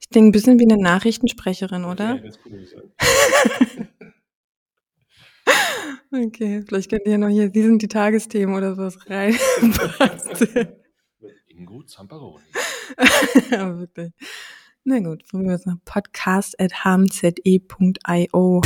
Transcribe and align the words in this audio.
Ich 0.00 0.08
denke 0.08 0.28
ein 0.28 0.32
bisschen 0.32 0.58
wie 0.58 0.70
eine 0.70 0.82
Nachrichtensprecherin, 0.82 1.84
oder? 1.84 2.16
Ja, 2.16 2.22
ganz 2.22 2.38
cool, 6.12 6.26
okay, 6.26 6.62
vielleicht 6.66 6.90
könnt 6.90 7.02
ihr 7.04 7.12
ja 7.12 7.18
noch 7.18 7.28
hier, 7.28 7.50
die 7.50 7.62
sind 7.62 7.82
die 7.82 7.88
Tagesthemen 7.88 8.54
oder 8.54 8.74
sowas 8.74 8.98
rein. 9.08 9.36
Ingo 11.48 11.82
Zamparoni. 11.82 12.44
ja, 13.50 13.78
wirklich. 13.78 14.12
Na 14.84 14.98
gut, 15.00 15.26
probieren 15.28 15.50
wir 15.50 15.56
es 15.56 15.66
noch. 15.66 15.76
Podcast 15.84 16.58
at 16.58 16.84
hmze.io. 16.84 18.62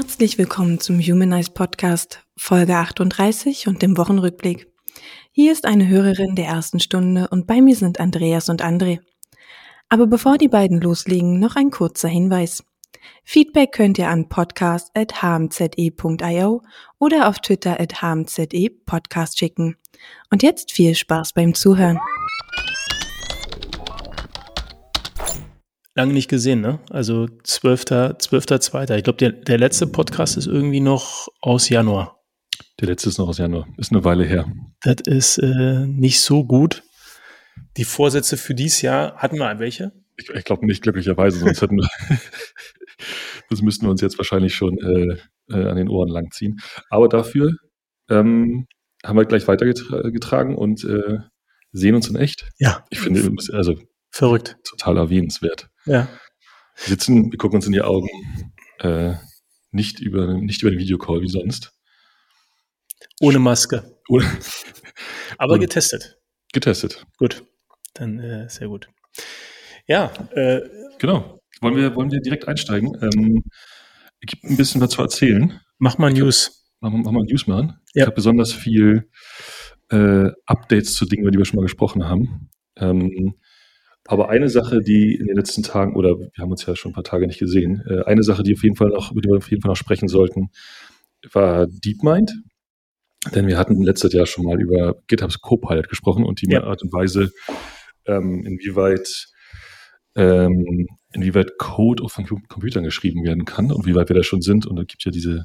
Herzlich 0.00 0.38
willkommen 0.38 0.78
zum 0.78 1.00
Humanize 1.00 1.50
Podcast, 1.50 2.22
Folge 2.36 2.76
38 2.76 3.66
und 3.66 3.82
dem 3.82 3.96
Wochenrückblick. 3.96 4.72
Hier 5.32 5.50
ist 5.50 5.64
eine 5.64 5.88
Hörerin 5.88 6.36
der 6.36 6.46
ersten 6.46 6.78
Stunde 6.78 7.26
und 7.32 7.48
bei 7.48 7.60
mir 7.60 7.74
sind 7.74 7.98
Andreas 7.98 8.48
und 8.48 8.64
André. 8.64 9.00
Aber 9.88 10.06
bevor 10.06 10.38
die 10.38 10.46
beiden 10.46 10.80
loslegen, 10.80 11.40
noch 11.40 11.56
ein 11.56 11.72
kurzer 11.72 12.06
Hinweis. 12.06 12.62
Feedback 13.24 13.72
könnt 13.72 13.98
ihr 13.98 14.08
an 14.08 14.28
podcast.hmze.io 14.28 16.62
oder 17.00 17.28
auf 17.28 17.40
Twitter 17.40 17.80
at 17.80 18.00
hmze 18.00 18.46
podcast 18.86 19.36
schicken. 19.36 19.78
Und 20.30 20.44
jetzt 20.44 20.70
viel 20.70 20.94
Spaß 20.94 21.32
beim 21.32 21.54
Zuhören. 21.54 21.98
Lange 25.98 26.12
nicht 26.12 26.28
gesehen, 26.28 26.60
ne? 26.60 26.78
Also 26.90 27.24
12.2. 27.24 28.18
12. 28.60 28.90
Ich 28.96 29.04
glaube, 29.04 29.18
der, 29.18 29.32
der 29.32 29.58
letzte 29.58 29.86
Podcast 29.86 30.36
ist 30.36 30.46
irgendwie 30.46 30.80
noch 30.80 31.28
aus 31.40 31.68
Januar. 31.68 32.20
Der 32.80 32.88
letzte 32.88 33.08
ist 33.08 33.18
noch 33.18 33.28
aus 33.28 33.38
Januar. 33.38 33.66
Ist 33.76 33.90
eine 33.90 34.04
Weile 34.04 34.24
her. 34.24 34.50
Das 34.82 35.00
ist 35.06 35.38
äh, 35.38 35.86
nicht 35.86 36.20
so 36.20 36.44
gut. 36.44 36.84
Die 37.76 37.84
Vorsätze 37.84 38.36
für 38.36 38.54
dieses 38.54 38.80
Jahr, 38.80 39.16
hatten 39.16 39.38
wir 39.38 39.58
welche? 39.58 39.92
Ich, 40.16 40.30
ich 40.30 40.44
glaube 40.44 40.66
nicht, 40.66 40.82
glücklicherweise, 40.82 41.40
sonst 41.40 41.60
hätten 41.62 41.76
wir, 41.76 41.88
das 43.50 43.62
müssten 43.62 43.86
wir 43.86 43.90
uns 43.90 44.00
jetzt 44.00 44.18
wahrscheinlich 44.18 44.54
schon 44.54 44.78
äh, 44.78 45.16
äh, 45.52 45.68
an 45.68 45.76
den 45.76 45.88
Ohren 45.88 46.08
langziehen. 46.08 46.60
Aber 46.90 47.08
dafür 47.08 47.52
ähm, 48.08 48.68
haben 49.04 49.18
wir 49.18 49.24
gleich 49.24 49.48
weitergetragen 49.48 50.54
und 50.54 50.84
äh, 50.84 51.18
sehen 51.72 51.96
uns 51.96 52.08
in 52.08 52.16
echt. 52.16 52.48
Ja. 52.58 52.84
Ich 52.90 53.00
finde, 53.00 53.32
also 53.52 53.74
verrückt. 54.12 54.56
Total 54.64 54.96
erwähnenswert. 54.96 55.68
Ja. 55.88 56.06
Wir 56.76 56.88
sitzen, 56.88 57.32
wir 57.32 57.38
gucken 57.38 57.56
uns 57.56 57.66
in 57.66 57.72
die 57.72 57.80
Augen, 57.80 58.08
äh, 58.80 59.14
nicht 59.70 60.00
über, 60.00 60.34
nicht 60.34 60.62
über 60.62 60.70
den 60.70 60.78
Videocall 60.78 61.22
wie 61.22 61.28
sonst. 61.28 61.72
Ohne 63.20 63.38
Maske. 63.38 63.96
Ohne, 64.08 64.26
Aber 65.38 65.54
ohne. 65.54 65.60
getestet. 65.60 66.18
Getestet. 66.52 67.04
Gut. 67.18 67.44
Dann 67.94 68.18
äh, 68.20 68.48
sehr 68.48 68.68
gut. 68.68 68.88
Ja. 69.86 70.12
Äh, 70.32 70.60
genau. 70.98 71.40
Wollen 71.60 71.76
wir, 71.76 71.94
wollen 71.94 72.10
wir 72.10 72.20
direkt 72.20 72.46
einsteigen? 72.48 72.96
Ähm, 73.02 73.44
gibt 74.20 74.44
ein 74.44 74.56
bisschen 74.56 74.80
was 74.80 74.90
zu 74.90 75.02
erzählen. 75.02 75.60
Mach 75.78 75.98
mal 75.98 76.12
News. 76.12 76.70
Mach, 76.80 76.90
mach 76.90 77.10
mal 77.12 77.24
News 77.24 77.46
machen. 77.46 77.80
Ja. 77.92 78.02
Ich 78.02 78.06
habe 78.06 78.14
besonders 78.14 78.52
viel 78.52 79.10
äh, 79.90 80.30
Updates 80.46 80.94
zu 80.94 81.06
Dingen, 81.06 81.22
über 81.22 81.30
die 81.30 81.38
wir 81.38 81.44
schon 81.44 81.56
mal 81.56 81.62
gesprochen 81.62 82.04
haben. 82.04 82.50
Ähm, 82.76 83.34
aber 84.08 84.30
eine 84.30 84.48
Sache, 84.48 84.80
die 84.80 85.14
in 85.14 85.26
den 85.26 85.36
letzten 85.36 85.62
Tagen, 85.62 85.94
oder 85.94 86.18
wir 86.18 86.30
haben 86.38 86.50
uns 86.50 86.64
ja 86.64 86.74
schon 86.74 86.92
ein 86.92 86.94
paar 86.94 87.04
Tage 87.04 87.26
nicht 87.26 87.38
gesehen, 87.38 87.82
äh, 87.86 88.04
eine 88.04 88.22
Sache, 88.22 88.42
die 88.42 88.54
auf 88.54 88.62
jeden 88.62 88.74
Fall 88.74 88.88
noch, 88.88 89.12
über 89.12 89.20
die 89.20 89.28
wir 89.28 89.36
auf 89.36 89.50
jeden 89.50 89.60
Fall 89.60 89.68
noch 89.68 89.76
sprechen 89.76 90.08
sollten, 90.08 90.48
war 91.30 91.66
DeepMind. 91.66 92.32
Denn 93.34 93.46
wir 93.46 93.58
hatten 93.58 93.82
letztes 93.82 94.14
Jahr 94.14 94.24
schon 94.24 94.46
mal 94.46 94.58
über 94.58 94.94
GitHubs 95.08 95.40
Copilot 95.40 95.90
gesprochen 95.90 96.24
und 96.24 96.40
die 96.40 96.50
ja. 96.50 96.64
Art 96.64 96.82
und 96.82 96.90
Weise, 96.90 97.32
ähm, 98.06 98.46
inwieweit, 98.46 99.26
ähm, 100.16 100.86
inwieweit 101.12 101.58
Code 101.58 102.02
auf 102.02 102.18
Computern 102.48 102.84
geschrieben 102.84 103.24
werden 103.24 103.44
kann 103.44 103.70
und 103.70 103.84
wie 103.84 103.94
weit 103.94 104.08
wir 104.08 104.16
da 104.16 104.22
schon 104.22 104.40
sind. 104.40 104.64
Und 104.64 104.76
da 104.76 104.84
gibt 104.84 105.04
ja 105.04 105.10
diese, 105.10 105.44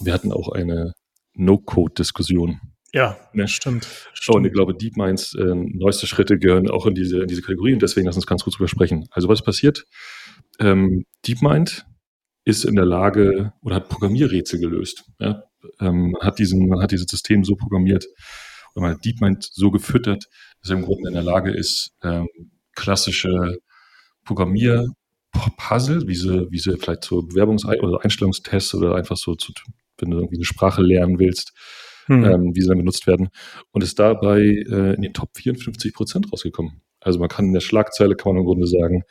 wir 0.00 0.14
hatten 0.14 0.32
auch 0.32 0.48
eine 0.48 0.94
No-Code-Diskussion 1.34 2.58
ja, 2.92 3.18
ne? 3.32 3.48
stimmt. 3.48 3.86
Und 4.28 4.44
ich 4.44 4.52
glaube, 4.52 4.74
DeepMinds 4.74 5.34
äh, 5.34 5.54
neueste 5.54 6.06
Schritte 6.06 6.38
gehören 6.38 6.70
auch 6.70 6.86
in 6.86 6.94
diese, 6.94 7.20
in 7.20 7.28
diese 7.28 7.42
Kategorie 7.42 7.74
und 7.74 7.82
deswegen 7.82 8.06
lass 8.06 8.16
uns 8.16 8.26
ganz 8.26 8.44
kurz 8.44 8.56
drüber 8.56 8.68
sprechen. 8.68 9.06
Also 9.10 9.28
was 9.28 9.42
passiert? 9.42 9.84
Ähm, 10.58 11.04
DeepMind 11.26 11.86
ist 12.44 12.64
in 12.64 12.76
der 12.76 12.86
Lage 12.86 13.52
oder 13.62 13.76
hat 13.76 13.88
Programmierrätsel 13.88 14.58
gelöst. 14.58 15.04
Ja? 15.18 15.44
Ähm, 15.80 16.12
man, 16.12 16.22
hat 16.22 16.38
diesen, 16.38 16.68
man 16.68 16.80
hat 16.80 16.92
dieses 16.92 17.06
System 17.06 17.44
so 17.44 17.56
programmiert 17.56 18.06
oder 18.74 18.86
man 18.86 18.94
hat 18.94 19.04
DeepMind 19.04 19.48
so 19.52 19.70
gefüttert, 19.70 20.24
dass 20.60 20.70
er 20.70 20.76
im 20.76 20.84
Grunde 20.84 21.08
in 21.08 21.14
der 21.14 21.22
Lage 21.22 21.50
ist, 21.50 21.92
ähm, 22.02 22.28
klassische 22.74 23.58
Programmierpuzzle, 24.24 26.06
wie 26.06 26.14
sie, 26.14 26.50
wie 26.50 26.58
sie 26.58 26.76
vielleicht 26.78 27.04
so 27.04 27.18
Bewerbungs- 27.18 27.66
oder 27.66 28.02
Einstellungstests 28.02 28.74
oder 28.74 28.94
einfach 28.94 29.16
so, 29.16 29.34
zu, 29.34 29.52
wenn 29.98 30.10
du 30.10 30.18
irgendwie 30.18 30.36
eine 30.36 30.44
Sprache 30.44 30.82
lernen 30.82 31.18
willst, 31.18 31.52
hm. 32.08 32.24
ähm, 32.24 32.54
wie 32.54 32.60
sie 32.60 32.68
dann 32.68 32.78
benutzt 32.78 33.06
werden. 33.06 33.28
Und 33.70 33.82
ist 33.82 33.98
dabei 33.98 34.40
äh, 34.40 34.94
in 34.94 35.02
den 35.02 35.14
Top 35.14 35.30
54 35.36 35.94
Prozent 35.94 36.32
rausgekommen. 36.32 36.82
Also 37.00 37.18
man 37.18 37.28
kann 37.28 37.46
in 37.46 37.52
der 37.52 37.60
Schlagzeile, 37.60 38.16
kann 38.16 38.32
man 38.32 38.40
im 38.40 38.46
Grunde 38.46 38.66
sagen, 38.66 39.02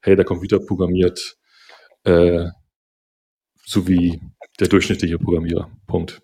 hey, 0.00 0.16
der 0.16 0.24
Computer 0.24 0.60
programmiert 0.60 1.36
äh, 2.04 2.46
so 3.64 3.88
wie 3.88 4.20
der 4.60 4.68
durchschnittliche 4.68 5.18
Programmierer. 5.18 5.70
Punkt. 5.86 6.20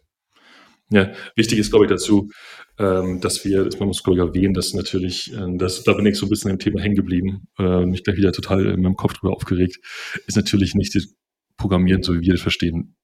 Ja, 0.90 1.12
wichtig 1.36 1.58
ist, 1.58 1.70
glaube 1.70 1.84
ich, 1.84 1.90
dazu, 1.90 2.30
ähm, 2.78 3.20
dass 3.20 3.44
wir, 3.44 3.64
dass 3.64 3.78
man 3.78 3.88
muss, 3.88 4.02
glaube 4.02 4.18
ich, 4.18 4.24
erwähnen, 4.24 4.54
dass 4.54 4.72
natürlich, 4.72 5.32
äh, 5.34 5.56
das, 5.56 5.84
da 5.84 5.92
bin 5.92 6.06
ich 6.06 6.16
so 6.16 6.26
ein 6.26 6.30
bisschen 6.30 6.50
im 6.50 6.58
Thema 6.58 6.80
hängen 6.80 6.94
geblieben, 6.94 7.48
äh, 7.58 7.84
mich 7.84 8.04
gleich 8.04 8.16
wieder 8.16 8.32
total 8.32 8.66
in 8.66 8.80
meinem 8.80 8.96
Kopf 8.96 9.14
drüber 9.14 9.34
aufgeregt, 9.34 9.78
ist 10.26 10.36
natürlich 10.36 10.74
nicht 10.74 10.94
das 10.94 11.14
Programmieren, 11.56 12.02
so 12.02 12.14
wie 12.14 12.20
wir 12.20 12.32
das 12.32 12.40
verstehen, 12.40 12.96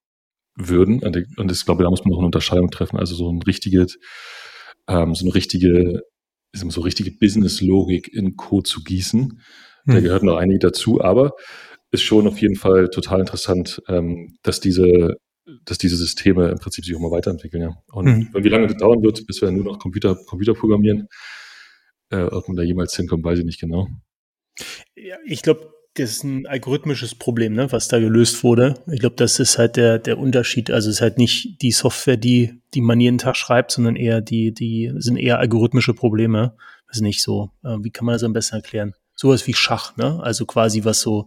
würden. 0.56 1.02
Und 1.02 1.50
ich 1.50 1.64
glaube, 1.64 1.82
da 1.82 1.90
muss 1.90 2.04
man 2.04 2.10
noch 2.10 2.18
eine 2.18 2.26
Unterscheidung 2.26 2.70
treffen. 2.70 2.98
Also 2.98 3.14
so 3.14 3.30
ein 3.30 3.42
richtiges, 3.42 3.98
ähm, 4.88 5.14
so 5.14 5.24
eine 5.24 5.34
richtige, 5.34 6.02
so 6.52 6.80
richtige 6.80 7.10
Business-Logik 7.10 8.12
in 8.12 8.36
Code 8.36 8.68
zu 8.68 8.82
gießen. 8.82 9.40
Da 9.86 9.94
hm. 9.94 10.02
gehört 10.02 10.22
noch 10.22 10.36
einige 10.36 10.60
dazu, 10.60 11.00
aber 11.00 11.32
ist 11.90 12.02
schon 12.02 12.26
auf 12.26 12.40
jeden 12.40 12.56
Fall 12.56 12.88
total 12.88 13.20
interessant, 13.20 13.80
ähm, 13.88 14.36
dass 14.42 14.60
diese, 14.60 15.16
dass 15.64 15.78
diese 15.78 15.96
Systeme 15.96 16.48
im 16.48 16.58
Prinzip 16.58 16.84
sich 16.84 16.94
auch 16.96 17.00
mal 17.00 17.10
weiterentwickeln, 17.10 17.62
ja. 17.62 17.74
Und 17.92 18.06
hm. 18.06 18.44
wie 18.44 18.48
lange 18.48 18.66
das 18.66 18.76
dauern 18.76 19.02
wird, 19.02 19.26
bis 19.26 19.42
wir 19.42 19.50
nur 19.50 19.64
noch 19.64 19.78
Computer, 19.78 20.16
Computer 20.26 20.54
programmieren, 20.54 21.06
äh, 22.10 22.22
ob 22.22 22.48
man 22.48 22.56
da 22.56 22.62
jemals 22.62 22.96
hinkommt, 22.96 23.24
weiß 23.24 23.40
ich 23.40 23.44
nicht 23.44 23.60
genau. 23.60 23.88
Ja, 24.96 25.16
ich 25.24 25.42
glaube, 25.42 25.73
das 25.94 26.10
ist 26.10 26.24
ein 26.24 26.46
algorithmisches 26.46 27.14
Problem, 27.14 27.54
ne, 27.54 27.70
was 27.70 27.88
da 27.88 28.00
gelöst 28.00 28.42
wurde. 28.42 28.74
Ich 28.90 29.00
glaube, 29.00 29.16
das 29.16 29.38
ist 29.38 29.58
halt 29.58 29.76
der, 29.76 29.98
der 29.98 30.18
Unterschied. 30.18 30.70
Also 30.70 30.90
es 30.90 30.96
ist 30.96 31.00
halt 31.00 31.18
nicht 31.18 31.62
die 31.62 31.70
Software, 31.70 32.16
die, 32.16 32.60
die 32.74 32.80
man 32.80 33.00
jeden 33.00 33.18
Tag 33.18 33.36
schreibt, 33.36 33.70
sondern 33.70 33.94
eher 33.94 34.20
die, 34.20 34.52
die 34.52 34.92
sind 34.96 35.16
eher 35.16 35.38
algorithmische 35.38 35.94
Probleme. 35.94 36.56
Das 36.88 36.96
ist 36.96 37.02
nicht 37.02 37.22
so. 37.22 37.50
Äh, 37.62 37.76
wie 37.80 37.90
kann 37.90 38.06
man 38.06 38.14
das 38.14 38.24
am 38.24 38.32
besten 38.32 38.56
erklären? 38.56 38.94
Sowas 39.14 39.46
wie 39.46 39.54
Schach, 39.54 39.96
ne? 39.96 40.20
Also 40.20 40.44
quasi 40.44 40.84
was 40.84 41.00
so, 41.00 41.26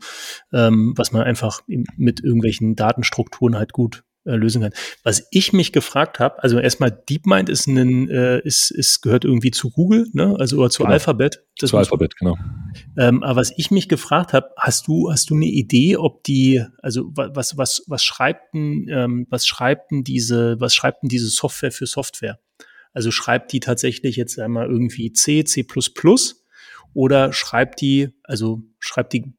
ähm, 0.52 0.94
was 0.98 1.14
man 1.14 1.22
einfach 1.22 1.62
mit 1.68 2.22
irgendwelchen 2.22 2.76
Datenstrukturen 2.76 3.56
halt 3.56 3.72
gut 3.72 4.04
äh, 4.28 4.36
lösen 4.36 4.62
kann. 4.62 4.74
Was 5.04 5.28
ich 5.32 5.54
mich 5.54 5.72
gefragt 5.72 6.20
habe, 6.20 6.42
also 6.44 6.60
erstmal 6.60 6.92
DeepMind 6.92 7.50
ist 7.50 7.68
ein, 7.68 8.10
äh, 8.10 8.40
ist, 8.40 8.72
ist 8.72 9.02
gehört 9.02 9.26
irgendwie 9.26 9.52
zu 9.52 9.72
Google, 9.72 10.08
ne? 10.14 10.36
Also 10.38 10.58
oder 10.58 10.70
zu 10.70 10.84
genau. 10.84 10.94
Alphabet. 10.94 11.44
Das 11.60 11.72
zu 11.72 11.78
Alphabet, 11.78 12.16
genau. 12.18 12.38
Ähm, 12.98 13.24
aber 13.24 13.38
was 13.38 13.54
ich 13.58 13.72
mich 13.72 13.90
gefragt 13.90 14.34
habe, 14.34 14.50
hast 14.58 14.88
du 14.88 15.10
hast 15.12 15.30
du 15.30 15.36
eine 15.36 15.46
Idee, 15.46 15.98
ob 15.98 16.24
die, 16.24 16.64
also 16.82 17.06
was 17.14 17.58
was 17.58 17.84
was 17.88 18.04
schreibt 18.04 18.54
denn, 18.54 18.88
ähm, 18.90 19.28
was 19.30 19.48
schreibt 19.48 19.92
denn 19.92 20.04
diese, 20.04 20.60
was 20.60 20.76
schreibt 20.76 21.04
denn 21.04 21.10
diese 21.10 21.28
Software 21.28 21.72
für 21.72 21.86
Software? 21.88 22.40
Also 22.94 23.12
schreibt 23.12 23.54
die 23.54 23.60
tatsächlich 23.60 24.16
jetzt 24.16 24.40
einmal 24.40 24.68
irgendwie 24.68 25.14
C, 25.14 25.44
C++ 25.44 25.66
oder 26.94 27.32
schreibt 27.32 27.82
die, 27.82 28.10
also 28.24 28.64
schreibt 28.80 29.14
die 29.14 29.37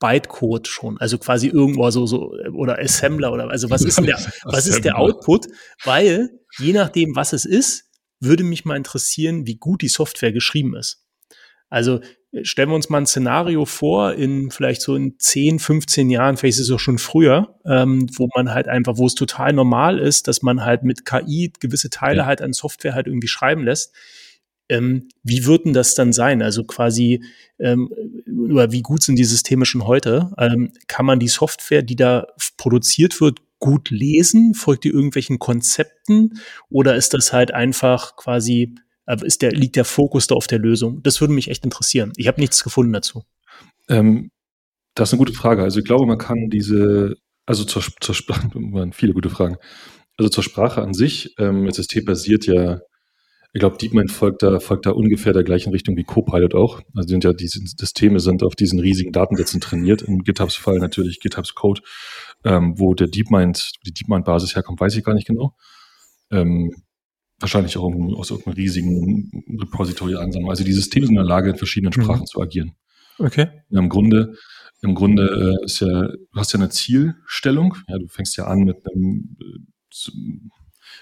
Bytecode 0.00 0.66
schon, 0.66 0.98
also 0.98 1.18
quasi 1.18 1.48
irgendwo 1.48 1.88
so, 1.90 2.06
so, 2.06 2.32
oder 2.52 2.78
Assembler 2.78 3.32
oder, 3.32 3.48
also 3.50 3.70
was 3.70 3.82
ist 3.82 3.98
denn 3.98 4.06
der, 4.06 4.18
was 4.44 4.66
ist 4.66 4.84
der 4.84 4.98
Output? 4.98 5.46
Weil, 5.84 6.30
je 6.58 6.72
nachdem, 6.72 7.14
was 7.14 7.32
es 7.32 7.44
ist, 7.44 7.90
würde 8.18 8.42
mich 8.42 8.64
mal 8.64 8.76
interessieren, 8.76 9.46
wie 9.46 9.56
gut 9.56 9.82
die 9.82 9.88
Software 9.88 10.32
geschrieben 10.32 10.74
ist. 10.74 11.04
Also, 11.68 12.00
stellen 12.42 12.70
wir 12.70 12.74
uns 12.74 12.88
mal 12.88 12.98
ein 12.98 13.06
Szenario 13.06 13.64
vor, 13.64 14.14
in 14.14 14.50
vielleicht 14.50 14.82
so 14.82 14.96
in 14.96 15.18
10, 15.18 15.58
15 15.58 16.10
Jahren, 16.10 16.36
vielleicht 16.36 16.58
ist 16.58 16.68
es 16.68 16.74
auch 16.74 16.80
schon 16.80 16.98
früher, 16.98 17.58
ähm, 17.64 18.08
wo 18.16 18.28
man 18.34 18.52
halt 18.52 18.68
einfach, 18.68 18.96
wo 18.96 19.06
es 19.06 19.14
total 19.14 19.52
normal 19.52 19.98
ist, 19.98 20.28
dass 20.28 20.42
man 20.42 20.64
halt 20.64 20.82
mit 20.82 21.04
KI 21.04 21.52
gewisse 21.60 21.90
Teile 21.90 22.18
ja. 22.18 22.26
halt 22.26 22.42
an 22.42 22.52
Software 22.52 22.94
halt 22.94 23.06
irgendwie 23.06 23.28
schreiben 23.28 23.64
lässt 23.64 23.94
ähm, 24.70 25.08
wie 25.22 25.44
würden 25.44 25.72
das 25.72 25.94
dann 25.94 26.12
sein? 26.12 26.42
Also 26.42 26.64
quasi, 26.64 27.22
ähm, 27.58 27.90
oder 28.48 28.72
wie 28.72 28.82
gut 28.82 29.02
sind 29.02 29.16
die 29.16 29.24
Systeme 29.24 29.66
schon 29.66 29.86
heute? 29.86 30.32
Ähm, 30.38 30.72
kann 30.86 31.04
man 31.04 31.18
die 31.18 31.28
Software, 31.28 31.82
die 31.82 31.96
da 31.96 32.28
produziert 32.56 33.20
wird, 33.20 33.40
gut 33.58 33.90
lesen? 33.90 34.54
Folgt 34.54 34.84
die 34.84 34.90
irgendwelchen 34.90 35.40
Konzepten? 35.40 36.38
Oder 36.70 36.94
ist 36.94 37.14
das 37.14 37.32
halt 37.32 37.52
einfach 37.52 38.16
quasi, 38.16 38.76
äh, 39.06 39.16
ist 39.24 39.42
der, 39.42 39.50
liegt 39.50 39.74
der 39.74 39.84
Fokus 39.84 40.28
da 40.28 40.36
auf 40.36 40.46
der 40.46 40.60
Lösung? 40.60 41.02
Das 41.02 41.20
würde 41.20 41.34
mich 41.34 41.50
echt 41.50 41.64
interessieren. 41.64 42.12
Ich 42.16 42.28
habe 42.28 42.40
nichts 42.40 42.62
gefunden 42.62 42.92
dazu. 42.92 43.24
Ähm, 43.88 44.30
das 44.94 45.08
ist 45.08 45.14
eine 45.14 45.18
gute 45.18 45.32
Frage. 45.32 45.64
Also 45.64 45.80
ich 45.80 45.84
glaube, 45.84 46.06
man 46.06 46.18
kann 46.18 46.48
diese, 46.48 47.16
also 47.44 47.64
zur, 47.64 47.82
zur 48.00 48.14
Sprache, 48.14 48.48
viele 48.92 49.14
gute 49.14 49.30
Fragen. 49.30 49.56
Also 50.16 50.28
zur 50.28 50.44
Sprache 50.44 50.80
an 50.80 50.94
sich, 50.94 51.34
ähm, 51.38 51.66
das 51.66 51.76
System 51.76 52.04
basiert 52.04 52.46
ja, 52.46 52.80
ich 53.52 53.60
glaube, 53.60 53.76
DeepMind 53.78 54.12
folgt 54.12 54.42
da, 54.42 54.60
folgt 54.60 54.86
da 54.86 54.90
ungefähr 54.90 55.32
der 55.32 55.42
gleichen 55.42 55.70
Richtung 55.70 55.96
wie 55.96 56.04
Copilot 56.04 56.54
auch. 56.54 56.80
Also 56.94 57.08
sind 57.08 57.24
ja 57.24 57.32
diese 57.32 57.60
Systeme 57.64 58.20
sind 58.20 58.42
auf 58.42 58.54
diesen 58.54 58.78
riesigen 58.78 59.12
Datensätzen 59.12 59.60
trainiert. 59.60 60.02
In 60.02 60.22
GitHubs 60.22 60.54
Fall 60.54 60.78
natürlich 60.78 61.20
GitHubs 61.20 61.54
Code, 61.54 61.80
ähm, 62.44 62.78
wo 62.78 62.94
der 62.94 63.08
DeepMind, 63.08 63.72
die 63.86 63.92
DeepMind-Basis 63.92 64.54
herkommt, 64.54 64.80
weiß 64.80 64.94
ich 64.96 65.04
gar 65.04 65.14
nicht 65.14 65.26
genau. 65.26 65.56
Ähm, 66.30 66.70
wahrscheinlich 67.40 67.76
auch 67.76 67.92
aus 68.16 68.30
irgendeinem 68.30 68.54
riesigen 68.54 69.58
Repository 69.60 70.14
ansammeln. 70.14 70.50
Also 70.50 70.62
die 70.62 70.72
Systeme 70.72 71.06
sind 71.06 71.16
in 71.16 71.22
der 71.22 71.24
Lage, 71.24 71.50
in 71.50 71.56
verschiedenen 71.56 71.92
mhm. 71.96 72.02
Sprachen 72.02 72.20
mhm. 72.20 72.26
zu 72.26 72.40
agieren. 72.40 72.72
Okay. 73.18 73.48
Im 73.70 73.88
Grunde 73.88 74.34
im 74.82 74.94
Grunde 74.94 75.58
äh, 75.60 75.64
ist 75.64 75.80
ja, 75.80 76.08
du 76.08 76.18
hast 76.34 76.52
ja 76.52 76.58
eine 76.58 76.70
Zielstellung. 76.70 77.76
Ja, 77.88 77.98
du 77.98 78.08
fängst 78.08 78.36
ja 78.36 78.46
an 78.46 78.60
mit 78.60 78.78
einem, 78.86 79.36
äh, 79.40 79.58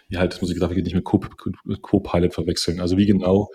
ja, 0.09 0.21
halt, 0.21 0.33
das 0.33 0.41
muss 0.41 0.51
ich 0.51 0.55
gesagt, 0.55 0.75
nicht 0.77 0.95
mit 0.95 1.05
Co-Pilot 1.05 2.35
verwechseln. 2.35 2.81
Also 2.81 2.97
wie 2.97 3.07
genau, 3.07 3.51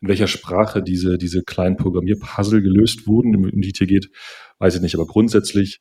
in 0.00 0.08
welcher 0.08 0.28
Sprache 0.28 0.82
diese, 0.82 1.18
diese 1.18 1.42
kleinen 1.42 1.76
Programmierpuzzle 1.76 2.62
gelöst 2.62 3.06
wurden, 3.06 3.34
um 3.34 3.60
die 3.60 3.70
es 3.70 3.78
hier 3.78 3.86
geht, 3.86 4.10
weiß 4.58 4.76
ich 4.76 4.80
nicht. 4.80 4.94
Aber 4.94 5.06
grundsätzlich 5.06 5.80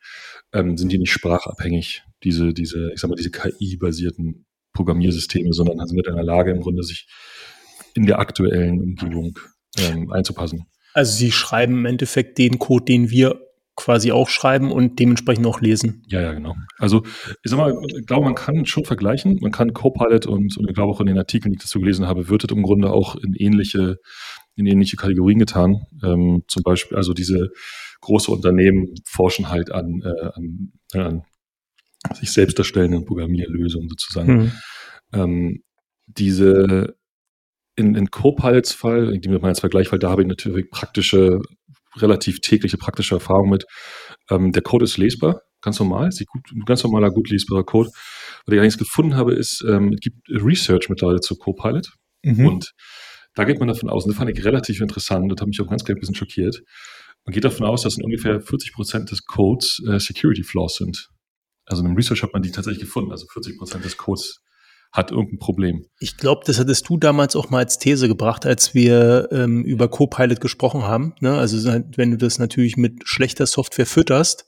ähm, 0.54 0.78
sind 0.78 0.92
die 0.92 0.98
nicht 0.98 1.12
sprachabhängig, 1.12 2.04
diese, 2.24 2.54
diese, 2.54 2.92
ich 2.94 3.00
sag 3.00 3.10
mal, 3.10 3.16
diese 3.16 3.32
KI-basierten 3.32 4.46
Programmiersysteme, 4.74 5.54
sondern 5.54 5.86
sind 5.88 6.06
in 6.06 6.16
der 6.16 6.24
Lage, 6.24 6.52
im 6.52 6.62
Grunde 6.62 6.84
sich 6.84 7.08
in 7.94 8.06
der 8.06 8.20
aktuellen 8.20 8.82
Umgebung 8.82 9.38
ähm, 9.78 10.12
einzupassen. 10.12 10.66
Also 10.94 11.16
Sie 11.16 11.32
schreiben 11.32 11.80
im 11.80 11.86
Endeffekt 11.86 12.38
den 12.38 12.58
Code, 12.58 12.86
den 12.86 13.12
wir 13.12 13.47
quasi 13.78 14.12
auch 14.12 14.28
schreiben 14.28 14.72
und 14.72 15.00
dementsprechend 15.00 15.46
auch 15.46 15.62
lesen. 15.62 16.04
Ja, 16.08 16.20
ja, 16.20 16.34
genau. 16.34 16.56
Also 16.80 17.04
ich 17.44 17.52
sag 17.52 17.58
mal, 17.58 17.80
ich 17.96 18.08
glaube, 18.08 18.26
man 18.26 18.36
kann 18.36 18.66
schon 18.66 18.84
vergleichen. 18.84 19.38
Man 19.40 19.52
kann 19.52 19.72
Copilot 19.72 20.26
und, 20.26 20.58
und 20.58 20.68
ich 20.68 20.76
glaube 20.76 20.92
auch 20.92 21.00
in 21.00 21.06
den 21.06 21.18
Artikeln, 21.18 21.52
die 21.52 21.58
ich 21.58 21.64
dazu 21.64 21.80
gelesen 21.80 22.08
habe, 22.08 22.28
wird 22.28 22.44
es 22.44 22.52
im 22.52 22.64
Grunde 22.64 22.92
auch 22.92 23.16
in 23.16 23.36
ähnliche, 23.36 23.98
in 24.56 24.66
ähnliche 24.66 24.98
Kategorien 24.98 25.38
getan. 25.38 25.84
Ähm, 26.04 26.44
zum 26.48 26.64
Beispiel, 26.64 26.98
also 26.98 27.14
diese 27.14 27.52
große 28.02 28.32
Unternehmen 28.32 28.96
forschen 29.06 29.50
halt 29.50 29.72
an, 29.72 30.02
äh, 30.04 30.26
an, 30.34 30.72
äh, 30.94 31.00
an 31.00 31.24
sich 32.16 32.32
selbst 32.32 32.58
erstellenden 32.58 33.06
Programmierlösungen 33.06 33.90
sozusagen. 33.90 34.38
Mhm. 34.38 34.52
Ähm, 35.14 35.64
diese 36.08 36.96
in, 37.76 37.94
in 37.94 38.10
Copilots 38.10 38.74
Fall, 38.74 39.14
in 39.14 39.22
dem 39.22 39.32
wir 39.32 39.40
mal 39.40 39.50
jetzt 39.50 39.60
Vergleich, 39.60 39.92
weil 39.92 40.00
da 40.00 40.10
habe 40.10 40.24
ich 40.24 40.28
natürlich 40.28 40.72
praktische 40.72 41.42
relativ 42.02 42.40
tägliche 42.42 42.78
praktische 42.78 43.16
Erfahrung 43.16 43.50
mit. 43.50 43.66
Ähm, 44.30 44.52
der 44.52 44.62
Code 44.62 44.86
ist 44.86 44.98
lesbar, 44.98 45.42
ganz 45.62 45.80
normal, 45.80 46.10
ist 46.10 46.26
gut, 46.28 46.42
ein 46.52 46.66
ganz 46.66 46.84
normaler, 46.84 47.12
gut 47.12 47.30
lesbarer 47.30 47.64
Code. 47.64 47.90
Was 47.90 48.48
ich 48.48 48.54
allerdings 48.54 48.78
gefunden 48.78 49.16
habe, 49.16 49.34
ist, 49.34 49.64
ähm, 49.68 49.94
es 49.94 50.00
gibt 50.00 50.18
Research 50.30 50.90
mittlerweile 50.90 51.20
zu 51.20 51.36
Copilot. 51.36 51.90
Mhm. 52.24 52.48
Und 52.48 52.72
da 53.36 53.44
geht 53.44 53.60
man 53.60 53.68
davon 53.68 53.90
aus, 53.90 54.06
und 54.06 54.10
das 54.10 54.18
fand 54.18 54.32
ich 54.32 54.44
relativ 54.44 54.82
interessant, 54.82 55.32
das 55.32 55.42
hat 55.42 55.48
mich 55.48 55.62
auch 55.62 55.70
ganz 55.70 55.84
klein 55.84 55.98
ein 55.98 56.00
bisschen 56.00 56.16
schockiert. 56.16 56.62
Man 57.26 57.34
geht 57.34 57.44
davon 57.44 57.68
aus, 57.68 57.84
dass 57.84 57.98
in 57.98 58.04
ungefähr 58.04 58.42
40 58.42 58.74
Prozent 58.74 59.12
des 59.12 59.26
Codes 59.26 59.82
äh, 59.88 60.00
Security 60.00 60.44
Flaws 60.44 60.78
sind. 60.78 61.10
Also 61.66 61.82
in 61.82 61.88
einem 61.88 61.98
Research 61.98 62.24
hat 62.24 62.34
man 62.34 62.42
die 62.42 62.52
tatsächlich 62.52 62.82
gefunden. 62.82 63.12
Also 63.12 63.28
40 63.28 63.58
Prozent 63.58 63.84
des 63.84 63.98
Codes 63.98 64.40
hat 64.92 65.12
irgendein 65.12 65.40
Problem. 65.40 65.86
Ich 66.00 66.18
glaube, 66.18 66.42
das 66.46 66.60
hattest 66.60 66.90
du 66.90 66.98
damals 66.98 67.36
auch 67.36 67.50
mal 67.50 67.60
als 67.60 67.78
These 67.78 68.08
gebracht, 68.08 68.46
als 68.46 68.74
wir 68.74 69.30
ähm, 69.32 69.64
über 69.64 69.90
Copilot 69.90 70.42
gesprochen 70.42 70.84
haben. 70.84 71.14
Ne? 71.20 71.38
Also 71.38 71.82
wenn 71.96 72.12
du 72.12 72.18
das 72.18 72.40
natürlich 72.40 72.78
mit 72.78 73.08
schlechter 73.08 73.46
Software 73.46 73.86
fütterst, 73.86 74.46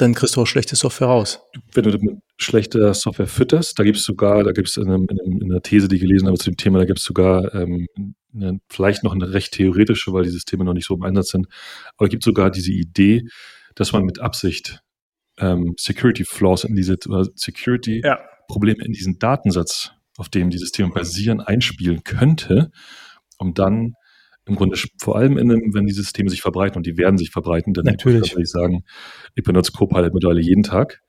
dann 0.00 0.14
kriegst 0.14 0.36
du 0.36 0.40
auch 0.40 0.46
schlechte 0.46 0.76
Software 0.76 1.08
raus. 1.08 1.40
Wenn 1.74 1.84
du 1.84 1.90
mit 1.98 2.18
schlechter 2.38 2.94
Software 2.94 3.26
fütterst, 3.26 3.78
da 3.78 3.84
gibt 3.84 3.98
es 3.98 4.04
sogar, 4.04 4.42
da 4.44 4.52
gibt 4.52 4.68
es 4.68 4.76
in, 4.76 4.88
in, 4.88 5.08
in, 5.08 5.50
einer 5.50 5.60
These, 5.60 5.88
die 5.88 5.96
ich 5.96 6.00
gelesen 6.00 6.26
habe 6.26 6.38
zu 6.38 6.50
dem 6.50 6.56
Thema, 6.56 6.78
da 6.78 6.86
gibt 6.86 7.00
es 7.00 7.04
sogar 7.04 7.54
ähm, 7.54 7.86
eine, 8.34 8.60
vielleicht 8.70 9.04
noch 9.04 9.14
eine 9.14 9.32
recht 9.32 9.52
theoretische, 9.52 10.12
weil 10.12 10.24
die 10.24 10.30
Systeme 10.30 10.64
noch 10.64 10.72
nicht 10.72 10.86
so 10.86 10.94
im 10.94 11.02
Einsatz 11.02 11.30
sind, 11.30 11.48
aber 11.96 12.06
es 12.06 12.10
gibt 12.10 12.24
sogar 12.24 12.50
diese 12.50 12.72
Idee, 12.72 13.24
dass 13.74 13.92
man 13.92 14.04
mit 14.04 14.20
Absicht 14.20 14.80
ähm, 15.38 15.74
Security 15.76 16.24
Flaws 16.24 16.64
in 16.64 16.74
diese 16.74 16.96
Security 17.34 18.00
ja. 18.04 18.20
Probleme 18.50 18.84
in 18.84 18.92
diesen 18.92 19.18
Datensatz, 19.18 19.92
auf 20.18 20.28
dem 20.28 20.50
die 20.50 20.58
Systeme 20.58 20.90
basieren, 20.90 21.40
einspielen 21.40 22.02
könnte, 22.04 22.70
um 23.38 23.54
dann 23.54 23.94
im 24.46 24.56
Grunde 24.56 24.76
vor 24.98 25.16
allem, 25.16 25.38
in 25.38 25.50
einem, 25.50 25.74
wenn 25.74 25.86
die 25.86 25.92
Systeme 25.92 26.28
sich 26.28 26.42
verbreiten 26.42 26.76
und 26.76 26.86
die 26.86 26.96
werden 26.96 27.16
sich 27.16 27.30
verbreiten, 27.30 27.72
dann 27.72 27.84
Natürlich. 27.84 28.32
würde 28.32 28.42
ich 28.42 28.50
sagen, 28.50 28.84
ich 29.34 29.44
benutze 29.44 29.72
Copilot 29.72 30.12
mittlerweile 30.12 30.40
jeden 30.40 30.64
Tag 30.64 31.00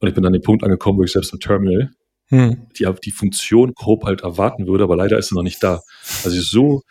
und 0.00 0.08
ich 0.08 0.14
bin 0.14 0.24
an 0.24 0.32
dem 0.32 0.42
Punkt 0.42 0.64
angekommen, 0.64 0.98
wo 0.98 1.02
ich 1.02 1.12
selbst 1.12 1.32
im 1.32 1.40
Terminal 1.40 1.90
hm. 2.28 2.68
die, 2.78 2.88
die 3.04 3.10
Funktion 3.10 3.74
Copilot 3.74 4.22
erwarten 4.22 4.66
würde, 4.66 4.84
aber 4.84 4.96
leider 4.96 5.18
ist 5.18 5.28
sie 5.28 5.34
noch 5.34 5.42
nicht 5.42 5.62
da. 5.62 5.80
Also 6.24 6.40
so, 6.40 6.82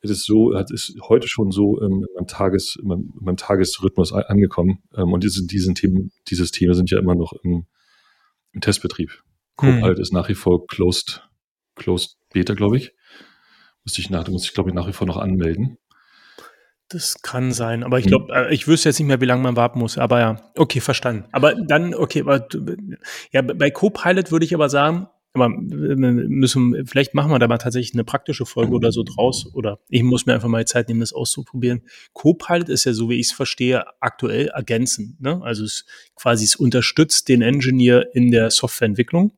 es 0.00 0.10
ist 0.10 0.24
so, 0.24 0.52
es 0.52 0.70
ist 0.70 0.96
heute 1.08 1.28
schon 1.28 1.50
so 1.50 1.78
in 1.80 2.04
meinem, 2.16 2.26
Tages, 2.26 2.76
in 2.80 2.88
meinem, 2.88 3.12
in 3.18 3.24
meinem 3.24 3.36
Tagesrhythmus 3.36 4.12
angekommen 4.12 4.82
ähm, 4.96 5.12
und 5.12 5.22
diese, 5.22 5.46
diese, 5.46 5.72
Themen, 5.74 6.10
die 6.28 6.34
Systeme 6.34 6.74
sind 6.74 6.90
ja 6.90 6.98
immer 6.98 7.14
noch 7.14 7.32
im, 7.44 7.66
im 8.52 8.60
Testbetrieb. 8.60 9.22
Copilot 9.56 9.96
hm. 9.96 10.02
ist 10.02 10.12
nach 10.12 10.28
wie 10.28 10.34
vor 10.34 10.66
closed, 10.66 11.28
closed 11.74 12.16
Beta, 12.32 12.54
glaube 12.54 12.78
ich. 12.78 12.92
Muss 13.84 13.98
ich 13.98 14.10
nach, 14.10 14.26
muss 14.28 14.44
ich, 14.44 14.54
glaube 14.54 14.70
ich, 14.70 14.74
nach 14.74 14.86
wie 14.86 14.92
vor 14.92 15.06
noch 15.06 15.16
anmelden. 15.16 15.78
Das 16.88 17.22
kann 17.22 17.52
sein, 17.52 17.84
aber 17.84 17.98
ich 17.98 18.06
glaube, 18.06 18.34
hm. 18.34 18.52
ich 18.52 18.68
wüsste 18.68 18.88
jetzt 18.88 18.98
nicht 18.98 19.08
mehr, 19.08 19.20
wie 19.20 19.26
lange 19.26 19.42
man 19.42 19.56
warten 19.56 19.78
muss. 19.78 19.98
Aber 19.98 20.20
ja, 20.20 20.52
okay, 20.56 20.80
verstanden. 20.80 21.24
Aber 21.32 21.54
dann, 21.54 21.94
okay, 21.94 22.20
aber 22.20 22.46
ja, 23.30 23.42
bei 23.42 23.70
Copilot 23.70 24.30
würde 24.30 24.44
ich 24.44 24.54
aber 24.54 24.68
sagen, 24.68 25.08
aber 25.34 25.48
müssen, 25.48 26.86
vielleicht 26.86 27.14
machen 27.14 27.30
wir 27.30 27.38
da 27.38 27.48
mal 27.48 27.56
tatsächlich 27.56 27.94
eine 27.94 28.04
praktische 28.04 28.44
Folge 28.44 28.74
oder 28.74 28.92
so 28.92 29.02
draus. 29.02 29.46
Oder 29.54 29.78
ich 29.88 30.02
muss 30.02 30.26
mir 30.26 30.34
einfach 30.34 30.48
mal 30.48 30.66
Zeit 30.66 30.88
nehmen, 30.88 31.00
das 31.00 31.14
auszuprobieren. 31.14 31.82
Copilot 32.12 32.68
ist 32.68 32.84
ja, 32.84 32.92
so 32.92 33.08
wie 33.08 33.18
ich 33.18 33.28
es 33.28 33.32
verstehe, 33.32 33.84
aktuell 34.00 34.48
ergänzend. 34.48 35.20
Ne? 35.22 35.40
Also 35.42 35.64
es 35.64 35.86
quasi 36.16 36.44
es 36.44 36.56
unterstützt 36.56 37.28
den 37.28 37.40
Engineer 37.40 38.14
in 38.14 38.30
der 38.30 38.50
Softwareentwicklung. 38.50 39.32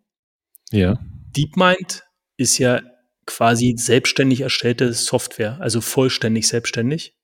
Ja. 0.74 0.98
DeepMind 1.36 2.02
ist 2.36 2.58
ja 2.58 2.82
quasi 3.26 3.74
selbstständig 3.78 4.40
erstellte 4.40 4.92
Software, 4.92 5.58
also 5.60 5.80
vollständig 5.80 6.48
selbstständig. 6.48 7.14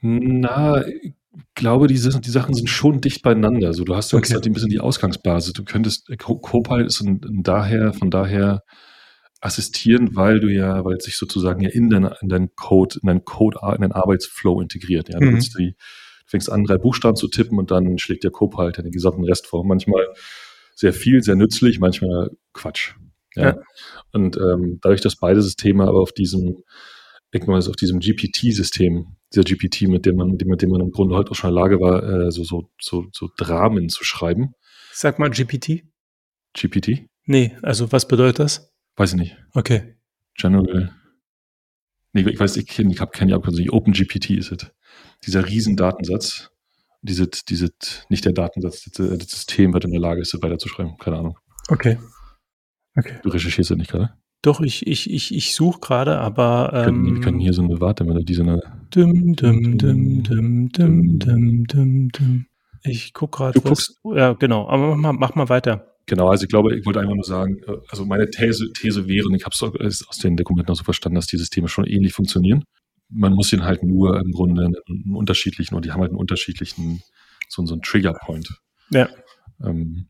Na, 0.00 0.84
ich 0.86 1.14
glaube, 1.54 1.86
die, 1.86 1.94
die 1.94 2.30
Sachen 2.30 2.54
sind 2.54 2.68
schon 2.68 3.00
dicht 3.00 3.22
beieinander. 3.22 3.68
Also 3.68 3.84
du 3.84 3.94
hast 3.94 4.12
ja 4.12 4.18
okay. 4.18 4.34
ein 4.34 4.52
bisschen 4.52 4.70
die 4.70 4.80
Ausgangsbasis. 4.80 5.52
Du 5.52 5.64
könntest, 5.64 6.08
Copilot 6.18 6.86
ist 6.86 7.04
daher, 7.42 7.92
von 7.92 8.10
daher 8.10 8.62
assistieren, 9.40 10.16
weil 10.16 10.40
du 10.40 10.48
ja, 10.48 10.84
weil 10.84 10.96
es 10.96 11.04
sich 11.04 11.16
sozusagen 11.16 11.60
ja 11.60 11.68
in 11.68 11.90
deinen 11.90 12.12
in 12.20 12.28
dein 12.28 12.54
Code, 12.54 12.98
in 13.02 13.08
deinen 13.08 13.24
Code, 13.24 13.58
in 13.74 13.82
deinen 13.82 13.92
Arbeitsflow 13.92 14.60
integriert. 14.60 15.08
Ja, 15.10 15.20
mhm. 15.20 15.38
du, 15.38 15.58
die, 15.58 15.72
du 15.72 15.76
fängst 16.26 16.50
an, 16.50 16.64
drei 16.64 16.78
Buchstaben 16.78 17.16
zu 17.16 17.28
tippen 17.28 17.58
und 17.58 17.70
dann 17.70 17.98
schlägt 17.98 18.24
der 18.24 18.30
Copilot 18.30 18.78
den 18.78 18.90
gesamten 18.90 19.24
Rest 19.24 19.46
vor. 19.46 19.64
Manchmal 19.66 20.06
sehr 20.74 20.92
viel, 20.92 21.22
sehr 21.22 21.36
nützlich, 21.36 21.78
manchmal 21.78 22.30
Quatsch. 22.52 22.94
Ja. 23.34 23.42
ja. 23.42 23.62
Und 24.12 24.36
ähm, 24.36 24.78
dadurch, 24.82 25.00
dass 25.00 25.16
beide 25.16 25.42
Systeme 25.42 25.84
aber 25.84 26.00
auf 26.00 26.12
diesem, 26.12 26.62
irgendwann 27.30 27.56
auf 27.56 27.76
diesem 27.76 28.00
GPT-System, 28.00 29.16
dieser 29.34 29.44
GPT, 29.44 29.82
mit 29.82 30.04
dem 30.06 30.16
man, 30.16 30.36
mit 30.44 30.62
dem 30.62 30.70
man 30.70 30.80
im 30.80 30.90
Grunde 30.90 31.14
heute 31.14 31.30
auch 31.30 31.34
schon 31.34 31.50
in 31.50 31.56
der 31.56 31.62
Lage 31.62 31.80
war, 31.80 32.02
äh, 32.02 32.30
so, 32.30 32.44
so, 32.44 32.70
so, 32.80 33.06
so 33.12 33.28
Dramen 33.36 33.88
zu 33.88 34.04
schreiben. 34.04 34.54
Sag 34.92 35.18
mal 35.18 35.30
GPT. 35.30 35.84
GPT? 36.54 37.06
Nee, 37.24 37.56
also 37.62 37.92
was 37.92 38.06
bedeutet 38.08 38.40
das? 38.40 38.72
Weiß 38.96 39.12
ich 39.12 39.18
nicht. 39.18 39.36
Okay. 39.54 39.96
General. 40.36 40.94
Nee, 42.12 42.28
ich 42.28 42.38
weiß, 42.38 42.56
ich 42.58 42.78
ich 42.78 43.00
habe 43.00 43.10
keine 43.12 43.34
Abkürzung. 43.34 43.70
OpenGPT 43.70 44.30
ist 44.30 44.52
es. 44.52 44.66
Dieser 45.24 45.48
Riesendatensatz, 45.48 46.50
diese, 47.02 47.28
diese, 47.28 47.70
nicht 48.08 48.24
der 48.24 48.32
Datensatz, 48.32 48.84
das, 48.84 49.18
das 49.18 49.28
System 49.28 49.72
wird 49.72 49.84
in 49.84 49.90
der 49.90 50.00
Lage 50.00 50.20
ist, 50.20 50.36
weiterzuschreiben. 50.40 50.96
Keine 50.98 51.18
Ahnung. 51.18 51.38
Okay. 51.68 51.98
Okay. 52.96 53.14
Du 53.22 53.28
recherchierst 53.28 53.70
ja 53.70 53.76
nicht 53.76 53.90
gerade? 53.90 54.10
Doch, 54.42 54.60
ich, 54.60 54.86
ich, 54.86 55.10
ich, 55.10 55.34
ich 55.34 55.54
suche 55.54 55.80
gerade, 55.80 56.18
aber. 56.18 56.72
Ähm, 56.72 56.74
wir, 56.74 56.84
können, 56.84 57.14
wir 57.14 57.20
können 57.20 57.38
hier 57.40 57.52
so 57.52 57.62
eine 57.62 57.80
Wartemelodie, 57.80 58.34
so 58.34 58.42
eine. 58.42 58.60
Dum, 58.90 59.34
dum, 59.34 59.78
dum, 59.78 60.22
dum, 60.22 60.68
dum, 60.72 61.18
dum, 61.18 61.64
dum, 61.64 62.08
dum. 62.08 62.46
Ich 62.82 63.12
gucke 63.12 63.38
gerade. 63.38 63.60
Du 63.60 63.68
guckst. 63.68 64.00
Ja, 64.04 64.32
genau. 64.32 64.68
Aber 64.68 64.96
mach 64.96 65.12
mal, 65.12 65.12
mach 65.12 65.34
mal 65.34 65.48
weiter. 65.48 65.88
Genau, 66.06 66.28
also 66.28 66.42
ich 66.42 66.48
glaube, 66.48 66.76
ich 66.76 66.84
wollte 66.84 66.98
einfach 66.98 67.14
nur 67.14 67.24
sagen, 67.24 67.58
äh, 67.68 67.76
also 67.88 68.04
meine 68.04 68.28
These, 68.28 68.72
These 68.72 69.06
wäre, 69.06 69.26
und 69.26 69.36
ich 69.36 69.44
habe 69.44 69.54
es 69.86 70.08
aus 70.08 70.18
den 70.18 70.36
Dokumenten 70.36 70.72
auch 70.72 70.76
so 70.76 70.82
verstanden, 70.82 71.14
dass 71.14 71.26
die 71.26 71.36
Systeme 71.36 71.68
schon 71.68 71.86
ähnlich 71.86 72.12
funktionieren 72.12 72.64
man 73.12 73.34
muss 73.34 73.52
ihn 73.52 73.64
halt 73.64 73.82
nur 73.82 74.18
im 74.20 74.32
Grunde 74.32 74.64
einen 74.64 75.14
unterschiedlichen, 75.14 75.74
und 75.74 75.84
die 75.84 75.92
haben 75.92 76.00
halt 76.00 76.10
einen 76.10 76.20
unterschiedlichen, 76.20 77.02
so, 77.48 77.64
so 77.66 77.74
einen 77.74 77.82
Trigger-Point. 77.82 78.48
Ja. 78.90 79.08
Ähm, 79.64 80.08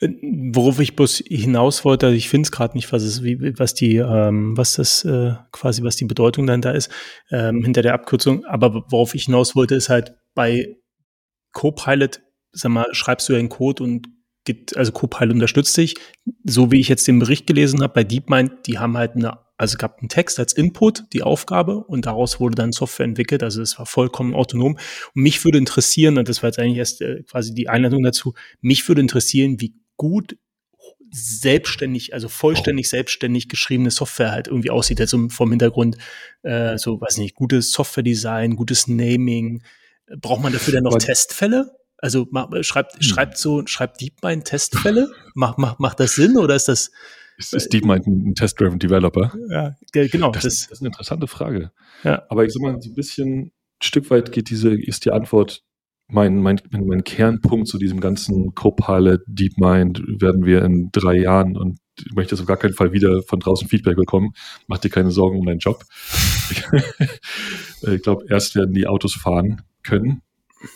äh, 0.00 0.08
Worauf 0.52 0.80
ich 0.80 0.94
bloß 0.96 1.24
hinaus 1.26 1.84
wollte, 1.84 2.08
ich 2.10 2.28
finde 2.28 2.46
es 2.46 2.52
gerade 2.52 2.76
nicht, 2.76 2.92
was 2.92 3.02
es, 3.02 3.22
wie, 3.22 3.58
was 3.58 3.74
die, 3.74 3.96
ähm, 3.96 4.56
was 4.56 4.74
das 4.74 5.04
äh, 5.04 5.34
quasi, 5.52 5.82
was 5.82 5.96
die 5.96 6.04
Bedeutung 6.04 6.46
dann 6.46 6.60
da 6.60 6.70
ist, 6.72 6.90
ähm, 7.30 7.62
hinter 7.64 7.82
der 7.82 7.94
Abkürzung. 7.94 8.44
Aber 8.44 8.84
worauf 8.90 9.14
ich 9.14 9.24
hinaus 9.24 9.56
wollte, 9.56 9.74
ist 9.74 9.88
halt 9.88 10.14
bei 10.34 10.76
Copilot, 11.52 12.20
sag 12.52 12.70
mal, 12.70 12.86
schreibst 12.92 13.28
du 13.28 13.32
ja 13.32 13.38
einen 13.38 13.48
Code 13.48 13.82
und 13.82 14.08
geht, 14.44 14.76
also 14.76 14.92
Copilot 14.92 15.34
unterstützt 15.34 15.76
dich. 15.76 15.94
So 16.44 16.70
wie 16.70 16.80
ich 16.80 16.88
jetzt 16.88 17.08
den 17.08 17.18
Bericht 17.18 17.46
gelesen 17.46 17.82
habe 17.82 17.94
bei 17.94 18.04
DeepMind, 18.04 18.66
die 18.66 18.78
haben 18.78 18.96
halt 18.96 19.12
eine, 19.12 19.38
also 19.56 19.78
gab 19.78 19.98
einen 19.98 20.08
Text 20.08 20.38
als 20.38 20.52
Input, 20.52 21.04
die 21.12 21.22
Aufgabe, 21.22 21.84
und 21.84 22.06
daraus 22.06 22.40
wurde 22.40 22.56
dann 22.56 22.72
Software 22.72 23.06
entwickelt. 23.06 23.42
Also 23.42 23.62
es 23.62 23.78
war 23.78 23.86
vollkommen 23.86 24.34
autonom. 24.34 24.78
Und 25.14 25.22
mich 25.22 25.44
würde 25.44 25.58
interessieren, 25.58 26.18
und 26.18 26.28
das 26.28 26.42
war 26.42 26.48
jetzt 26.48 26.58
eigentlich 26.58 26.78
erst 26.78 27.00
äh, 27.00 27.22
quasi 27.22 27.54
die 27.54 27.68
Einladung 27.68 28.02
dazu, 28.02 28.34
mich 28.60 28.86
würde 28.88 29.00
interessieren, 29.00 29.60
wie 29.60 29.74
gut 29.96 30.36
selbstständig, 31.10 32.12
also 32.12 32.28
vollständig 32.28 32.88
selbstständig 32.88 33.48
geschriebene 33.48 33.90
Software 33.90 34.32
halt 34.32 34.48
irgendwie 34.48 34.70
aussieht. 34.70 35.00
Also 35.00 35.28
vom 35.28 35.50
Hintergrund, 35.50 35.96
äh, 36.42 36.76
so, 36.76 37.00
weiß 37.00 37.18
nicht, 37.18 37.34
gutes 37.34 37.72
Software-Design, 37.72 38.56
gutes 38.56 38.88
Naming. 38.88 39.62
Braucht 40.20 40.42
man 40.42 40.52
dafür 40.52 40.74
dann 40.74 40.84
noch 40.84 40.98
Testfälle? 40.98 41.76
Also 41.98 42.26
schreibt, 42.60 42.94
hm. 42.94 43.02
schreibt 43.02 43.38
so, 43.38 43.66
schreibt 43.66 44.00
DeepMind 44.00 44.44
Testfälle? 44.44 45.10
Macht, 45.34 45.58
macht, 45.58 45.80
macht 45.80 46.00
das 46.00 46.14
Sinn 46.14 46.36
oder 46.36 46.54
ist 46.54 46.68
das? 46.68 46.90
Ist, 47.38 47.54
ist 47.54 47.72
DeepMind 47.72 48.06
ein 48.06 48.34
Test-Driven 48.34 48.78
Developer? 48.78 49.32
Ja, 49.50 49.74
genau. 49.92 50.30
Das, 50.30 50.44
das, 50.44 50.66
ist 50.66 50.80
eine 50.80 50.88
interessante 50.88 51.26
Frage. 51.26 51.70
Ja. 52.02 52.22
Aber 52.28 52.44
ich 52.44 52.52
sag 52.52 52.62
mal, 52.62 52.80
so 52.80 52.90
ein 52.90 52.94
bisschen, 52.94 53.38
ein 53.38 53.52
Stück 53.82 54.10
weit 54.10 54.32
geht 54.32 54.50
diese, 54.50 54.74
ist 54.74 55.04
die 55.04 55.10
Antwort, 55.10 55.62
mein, 56.08 56.40
mein, 56.40 56.60
mein 56.70 57.04
Kernpunkt 57.04 57.68
zu 57.68 57.78
diesem 57.78 58.00
ganzen 58.00 58.54
Copilot, 58.54 59.22
DeepMind 59.26 60.02
werden 60.20 60.46
wir 60.46 60.64
in 60.64 60.90
drei 60.92 61.18
Jahren 61.18 61.56
und 61.56 61.78
ich 61.98 62.14
möchte 62.14 62.34
auf 62.34 62.46
gar 62.46 62.58
keinen 62.58 62.74
Fall 62.74 62.92
wieder 62.92 63.22
von 63.22 63.40
draußen 63.40 63.68
Feedback 63.68 63.96
bekommen. 63.96 64.32
Mach 64.66 64.78
dir 64.78 64.90
keine 64.90 65.10
Sorgen 65.10 65.38
um 65.38 65.46
deinen 65.46 65.58
Job. 65.58 65.82
ich 67.82 68.02
glaube, 68.02 68.26
erst 68.28 68.54
werden 68.54 68.74
die 68.74 68.86
Autos 68.86 69.14
fahren 69.14 69.62
können 69.82 70.22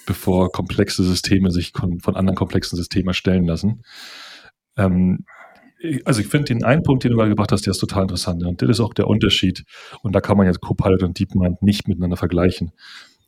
bevor 0.06 0.52
komplexe 0.52 1.02
Systeme 1.04 1.50
sich 1.50 1.72
von 1.72 2.16
anderen 2.16 2.36
komplexen 2.36 2.76
Systemen 2.76 3.08
erstellen 3.08 3.46
lassen. 3.46 3.82
Ähm, 4.76 5.24
also 6.04 6.20
ich 6.20 6.26
finde 6.26 6.46
den 6.46 6.64
einen 6.64 6.82
Punkt, 6.82 7.04
den 7.04 7.12
du 7.12 7.16
gerade 7.16 7.30
gebracht 7.30 7.52
hast, 7.52 7.66
der 7.66 7.70
ist 7.72 7.78
total 7.78 8.02
interessant. 8.02 8.44
Und 8.44 8.60
das 8.60 8.68
ist 8.68 8.80
auch 8.80 8.94
der 8.94 9.06
Unterschied. 9.06 9.64
Und 10.02 10.14
da 10.14 10.20
kann 10.20 10.36
man 10.36 10.46
jetzt 10.46 10.60
Copilot 10.60 11.02
und 11.02 11.18
DeepMind 11.18 11.62
nicht 11.62 11.88
miteinander 11.88 12.16
vergleichen. 12.16 12.72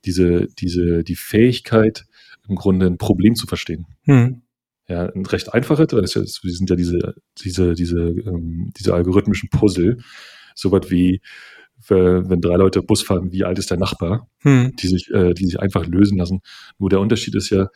Diese, 0.04 0.48
diese, 0.58 1.04
die 1.04 1.16
Fähigkeit, 1.16 2.04
im 2.48 2.56
Grunde 2.56 2.86
ein 2.86 2.98
Problem 2.98 3.34
zu 3.34 3.46
verstehen. 3.46 3.86
Hm. 4.02 4.42
Ja, 4.88 5.06
ein 5.06 5.24
recht 5.24 5.54
einfaches, 5.54 5.92
weil 5.92 6.02
das 6.02 6.12
sind 6.12 6.68
ja 6.68 6.76
diese, 6.76 7.14
diese, 7.38 7.74
diese, 7.74 8.00
ähm, 8.00 8.72
diese 8.78 8.94
algorithmischen 8.94 9.48
Puzzle, 9.48 9.98
so 10.54 10.72
was 10.72 10.90
wie 10.90 11.20
wenn 11.88 12.40
drei 12.40 12.54
Leute 12.54 12.80
Bus 12.80 13.02
fahren, 13.02 13.32
wie 13.32 13.42
alt 13.42 13.58
ist 13.58 13.70
der 13.70 13.78
Nachbar, 13.78 14.28
hm. 14.42 14.72
die 14.76 14.86
sich, 14.86 15.10
äh, 15.10 15.34
die 15.34 15.46
sich 15.46 15.58
einfach 15.58 15.84
lösen 15.86 16.16
lassen. 16.16 16.40
Nur 16.78 16.90
der 16.90 17.00
Unterschied 17.00 17.34
ist 17.34 17.50
ja, 17.50 17.68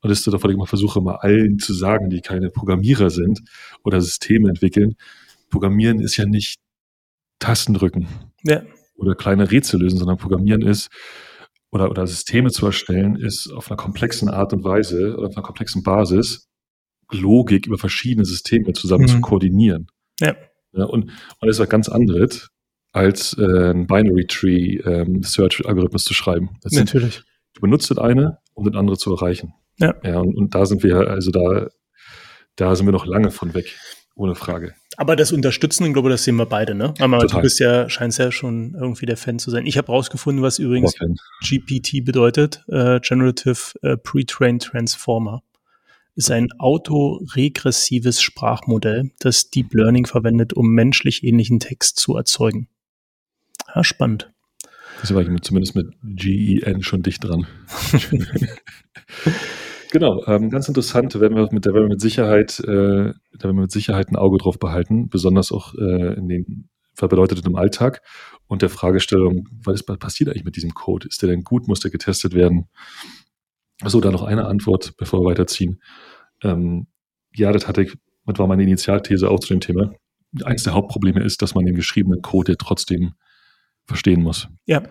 und 0.00 0.10
das 0.10 0.18
ist 0.20 0.32
davon, 0.32 0.50
ich 0.50 0.56
immer 0.56 0.66
versuche, 0.66 1.00
mal 1.00 1.16
allen 1.16 1.58
zu 1.58 1.74
sagen, 1.74 2.10
die 2.10 2.20
keine 2.20 2.50
Programmierer 2.50 3.10
sind 3.10 3.40
oder 3.82 4.00
Systeme 4.00 4.48
entwickeln. 4.48 4.96
Programmieren 5.50 6.00
ist 6.00 6.16
ja 6.16 6.26
nicht 6.26 6.56
Tasten 7.40 7.74
drücken 7.74 8.08
ja. 8.42 8.62
oder 8.96 9.14
kleine 9.14 9.50
Rätsel 9.50 9.80
lösen, 9.80 9.98
sondern 9.98 10.18
Programmieren 10.18 10.62
ist, 10.62 10.88
oder, 11.70 11.90
oder 11.90 12.06
Systeme 12.06 12.50
zu 12.50 12.66
erstellen, 12.66 13.16
ist 13.16 13.50
auf 13.52 13.70
einer 13.70 13.76
komplexen 13.76 14.28
Art 14.28 14.52
und 14.52 14.64
Weise 14.64 15.16
oder 15.16 15.28
auf 15.28 15.36
einer 15.36 15.44
komplexen 15.44 15.82
Basis 15.82 16.48
Logik 17.10 17.66
über 17.66 17.78
verschiedene 17.78 18.24
Systeme 18.24 18.72
zusammen 18.72 19.04
mhm. 19.04 19.08
zu 19.08 19.20
koordinieren. 19.20 19.88
Ja. 20.20 20.36
ja 20.72 20.84
und, 20.84 21.04
und 21.04 21.12
das 21.40 21.56
ist 21.56 21.60
was 21.60 21.68
ganz 21.68 21.88
anderes, 21.88 22.48
als 22.92 23.36
äh, 23.38 23.70
ein 23.70 23.86
Binary 23.86 24.26
Tree 24.26 24.76
ähm, 24.84 25.22
Search 25.22 25.64
Algorithmus 25.66 26.04
zu 26.04 26.14
schreiben. 26.14 26.50
Das 26.62 26.72
Natürlich. 26.72 27.14
Sind, 27.16 27.24
du 27.54 27.60
benutzt 27.62 27.90
das 27.90 27.98
eine, 27.98 28.38
um 28.54 28.64
das 28.64 28.74
andere 28.74 28.96
zu 28.98 29.14
erreichen. 29.14 29.54
Ja. 29.78 29.94
Ja, 30.02 30.18
und, 30.18 30.36
und 30.36 30.54
da 30.54 30.66
sind 30.66 30.82
wir, 30.82 31.08
also 31.08 31.30
da, 31.30 31.68
da 32.56 32.74
sind 32.74 32.86
wir 32.86 32.92
noch 32.92 33.06
lange 33.06 33.30
von 33.30 33.54
weg, 33.54 33.76
ohne 34.14 34.34
Frage. 34.34 34.74
Aber 34.96 35.14
das 35.14 35.30
Unterstützen, 35.30 35.86
ich 35.86 35.92
glaube, 35.92 36.10
das 36.10 36.24
sehen 36.24 36.34
wir 36.36 36.46
beide, 36.46 36.74
ne? 36.74 36.92
Aber 36.98 37.20
Total. 37.20 37.36
du 37.36 37.42
bist 37.42 37.60
ja, 37.60 37.88
scheinst 37.88 38.18
ja 38.18 38.32
schon 38.32 38.74
irgendwie 38.74 39.06
der 39.06 39.16
Fan 39.16 39.38
zu 39.38 39.50
sein. 39.50 39.64
Ich 39.64 39.78
habe 39.78 39.92
rausgefunden, 39.92 40.42
was 40.42 40.58
übrigens 40.58 40.94
GPT 41.48 42.04
bedeutet, 42.04 42.64
äh, 42.66 42.98
Generative 42.98 43.78
äh, 43.82 43.96
Pre-Trained 43.96 44.62
Transformer. 44.62 45.44
Ist 46.16 46.32
ein 46.32 46.50
autoregressives 46.58 48.20
Sprachmodell, 48.20 49.12
das 49.20 49.50
Deep 49.50 49.72
Learning 49.72 50.04
verwendet, 50.04 50.52
um 50.52 50.70
menschlich 50.70 51.22
ähnlichen 51.22 51.60
Text 51.60 52.00
zu 52.00 52.16
erzeugen. 52.16 52.66
Ja, 53.72 53.84
spannend. 53.84 54.32
Das 55.00 55.14
war 55.14 55.22
ich 55.22 55.28
zumindest 55.42 55.76
mit 55.76 55.94
GEN 56.02 56.82
schon 56.82 57.04
dicht 57.04 57.22
dran. 57.22 57.46
genau, 59.90 60.24
ähm, 60.26 60.50
ganz 60.50 60.68
interessant, 60.68 61.18
werden 61.18 61.36
wir 61.36 61.48
mit, 61.50 61.66
da 61.66 61.72
werden 61.72 61.84
wir 61.84 61.94
mit 61.94 62.00
Sicherheit, 62.00 62.60
äh, 62.60 62.64
da 62.66 63.44
werden 63.44 63.56
wir 63.56 63.62
mit 63.62 63.72
Sicherheit 63.72 64.08
ein 64.10 64.16
Auge 64.16 64.38
drauf 64.38 64.58
behalten, 64.58 65.08
besonders 65.08 65.52
auch 65.52 65.74
äh, 65.74 66.14
in 66.14 66.28
den 66.28 66.68
bedeutet 67.06 67.46
im 67.46 67.54
Alltag 67.54 68.02
und 68.48 68.60
der 68.60 68.70
Fragestellung, 68.70 69.46
was 69.62 69.84
passiert 69.84 70.30
eigentlich 70.30 70.44
mit 70.44 70.56
diesem 70.56 70.74
Code? 70.74 71.06
Ist 71.06 71.22
der 71.22 71.28
denn 71.28 71.44
gut? 71.44 71.68
Muss 71.68 71.78
der 71.78 71.92
getestet 71.92 72.34
werden? 72.34 72.66
Achso, 73.80 74.00
da 74.00 74.10
noch 74.10 74.24
eine 74.24 74.46
Antwort, 74.46 74.94
bevor 74.96 75.20
wir 75.20 75.30
weiterziehen. 75.30 75.80
Ähm, 76.42 76.88
ja, 77.36 77.52
das 77.52 77.68
hatte 77.68 77.82
ich, 77.82 77.94
das 78.26 78.38
war 78.38 78.48
meine 78.48 78.64
Initialthese 78.64 79.30
auch 79.30 79.38
zu 79.38 79.54
dem 79.54 79.60
Thema. 79.60 79.92
Eines 80.42 80.64
der 80.64 80.74
Hauptprobleme 80.74 81.22
ist, 81.22 81.40
dass 81.40 81.54
man 81.54 81.64
den 81.64 81.76
geschriebenen 81.76 82.20
Code 82.20 82.56
trotzdem 82.58 83.12
verstehen 83.86 84.22
muss. 84.22 84.48
Ja. 84.66 84.82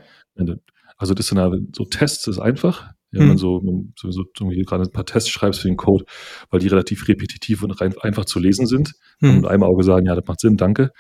Also 0.98 1.14
das 1.14 1.28
sind 1.28 1.76
so 1.76 1.84
Tests 1.84 2.28
ist 2.28 2.40
einfach. 2.40 2.94
Ja, 3.12 3.22
mhm. 3.22 3.28
man 3.30 3.38
so, 3.38 3.62
man 3.62 3.94
sowieso 3.98 4.26
gerade 4.36 4.84
ein 4.84 4.92
paar 4.92 5.06
Tests 5.06 5.30
schreibst 5.30 5.62
für 5.62 5.70
den 5.70 5.78
Code, 5.78 6.06
weil 6.50 6.60
die 6.60 6.68
relativ 6.68 7.08
repetitiv 7.08 7.64
und 7.64 7.72
rein, 7.72 7.96
einfach 8.02 8.26
zu 8.26 8.40
lesen 8.40 8.68
sind. 8.68 8.94
Mhm. 9.20 9.30
Und 9.30 9.36
mit 9.38 9.46
einem 9.48 9.64
Auge 9.64 9.84
sagen, 9.84 10.06
ja, 10.06 10.16
das 10.16 10.26
macht 10.28 10.42
Sinn, 10.42 10.58
danke. 10.58 10.92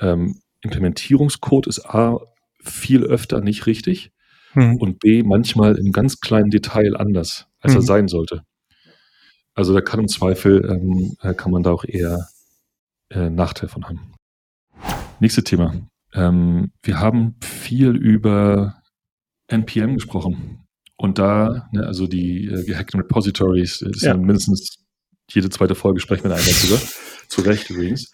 Ähm, 0.00 0.40
Implementierungscode 0.62 1.68
ist 1.68 1.86
A, 1.86 2.18
viel 2.60 3.04
öfter 3.04 3.40
nicht 3.40 3.66
richtig 3.66 4.12
mhm. 4.54 4.76
und 4.76 4.98
B, 4.98 5.22
manchmal 5.22 5.76
im 5.76 5.92
ganz 5.92 6.20
kleinen 6.20 6.50
Detail 6.50 6.96
anders, 6.96 7.46
als 7.60 7.74
er 7.74 7.80
mhm. 7.80 7.86
sein 7.86 8.08
sollte. 8.08 8.42
Also 9.54 9.74
da 9.74 9.80
kann 9.80 10.00
im 10.00 10.08
Zweifel, 10.08 10.64
ähm, 10.70 11.16
äh, 11.20 11.34
kann 11.34 11.50
man 11.50 11.62
da 11.62 11.70
auch 11.72 11.84
eher 11.84 12.28
äh, 13.10 13.30
Nachteil 13.30 13.68
von 13.68 13.86
haben. 13.86 14.12
Nächstes 15.20 15.44
Thema. 15.44 15.74
Ähm, 16.12 16.72
wir 16.82 17.00
haben 17.00 17.36
viel 17.40 17.96
über 17.96 18.82
NPM 19.48 19.94
gesprochen. 19.94 20.67
Und 20.98 21.18
da, 21.18 21.68
ne, 21.72 21.86
also 21.86 22.06
die 22.06 22.46
äh, 22.46 22.64
gehackten 22.64 23.00
Repositories, 23.00 23.78
das 23.78 24.02
ja. 24.02 24.12
sind 24.12 24.24
mindestens 24.24 24.84
jede 25.30 25.48
zweite 25.48 25.74
Folge 25.74 26.00
sprechen 26.00 26.24
wir 26.24 26.36
einmal 26.36 26.52
drüber. 26.52 26.80
zu 27.28 27.42
Recht 27.42 27.70
übrigens. 27.70 28.10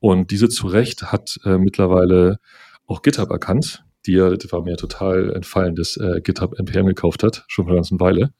Und 0.00 0.30
diese 0.30 0.48
zu 0.48 0.66
Recht 0.66 1.04
hat 1.04 1.38
äh, 1.44 1.56
mittlerweile 1.58 2.38
auch 2.86 3.02
GitHub 3.02 3.30
erkannt, 3.30 3.84
die 4.04 4.12
ja, 4.12 4.30
das 4.30 4.52
war 4.52 4.62
mir 4.62 4.76
total 4.76 5.32
entfallen, 5.34 5.74
dass 5.74 5.96
äh, 5.96 6.20
GitHub 6.22 6.58
NPM 6.58 6.86
gekauft 6.86 7.22
hat, 7.22 7.44
schon 7.48 7.64
vor 7.64 7.72
einer 7.72 7.78
ganzen 7.78 8.00
Weile. 8.00 8.30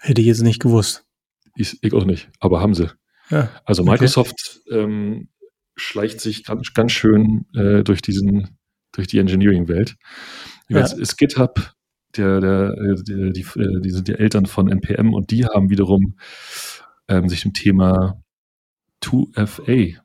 Hätte 0.00 0.20
ich 0.20 0.26
jetzt 0.26 0.42
nicht 0.42 0.60
gewusst. 0.60 1.04
Ich, 1.56 1.82
ich 1.82 1.92
auch 1.92 2.04
nicht, 2.04 2.30
aber 2.38 2.60
haben 2.60 2.74
sie. 2.74 2.90
Ja, 3.30 3.50
also 3.64 3.82
Microsoft 3.82 4.60
okay. 4.66 4.78
ähm, 4.78 5.28
schleicht 5.76 6.20
sich 6.20 6.44
ganz, 6.44 6.72
ganz 6.72 6.92
schön 6.92 7.46
äh, 7.54 7.82
durch 7.82 8.02
diesen, 8.02 8.58
durch 8.92 9.08
die 9.08 9.18
Engineering-Welt. 9.18 9.96
Ja. 10.68 10.80
ist 10.80 11.16
GitHub, 11.16 11.72
der, 12.16 12.40
der, 12.40 12.74
der, 12.74 13.30
die, 13.30 13.40
äh, 13.40 13.80
die 13.80 13.90
sind 13.90 14.08
die 14.08 14.14
Eltern 14.14 14.46
von 14.46 14.68
NPM 14.68 15.12
und 15.14 15.30
die 15.30 15.46
haben 15.46 15.70
wiederum 15.70 16.16
ähm, 17.08 17.28
sich 17.28 17.42
dem 17.42 17.52
Thema 17.52 18.22
2FA 19.02 19.98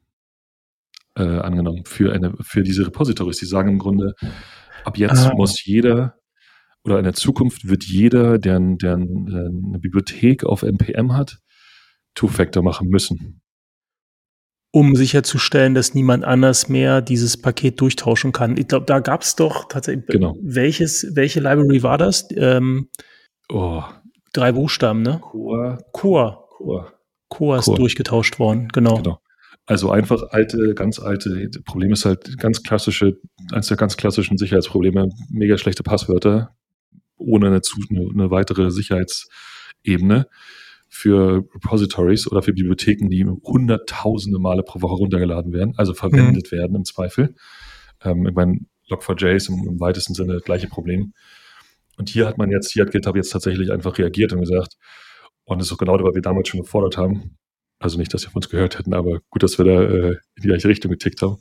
äh, 1.17 1.23
angenommen 1.23 1.85
für 1.85 2.13
eine, 2.13 2.33
für 2.41 2.63
diese 2.63 2.85
Repositories. 2.85 3.37
Die 3.37 3.45
sagen 3.45 3.69
im 3.69 3.79
Grunde, 3.79 4.13
ab 4.83 4.97
jetzt 4.97 5.25
ah. 5.25 5.33
muss 5.35 5.63
jeder 5.65 6.15
oder 6.83 6.99
in 6.99 7.03
der 7.03 7.13
Zukunft 7.13 7.67
wird 7.67 7.83
jeder, 7.83 8.37
der, 8.37 8.59
der 8.59 8.93
eine 8.93 9.79
Bibliothek 9.79 10.43
auf 10.43 10.61
NPM 10.61 11.13
hat, 11.13 11.39
Two-Factor 12.13 12.63
machen 12.63 12.89
müssen 12.89 13.41
um 14.75 14.93
sicherzustellen, 14.97 15.73
dass 15.73 15.93
niemand 15.93 16.25
anders 16.25 16.67
mehr 16.67 17.01
dieses 17.01 17.37
Paket 17.37 17.79
durchtauschen 17.79 18.33
kann. 18.33 18.57
Ich 18.57 18.67
glaube, 18.67 18.85
da 18.85 18.99
gab 18.99 19.21
es 19.21 19.37
doch 19.37 19.69
tatsächlich. 19.69 20.05
Genau. 20.07 20.35
Welches, 20.41 21.15
welche 21.15 21.39
Library 21.39 21.81
war 21.81 21.97
das? 21.97 22.27
Ähm, 22.35 22.89
oh. 23.47 23.83
Drei 24.33 24.51
Buchstaben, 24.51 25.01
ne? 25.01 25.21
Core. 25.21 25.77
Core. 25.93 26.39
Core. 26.49 26.91
Core 27.29 27.59
ist 27.59 27.65
Core. 27.65 27.77
durchgetauscht 27.77 28.37
worden, 28.37 28.67
genau. 28.73 28.97
genau. 28.97 29.21
Also 29.65 29.91
einfach 29.91 30.21
alte, 30.31 30.73
ganz 30.75 30.99
alte, 30.99 31.49
Problem 31.63 31.93
ist 31.93 32.03
halt 32.03 32.37
ganz 32.37 32.61
klassische, 32.61 33.17
eines 33.53 33.67
der 33.67 33.77
ganz 33.77 33.95
klassischen 33.95 34.37
Sicherheitsprobleme, 34.37 35.07
mega 35.29 35.57
schlechte 35.57 35.83
Passwörter, 35.83 36.53
ohne 37.15 37.47
eine, 37.47 37.61
eine 38.13 38.29
weitere 38.29 38.71
Sicherheitsebene. 38.71 40.27
Für 40.87 41.43
Repositories 41.53 42.31
oder 42.31 42.41
für 42.41 42.53
Bibliotheken, 42.53 43.09
die 43.09 43.25
hunderttausende 43.25 44.39
Male 44.39 44.63
pro 44.63 44.81
Woche 44.81 44.95
runtergeladen 44.95 45.51
werden, 45.51 45.73
also 45.77 45.93
verwendet 45.93 46.51
mhm. 46.51 46.57
werden 46.57 46.75
im 46.75 46.85
Zweifel. 46.85 47.35
Ähm, 48.03 48.27
ich 48.27 48.33
meine, 48.33 48.59
Log4j 48.89 49.35
ist 49.35 49.49
im, 49.49 49.67
im, 49.67 49.79
weitesten 49.79 50.13
Sinne 50.13 50.33
das 50.33 50.43
gleiche 50.43 50.67
Problem. 50.67 51.13
Und 51.97 52.09
hier 52.09 52.27
hat 52.27 52.37
man 52.37 52.51
jetzt, 52.51 52.71
hier 52.71 52.83
hat 52.83 52.91
GitHub 52.91 53.15
jetzt 53.15 53.29
tatsächlich 53.29 53.71
einfach 53.71 53.97
reagiert 53.97 54.33
und 54.33 54.41
gesagt, 54.41 54.75
und 55.45 55.59
das 55.59 55.67
ist 55.67 55.73
auch 55.73 55.77
genau 55.77 55.97
das, 55.97 56.05
was 56.05 56.15
wir 56.15 56.21
damals 56.21 56.47
schon 56.49 56.61
gefordert 56.61 56.97
haben. 56.97 57.37
Also 57.79 57.97
nicht, 57.97 58.13
dass 58.13 58.23
wir 58.23 58.31
von 58.31 58.41
uns 58.41 58.49
gehört 58.49 58.79
hätten, 58.79 58.93
aber 58.93 59.19
gut, 59.29 59.43
dass 59.43 59.57
wir 59.57 59.65
da 59.65 59.81
äh, 59.83 60.09
in 60.11 60.41
die 60.41 60.47
gleiche 60.47 60.67
Richtung 60.67 60.91
getickt 60.91 61.21
haben. 61.21 61.37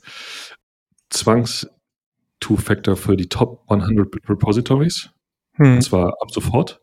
Zwangs-Two-Factor 1.09 2.95
für 2.95 3.15
die 3.15 3.29
Top 3.29 3.63
100 3.67 4.29
Repositories. 4.29 5.09
Hm. 5.53 5.75
Und 5.75 5.81
zwar 5.81 6.09
ab 6.21 6.31
sofort. 6.31 6.81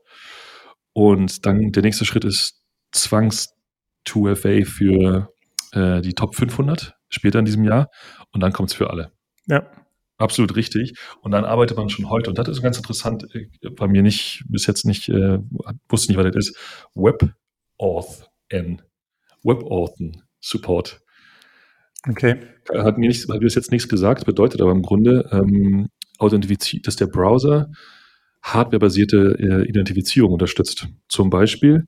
Und 0.93 1.47
dann 1.47 1.73
der 1.73 1.83
nächste 1.83 2.05
Schritt 2.05 2.25
ist 2.25 2.63
Zwangs-2FA 2.93 4.65
für 4.65 5.33
äh, 5.73 6.01
die 6.03 6.15
Top 6.15 6.35
500 6.35 6.95
später 7.09 7.39
in 7.39 7.45
diesem 7.45 7.65
Jahr. 7.65 7.91
Und 8.33 8.41
dann 8.41 8.53
kommt 8.53 8.71
es 8.71 8.75
für 8.75 8.91
alle. 8.91 9.13
Ja. 9.47 9.71
Absolut 10.19 10.55
richtig. 10.55 10.97
Und 11.23 11.33
dann 11.33 11.45
arbeitet 11.45 11.77
man 11.77 11.89
schon 11.89 12.09
heute, 12.09 12.31
und 12.31 12.39
das 12.39 12.47
ist 12.47 12.63
ganz 12.63 12.77
interessant, 12.77 13.27
äh, 13.35 13.49
bei 13.71 13.89
mir 13.89 14.03
nicht, 14.03 14.45
bis 14.49 14.67
jetzt 14.67 14.85
nicht, 14.85 15.09
äh, 15.09 15.39
wusste 15.89 16.13
nicht, 16.13 16.19
was 16.19 16.31
das 16.33 16.49
ist, 16.49 16.57
WebAuthn. 16.95 18.83
WebAuthn 19.43 20.23
Support. 20.41 21.01
Okay. 22.09 22.37
Hat 22.73 22.99
mir, 22.99 23.09
nicht, 23.09 23.23
hat 23.23 23.37
mir 23.37 23.41
bis 23.41 23.55
jetzt 23.55 23.73
nichts 23.73 23.89
gesagt, 23.89 24.27
bedeutet 24.27 24.61
aber 24.61 24.73
im 24.73 24.83
Grunde, 24.83 25.29
ähm, 25.33 25.89
dass 26.19 26.97
der 26.97 27.07
Browser 27.07 27.71
hardwarebasierte 28.43 29.37
äh, 29.39 29.69
Identifizierung 29.69 30.33
unterstützt. 30.33 30.89
Zum 31.09 31.31
Beispiel 31.31 31.87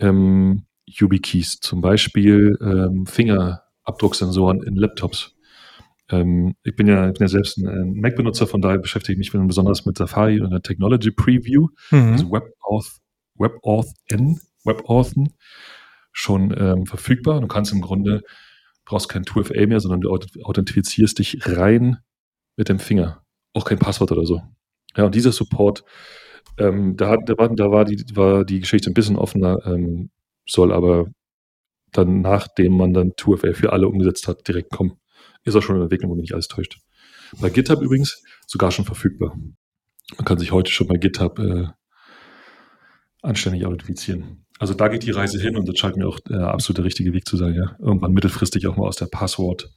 ähm, 0.00 0.66
YubiKeys, 0.86 1.60
zum 1.60 1.80
Beispiel 1.80 2.58
ähm, 2.60 3.06
Fingerabdrucksensoren 3.06 4.62
in 4.62 4.74
Laptops. 4.74 5.34
Ähm, 6.10 6.56
ich, 6.62 6.76
bin 6.76 6.86
ja, 6.88 7.08
ich 7.08 7.14
bin 7.14 7.22
ja 7.22 7.28
selbst 7.28 7.58
ein, 7.58 7.68
ein 7.68 7.94
Mac-Benutzer, 7.94 8.46
von 8.46 8.60
daher 8.60 8.78
beschäftige 8.78 9.20
ich 9.20 9.32
mich 9.32 9.46
besonders 9.46 9.86
mit 9.86 9.96
Safari 9.96 10.40
und 10.40 10.50
der 10.50 10.62
Technology 10.62 11.10
Preview, 11.10 11.68
mhm. 11.90 12.12
also 12.12 12.30
WebAuth, 12.30 13.00
WebAuthn, 13.36 14.40
WebAuthn 14.64 15.32
schon 16.12 16.54
ähm, 16.56 16.86
verfügbar. 16.86 17.40
Du 17.40 17.46
kannst 17.46 17.72
im 17.72 17.80
Grunde, 17.80 18.22
brauchst 18.84 19.08
kein 19.08 19.24
2FA 19.24 19.66
mehr, 19.66 19.80
sondern 19.80 20.00
du 20.00 20.10
authentifizierst 20.10 21.18
dich 21.18 21.38
rein 21.46 21.98
mit 22.56 22.68
dem 22.68 22.78
Finger. 22.78 23.22
Auch 23.52 23.64
kein 23.64 23.78
Passwort 23.78 24.12
oder 24.12 24.26
so. 24.26 24.42
Ja, 24.96 25.04
und 25.04 25.14
dieser 25.14 25.32
Support, 25.32 25.84
ähm, 26.58 26.96
da, 26.96 27.16
da, 27.16 27.34
war, 27.36 27.48
da 27.54 27.70
war, 27.70 27.84
die, 27.84 28.04
war 28.14 28.44
die 28.44 28.60
Geschichte 28.60 28.90
ein 28.90 28.94
bisschen 28.94 29.16
offener, 29.16 29.58
ähm, 29.66 30.10
soll 30.46 30.72
aber 30.72 31.06
dann, 31.92 32.20
nachdem 32.20 32.76
man 32.76 32.92
dann 32.92 33.12
2FA 33.12 33.54
für 33.54 33.72
alle 33.72 33.88
umgesetzt 33.88 34.28
hat, 34.28 34.46
direkt 34.46 34.70
kommen. 34.70 34.98
Ist 35.44 35.56
auch 35.56 35.62
schon 35.62 35.76
in 35.76 35.82
Entwicklung, 35.82 36.10
wenn 36.10 36.16
mich 36.16 36.24
nicht 36.24 36.34
alles 36.34 36.48
täuscht. 36.48 36.78
Bei 37.40 37.50
GitHub 37.50 37.82
übrigens 37.82 38.22
sogar 38.46 38.70
schon 38.70 38.84
verfügbar. 38.84 39.36
Man 40.16 40.24
kann 40.24 40.38
sich 40.38 40.52
heute 40.52 40.70
schon 40.70 40.86
bei 40.86 40.96
GitHub 40.96 41.38
äh, 41.38 41.66
anständig 43.22 43.66
authentifizieren. 43.66 44.44
Also 44.58 44.74
da 44.74 44.88
geht 44.88 45.02
die 45.02 45.10
Reise 45.10 45.40
hin 45.40 45.56
und 45.56 45.68
das 45.68 45.78
scheint 45.78 45.96
mir 45.96 46.06
auch 46.06 46.20
der 46.20 46.48
absolute 46.48 46.84
richtige 46.84 47.12
Weg 47.12 47.26
zu 47.26 47.36
sein, 47.36 47.54
ja. 47.54 47.76
Irgendwann 47.80 48.12
mittelfristig 48.12 48.66
auch 48.66 48.76
mal 48.76 48.86
aus 48.86 48.96
der 48.96 49.06
Passwort, 49.06 49.70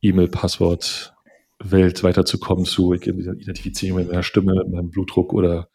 E-Mail-Passwort 0.00 1.13
Welt 1.58 2.02
weiterzukommen 2.02 2.64
zu 2.64 2.92
ich 2.92 3.06
identifiziere 3.06 3.96
mit 3.96 4.08
meiner 4.08 4.22
Stimme, 4.22 4.54
mit 4.54 4.70
meinem 4.70 4.90
Blutdruck 4.90 5.32
oder 5.32 5.68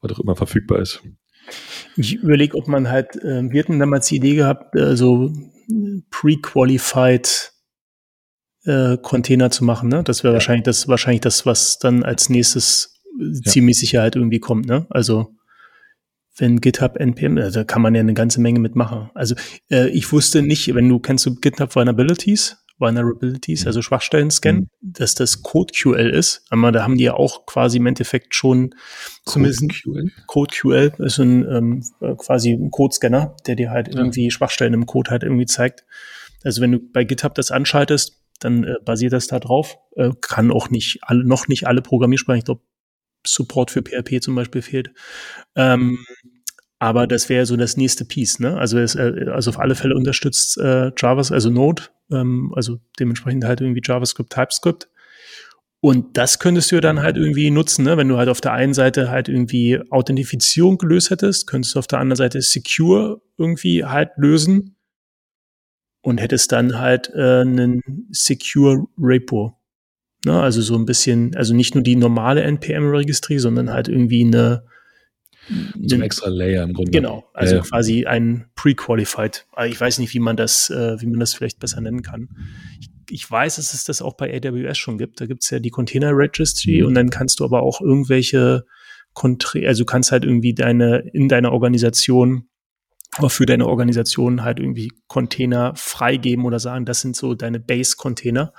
was 0.00 0.12
auch 0.12 0.20
immer 0.20 0.36
verfügbar 0.36 0.80
ist. 0.80 1.02
Ich 1.96 2.14
überlege, 2.14 2.56
ob 2.56 2.68
man 2.68 2.88
halt, 2.88 3.16
äh, 3.16 3.42
wir 3.50 3.62
hatten 3.62 3.78
damals 3.78 4.08
die 4.08 4.16
Idee 4.16 4.36
gehabt, 4.36 4.74
äh, 4.76 4.96
so 4.96 5.32
pre-qualified 6.10 7.52
äh, 8.64 8.96
Container 8.98 9.50
zu 9.50 9.64
machen, 9.64 9.88
ne? 9.88 10.02
Das 10.04 10.22
wäre 10.22 10.32
ja. 10.32 10.36
wahrscheinlich 10.36 10.64
das, 10.64 10.88
wahrscheinlich 10.88 11.20
das, 11.20 11.46
was 11.46 11.78
dann 11.78 12.04
als 12.04 12.28
nächstes 12.28 13.02
ja. 13.18 13.50
ziemlich 13.50 13.78
sicher 13.78 14.02
halt 14.02 14.16
irgendwie 14.16 14.40
kommt, 14.40 14.66
ne? 14.66 14.86
Also 14.90 15.34
wenn 16.36 16.60
GitHub 16.60 16.96
NPM, 16.96 17.36
also 17.36 17.60
da 17.60 17.64
kann 17.64 17.82
man 17.82 17.94
ja 17.94 18.00
eine 18.00 18.14
ganze 18.14 18.40
Menge 18.40 18.58
mitmachen. 18.58 19.10
Also 19.14 19.34
äh, 19.70 19.88
ich 19.88 20.10
wusste 20.12 20.42
nicht, 20.42 20.74
wenn 20.74 20.88
du 20.88 20.98
kennst 20.98 21.26
du 21.26 21.34
GitHub 21.34 21.74
Vulnerabilities, 21.74 22.61
Vulnerabilities, 22.82 23.66
also 23.66 23.80
Schwachstellen 23.80 24.30
scannen, 24.30 24.68
mhm. 24.80 24.92
dass 24.92 25.14
das 25.14 25.42
CodeQL 25.42 26.10
ist. 26.10 26.44
Aber 26.50 26.72
da 26.72 26.82
haben 26.82 26.98
die 26.98 27.04
ja 27.04 27.14
auch 27.14 27.46
quasi 27.46 27.78
im 27.78 27.86
Endeffekt 27.86 28.34
schon 28.34 28.74
zumindest 29.24 29.62
CodeQL, 29.62 30.12
CodeQL 30.26 30.92
ist 30.98 31.18
ein 31.18 31.48
ähm, 31.48 32.16
quasi 32.18 32.52
ein 32.52 32.70
Codescanner, 32.70 33.34
der 33.46 33.56
dir 33.56 33.70
halt 33.70 33.88
ja. 33.88 33.98
irgendwie 33.98 34.30
Schwachstellen 34.30 34.74
im 34.74 34.84
Code 34.84 35.10
halt 35.10 35.22
irgendwie 35.22 35.46
zeigt. 35.46 35.86
Also 36.44 36.60
wenn 36.60 36.72
du 36.72 36.80
bei 36.80 37.04
GitHub 37.04 37.34
das 37.34 37.50
anschaltest, 37.50 38.20
dann 38.40 38.64
äh, 38.64 38.74
basiert 38.84 39.12
das 39.12 39.28
da 39.28 39.38
drauf. 39.38 39.78
Äh, 39.96 40.10
kann 40.20 40.50
auch 40.50 40.68
nicht 40.68 40.98
alle, 41.02 41.24
noch 41.24 41.48
nicht 41.48 41.66
alle 41.66 41.80
Programmiersprachen. 41.80 42.38
Ich 42.38 42.44
glaube, 42.44 42.62
Support 43.24 43.70
für 43.70 43.82
PHP 43.82 44.20
zum 44.20 44.34
Beispiel 44.34 44.62
fehlt. 44.62 44.92
Ähm, 45.54 46.04
aber 46.82 47.06
das 47.06 47.28
wäre 47.28 47.46
so 47.46 47.56
das 47.56 47.76
nächste 47.76 48.04
Piece, 48.04 48.40
ne? 48.40 48.58
Also 48.58 48.76
es, 48.76 48.96
äh, 48.96 49.26
also 49.32 49.50
auf 49.50 49.60
alle 49.60 49.76
Fälle 49.76 49.94
unterstützt 49.94 50.58
äh, 50.58 50.90
Javas, 50.96 51.30
also 51.30 51.48
Node, 51.48 51.84
ähm, 52.10 52.52
also 52.56 52.80
dementsprechend 52.98 53.44
halt 53.44 53.60
irgendwie 53.60 53.82
JavaScript, 53.84 54.32
TypeScript. 54.32 54.88
Und 55.78 56.16
das 56.16 56.40
könntest 56.40 56.72
du 56.72 56.80
dann 56.80 57.00
halt 57.00 57.16
irgendwie 57.16 57.52
nutzen, 57.52 57.84
ne? 57.84 57.96
wenn 57.96 58.08
du 58.08 58.16
halt 58.16 58.28
auf 58.28 58.40
der 58.40 58.54
einen 58.54 58.74
Seite 58.74 59.10
halt 59.10 59.28
irgendwie 59.28 59.78
Authentifizierung 59.90 60.76
gelöst 60.76 61.10
hättest, 61.10 61.46
könntest 61.46 61.76
du 61.76 61.78
auf 61.78 61.86
der 61.86 62.00
anderen 62.00 62.16
Seite 62.16 62.42
Secure 62.42 63.22
irgendwie 63.38 63.84
halt 63.84 64.10
lösen 64.16 64.74
und 66.02 66.20
hättest 66.20 66.50
dann 66.50 66.80
halt 66.80 67.12
äh, 67.14 67.42
einen 67.42 67.80
Secure 68.10 68.86
Repo. 68.98 69.56
Ne? 70.24 70.40
Also 70.40 70.60
so 70.62 70.74
ein 70.74 70.86
bisschen, 70.86 71.36
also 71.36 71.54
nicht 71.54 71.76
nur 71.76 71.84
die 71.84 71.94
normale 71.94 72.42
NPM-Registrie, 72.42 73.38
sondern 73.38 73.70
halt 73.70 73.86
irgendwie 73.86 74.24
eine 74.24 74.64
so 75.48 75.96
ein 75.96 76.02
extra 76.02 76.28
Layer 76.28 76.62
im 76.62 76.72
Grunde. 76.72 76.90
Genau, 76.90 77.24
also 77.34 77.56
ja. 77.56 77.62
quasi 77.62 78.06
ein 78.06 78.46
Pre-Qualified. 78.54 79.46
Ich 79.66 79.80
weiß 79.80 79.98
nicht, 79.98 80.14
wie 80.14 80.20
man 80.20 80.36
das, 80.36 80.70
äh, 80.70 81.00
wie 81.00 81.06
man 81.06 81.20
das 81.20 81.34
vielleicht 81.34 81.58
besser 81.58 81.80
nennen 81.80 82.02
kann. 82.02 82.28
Ich, 82.80 82.90
ich 83.10 83.30
weiß, 83.30 83.56
dass 83.56 83.74
es 83.74 83.84
das 83.84 84.02
auch 84.02 84.16
bei 84.16 84.32
AWS 84.32 84.78
schon 84.78 84.98
gibt. 84.98 85.20
Da 85.20 85.26
gibt 85.26 85.42
es 85.42 85.50
ja 85.50 85.58
die 85.58 85.70
Container 85.70 86.12
Registry 86.12 86.80
mhm. 86.80 86.86
und 86.86 86.94
dann 86.94 87.10
kannst 87.10 87.40
du 87.40 87.44
aber 87.44 87.62
auch 87.62 87.80
irgendwelche 87.80 88.64
Contra 89.14 89.58
also 89.66 89.82
du 89.82 89.86
kannst 89.86 90.10
halt 90.10 90.24
irgendwie 90.24 90.54
deine 90.54 91.04
in 91.12 91.28
deiner 91.28 91.52
Organisation 91.52 92.48
aber 93.16 93.28
für 93.28 93.44
deine 93.44 93.66
Organisation 93.66 94.42
halt 94.42 94.58
irgendwie 94.58 94.90
Container 95.06 95.74
freigeben 95.76 96.46
oder 96.46 96.58
sagen, 96.58 96.86
das 96.86 97.02
sind 97.02 97.14
so 97.14 97.34
deine 97.34 97.60
Base-Container 97.60 98.54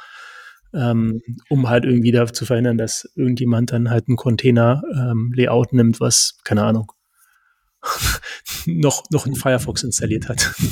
ähm, 0.74 1.22
um 1.50 1.70
halt 1.70 1.86
irgendwie 1.86 2.12
da 2.12 2.26
zu 2.32 2.46
verhindern, 2.46 2.78
dass 2.78 3.12
irgendjemand 3.16 3.72
dann 3.72 3.90
halt 3.90 4.08
ein 4.08 4.16
Container-Layout 4.16 5.72
ähm, 5.72 5.78
nimmt, 5.78 6.00
was, 6.00 6.38
keine 6.44 6.64
Ahnung, 6.64 6.92
noch, 8.66 9.04
noch 9.12 9.26
ein 9.26 9.36
Firefox 9.36 9.84
installiert 9.84 10.30
hat. 10.30 10.54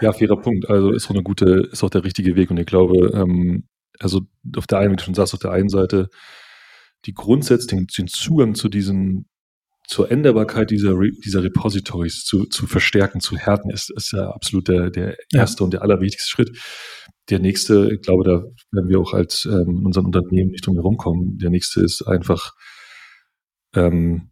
Ja, 0.00 0.12
fairer 0.12 0.40
Punkt. 0.40 0.68
Also 0.68 0.92
ist 0.92 1.06
auch 1.06 1.10
eine 1.10 1.22
gute, 1.22 1.68
ist 1.72 1.82
auch 1.82 1.90
der 1.90 2.04
richtige 2.04 2.36
Weg. 2.36 2.50
Und 2.50 2.58
ich 2.58 2.66
glaube, 2.66 3.12
ähm, 3.14 3.64
also 3.98 4.22
auf 4.56 4.66
der 4.66 4.78
einen, 4.78 4.92
wie 4.92 4.96
du 4.96 5.04
schon 5.04 5.14
sagst, 5.14 5.34
auf 5.34 5.40
der 5.40 5.52
einen 5.52 5.68
Seite 5.68 6.08
die 7.04 7.14
grundsätzlichen 7.14 7.86
den 7.86 8.08
Zugang 8.08 8.54
zu 8.54 8.68
diesen 8.68 9.26
zur 9.86 10.10
Änderbarkeit 10.10 10.70
dieser, 10.70 10.98
Re 10.98 11.10
dieser 11.24 11.44
Repositories 11.44 12.24
zu, 12.24 12.46
zu 12.46 12.66
verstärken, 12.66 13.20
zu 13.20 13.36
härten, 13.36 13.70
ist, 13.70 13.90
ist 13.90 14.12
ja 14.12 14.30
absolut 14.30 14.66
der, 14.66 14.90
der 14.90 15.16
erste 15.32 15.60
ja. 15.60 15.64
und 15.64 15.72
der 15.72 15.82
allerwichtigste 15.82 16.28
Schritt. 16.28 16.58
Der 17.28 17.40
nächste, 17.40 17.92
ich 17.92 18.02
glaube, 18.02 18.24
da 18.24 18.44
werden 18.72 18.88
wir 18.88 19.00
auch 19.00 19.12
als 19.12 19.46
ähm, 19.46 19.84
unseren 19.84 20.06
Unternehmen 20.06 20.50
nicht 20.50 20.66
drum 20.66 20.76
herum 20.76 20.96
kommen. 20.96 21.38
Der 21.38 21.50
nächste 21.50 21.80
ist 21.80 22.02
einfach, 22.02 22.52
ähm, 23.74 24.30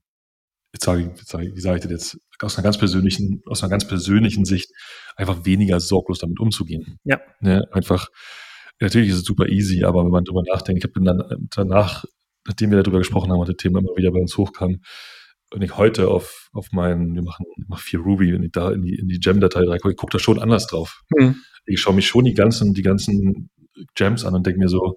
jetzt 0.73 0.85
sage 0.85 1.03
ich, 1.03 1.07
jetzt 1.19 1.29
sage 1.29 1.49
ich, 1.49 1.57
wie 1.57 1.61
sage 1.61 1.79
ich 1.79 1.83
das 1.83 1.91
jetzt, 1.91 2.19
aus 2.41 2.57
einer 2.57 2.65
ganz 2.65 2.79
persönlichen, 2.79 3.43
aus 3.47 3.63
einer 3.63 3.71
ganz 3.71 3.87
persönlichen 3.87 4.45
Sicht, 4.45 4.71
einfach 5.17 5.45
weniger 5.45 5.81
sorglos 5.81 6.19
damit 6.19 6.39
umzugehen. 6.41 6.99
Ja. 7.05 7.21
Ne? 7.41 7.67
Einfach, 7.73 8.09
natürlich 8.81 9.09
ist 9.11 9.17
es 9.17 9.25
super 9.25 9.49
easy, 9.49 9.85
aber 9.85 10.05
wenn 10.05 10.11
man 10.13 10.25
drüber 10.25 10.43
nachdenkt, 10.47 10.85
ich 10.85 10.91
habe 10.91 11.05
dann 11.05 11.49
danach, 11.55 12.05
nachdem 12.47 12.71
wir 12.71 12.83
darüber 12.83 12.99
gesprochen 12.99 13.33
haben 13.33 13.41
und 13.41 13.49
das 13.49 13.57
Thema 13.57 13.81
immer 13.81 13.97
wieder 13.97 14.13
bei 14.13 14.21
uns 14.21 14.37
hochkam, 14.37 14.81
wenn 15.55 15.63
ich 15.63 15.77
heute 15.77 16.09
auf, 16.09 16.51
auf 16.53 16.73
meinen, 16.73 17.15
wir 17.15 17.23
machen, 17.23 17.47
ich 17.57 17.69
mache 17.69 17.83
viel 17.83 18.01
Ruby, 18.01 18.33
wenn 18.33 18.43
ich 18.43 18.51
da 18.51 18.73
in 18.73 18.83
die, 18.83 18.97
in 18.97 19.07
die 19.07 19.21
Gem-Datei 19.21 19.61
reingucke, 19.61 19.93
ich 19.93 19.97
gucke 19.97 20.13
da 20.13 20.19
schon 20.19 20.41
anders 20.41 20.67
drauf. 20.67 21.03
Mhm. 21.17 21.37
Ich 21.65 21.81
schaue 21.81 21.95
mich 21.95 22.07
schon 22.07 22.25
die 22.25 22.35
ganzen, 22.35 22.75
die 22.75 22.83
ganzen 22.83 23.51
Gems 23.95 24.25
an 24.25 24.35
und 24.35 24.45
denke 24.47 24.59
mir 24.59 24.69
so, 24.69 24.97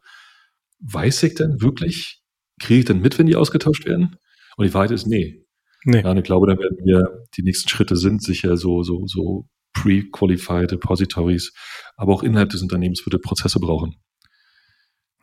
weiß 0.80 1.24
ich 1.24 1.36
denn 1.36 1.62
wirklich, 1.62 2.22
kriege 2.60 2.80
ich 2.80 2.86
denn 2.86 3.02
mit, 3.02 3.18
wenn 3.20 3.28
die 3.28 3.36
ausgetauscht 3.36 3.86
werden? 3.86 4.18
Und 4.58 4.66
die 4.68 4.74
Wahrheit 4.74 4.92
ist, 4.92 5.06
nee. 5.06 5.46
nee. 5.86 6.02
Ja, 6.02 6.16
ich 6.16 6.24
glaube, 6.24 6.48
da 6.48 6.58
werden 6.58 6.78
wir, 6.84 7.26
die 7.38 7.44
nächsten 7.44 7.70
Schritte 7.70 7.96
sind 7.96 8.24
sicher 8.24 8.58
so, 8.58 8.82
so, 8.82 9.06
so 9.06 9.48
pre-qualified 9.74 10.72
Repositories, 10.72 11.54
aber 11.96 12.14
auch 12.14 12.24
innerhalb 12.24 12.50
des 12.50 12.64
Unternehmens 12.64 13.06
würde 13.06 13.20
Prozesse 13.20 13.60
brauchen. 13.60 13.96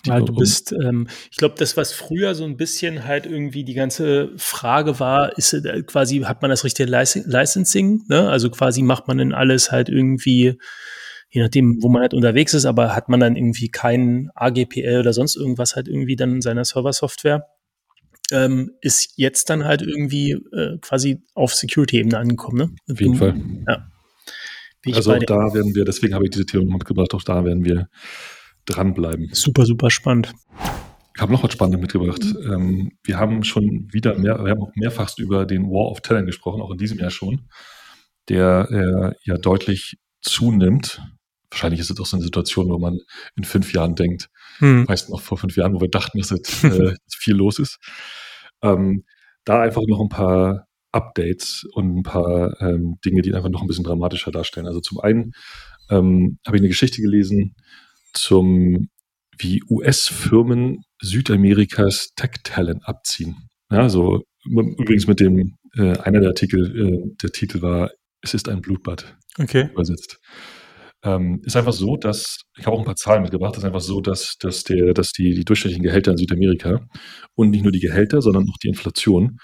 Ja, 0.07 0.21
du 0.21 0.35
bist, 0.35 0.73
ähm, 0.73 1.09
ich 1.31 1.39
glaube, 1.39 1.55
das, 1.59 1.77
was 1.77 1.93
früher 1.93 2.35
so 2.35 2.45
ein 2.45 2.57
bisschen 2.57 3.05
halt 3.05 3.25
irgendwie 3.27 3.65
die 3.65 3.75
ganze 3.75 4.33
Frage 4.37 5.01
war, 5.01 5.37
ist 5.39 5.55
äh, 5.55 5.83
quasi, 5.83 6.21
hat 6.21 6.43
man 6.43 6.51
das 6.51 6.65
richtige 6.65 6.91
Licensing? 6.91 8.05
Ne? 8.09 8.29
Also 8.29 8.51
quasi 8.51 8.83
macht 8.83 9.09
man 9.09 9.19
denn 9.19 9.33
alles 9.33 9.73
halt 9.73 9.89
irgendwie, 9.89 10.59
je 11.31 11.43
nachdem, 11.43 11.83
wo 11.83 11.89
man 11.89 12.03
halt 12.03 12.13
unterwegs 12.13 12.53
ist, 12.53 12.67
aber 12.67 12.95
hat 12.95 13.09
man 13.09 13.21
dann 13.21 13.37
irgendwie 13.37 13.69
keinen 13.69 14.31
AGPL 14.35 15.01
oder 15.01 15.13
sonst 15.13 15.37
irgendwas 15.37 15.75
halt 15.75 15.89
irgendwie 15.89 16.17
dann 16.17 16.37
in 16.37 16.43
seiner 16.43 16.65
Server-Software? 16.65 17.47
Ähm, 18.31 18.73
ist 18.81 19.15
jetzt 19.17 19.51
dann 19.51 19.65
halt 19.65 19.83
irgendwie 19.83 20.33
äh, 20.33 20.79
quasi 20.81 21.23
auf 21.35 21.55
Security-Ebene 21.55 22.17
angekommen. 22.17 22.57
Ne? 22.57 22.93
Auf 22.93 23.01
jeden 23.01 23.17
Fall. 23.17 23.35
Ja. 23.69 23.87
also 24.95 25.13
auch 25.13 25.19
da 25.19 25.53
werden 25.55 25.75
wir, 25.75 25.85
deswegen 25.85 26.15
habe 26.15 26.25
ich 26.25 26.31
diese 26.31 26.47
Theorie 26.47 26.73
mitgebracht, 26.73 27.13
auch 27.15 27.23
da 27.23 27.45
werden 27.45 27.65
wir 27.65 27.89
dranbleiben. 28.67 29.31
Super, 29.33 29.67
super 29.67 29.91
spannend. 29.91 30.33
Ich 31.17 31.23
habe 31.23 31.33
noch 31.33 31.45
was 31.45 31.53
Spannendes 31.53 31.81
mitgebracht. 31.81 32.25
Mhm. 32.25 32.53
Ähm, 32.53 32.93
wir 33.05 33.19
haben 33.19 33.45
schon 33.45 33.89
wieder 33.93 34.19
mehr, 34.19 34.43
wir 34.45 34.51
haben 34.51 34.63
auch 34.63 34.75
mehrfach 34.75 35.11
über 35.19 35.47
den 35.47 35.71
War 35.71 35.91
of 35.91 36.01
Talent 36.01 36.27
gesprochen, 36.27 36.61
auch 36.61 36.73
in 36.73 36.79
diesem 36.79 36.99
Jahr 36.99 37.11
schon, 37.11 37.49
der 38.29 38.69
äh, 38.71 39.17
ja 39.25 39.39
deutlich 39.39 39.99
zunimmt. 40.23 41.03
Wahrscheinlich 41.51 41.81
ist 41.81 41.91
es 41.91 42.01
auch 42.01 42.07
so 42.07 42.17
eine 42.17 42.25
Situation, 42.25 42.69
wo 42.69 42.79
man 42.79 42.99
in 43.37 43.45
fünf 43.45 43.73
Jahren 43.73 43.95
denkt, 43.95 44.29
hm. 44.59 44.87
meist 44.89 45.09
noch 45.09 45.21
vor 45.21 45.39
fünf 45.39 45.57
Jahren, 45.57 45.75
wo 45.75 45.81
wir 45.81 45.89
dachten, 45.89 46.19
dass 46.19 46.31
jetzt 46.31 46.65
äh, 46.65 46.95
viel 47.09 47.37
los 47.37 47.61
ist. 47.61 47.79
Ähm, 48.61 49.05
da 49.45 49.61
einfach 49.61 49.83
noch 49.87 50.01
ein 50.01 50.09
paar 50.09 50.67
Updates 50.91 51.65
und 51.73 51.99
ein 51.99 52.03
paar 52.03 52.61
ähm, 52.61 52.99
Dinge, 53.05 53.23
die 53.23 53.35
einfach 53.35 53.51
noch 53.51 53.63
ein 53.63 53.69
bisschen 53.69 53.85
dramatischer 53.85 54.33
darstellen. 54.33 54.67
Also 54.67 54.81
zum 54.81 54.99
einen 55.01 55.33
ähm, 55.91 56.39
habe 56.47 56.57
ich 56.57 56.61
eine 56.61 56.69
Geschichte 56.69 57.03
gelesen, 57.03 57.55
zum, 58.15 58.89
wie 59.39 59.63
US-Firmen 59.69 60.83
Südamerikas 61.01 62.13
Tech-Talent 62.17 62.87
abziehen. 62.87 63.49
Ja, 63.71 63.89
so 63.89 64.23
übrigens 64.45 65.07
mit 65.07 65.21
dem, 65.21 65.57
äh, 65.77 65.99
einer 65.99 66.21
der 66.21 66.31
Artikel, 66.31 66.77
äh, 66.77 67.17
der 67.23 67.31
Titel 67.31 67.63
war, 67.63 67.91
es 68.21 68.35
ist 68.35 68.49
ein 68.49 68.61
Blutbad. 68.61 69.17
Okay. 69.39 69.71
Übersetzt. 69.73 70.19
Ähm, 71.03 71.43
ist 71.45 71.57
einfach 71.57 71.73
so, 71.73 71.97
dass, 71.97 72.41
ich 72.57 72.67
habe 72.67 72.77
auch 72.77 72.81
ein 72.81 72.87
paar 72.87 72.97
Zahlen 72.97 73.23
mitgebracht, 73.23 73.57
ist 73.57 73.65
einfach 73.65 73.81
so, 73.81 74.01
dass, 74.01 74.37
dass, 74.39 74.65
der, 74.65 74.95
dass 74.95 75.13
die, 75.13 75.35
die 75.35 75.45
durchschnittlichen 75.45 75.85
Gehälter 75.85 76.13
in 76.13 76.17
Südamerika 76.17 76.87
und 77.35 77.51
nicht 77.51 77.63
nur 77.63 77.73
die 77.73 77.81
Gehälter, 77.81 78.23
sondern 78.23 78.49
auch 78.49 78.57
die 78.63 78.69
Inflation 78.69 79.39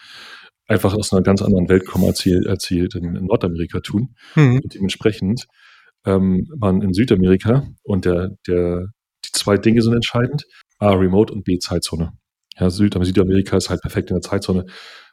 einfach 0.66 0.94
aus 0.94 1.12
einer 1.12 1.22
ganz 1.22 1.42
anderen 1.42 1.68
Welt 1.68 1.84
kommen, 1.84 2.04
als 2.04 2.20
sie, 2.20 2.38
als 2.46 2.64
sie 2.64 2.78
in, 2.94 3.16
in 3.16 3.26
Nordamerika 3.26 3.80
tun. 3.80 4.14
Mhm. 4.36 4.60
Und 4.62 4.74
dementsprechend 4.74 5.46
ähm, 6.06 6.46
man 6.56 6.82
in 6.82 6.92
Südamerika 6.92 7.66
und 7.82 8.04
der, 8.04 8.30
der, 8.46 8.86
die 9.24 9.32
zwei 9.32 9.56
Dinge 9.56 9.82
sind 9.82 9.94
entscheidend. 9.94 10.44
A, 10.78 10.92
Remote 10.92 11.32
und 11.32 11.44
B, 11.44 11.58
Zeitzone. 11.58 12.12
Ja, 12.58 12.70
Süd, 12.70 12.94
Südamerika 13.00 13.56
ist 13.56 13.70
halt 13.70 13.80
perfekt 13.82 14.10
in 14.10 14.16
der 14.16 14.22
Zeitzone. 14.22 14.64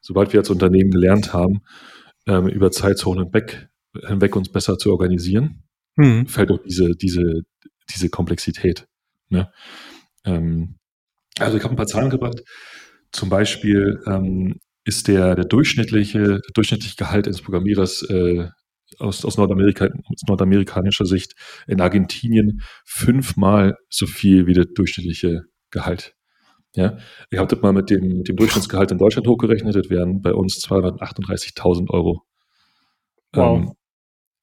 Sobald 0.01 0.33
wir 0.33 0.39
als 0.39 0.49
Unternehmen 0.49 0.91
gelernt 0.91 1.33
haben, 1.33 1.59
ähm, 2.25 2.47
über 2.47 2.71
Zeitzonen 2.71 3.25
hinweg, 3.25 3.67
hinweg 4.05 4.35
uns 4.35 4.49
besser 4.49 4.77
zu 4.77 4.91
organisieren, 4.91 5.63
mhm. 5.95 6.27
fällt 6.27 6.51
auch 6.51 6.59
diese, 6.63 6.91
diese, 6.95 7.41
diese 7.93 8.09
Komplexität. 8.09 8.87
Ne? 9.29 9.51
Ähm, 10.25 10.75
also 11.39 11.57
ich 11.57 11.63
habe 11.63 11.73
ein 11.73 11.77
paar 11.77 11.87
Zahlen 11.87 12.09
gebracht. 12.09 12.41
Zum 13.11 13.29
Beispiel 13.29 14.01
ähm, 14.07 14.59
ist 14.83 15.07
der, 15.07 15.35
der 15.35 15.45
durchschnittliche, 15.45 16.41
durchschnittliche 16.53 16.95
Gehalt 16.95 17.27
eines 17.27 17.41
Programmierers 17.41 18.03
äh, 18.09 18.47
aus, 18.99 19.25
aus, 19.25 19.37
Nordamerika, 19.37 19.85
aus 19.85 20.23
nordamerikanischer 20.27 21.05
Sicht 21.05 21.33
in 21.67 21.81
Argentinien 21.81 22.61
fünfmal 22.85 23.77
so 23.89 24.05
viel 24.05 24.47
wie 24.47 24.53
der 24.53 24.65
durchschnittliche 24.65 25.43
Gehalt. 25.71 26.15
Ja, 26.75 26.97
ich 27.31 27.39
habe 27.39 27.47
das 27.47 27.61
mal 27.61 27.73
mit 27.73 27.89
dem, 27.89 28.23
dem 28.23 28.35
Durchschnittsgehalt 28.35 28.91
in 28.91 28.97
Deutschland 28.97 29.27
hochgerechnet, 29.27 29.75
das 29.75 29.89
wären 29.89 30.21
bei 30.21 30.33
uns 30.33 30.57
238.000 30.63 31.89
Euro. 31.89 32.21
Wow. 33.33 33.57
Ähm, 33.57 33.73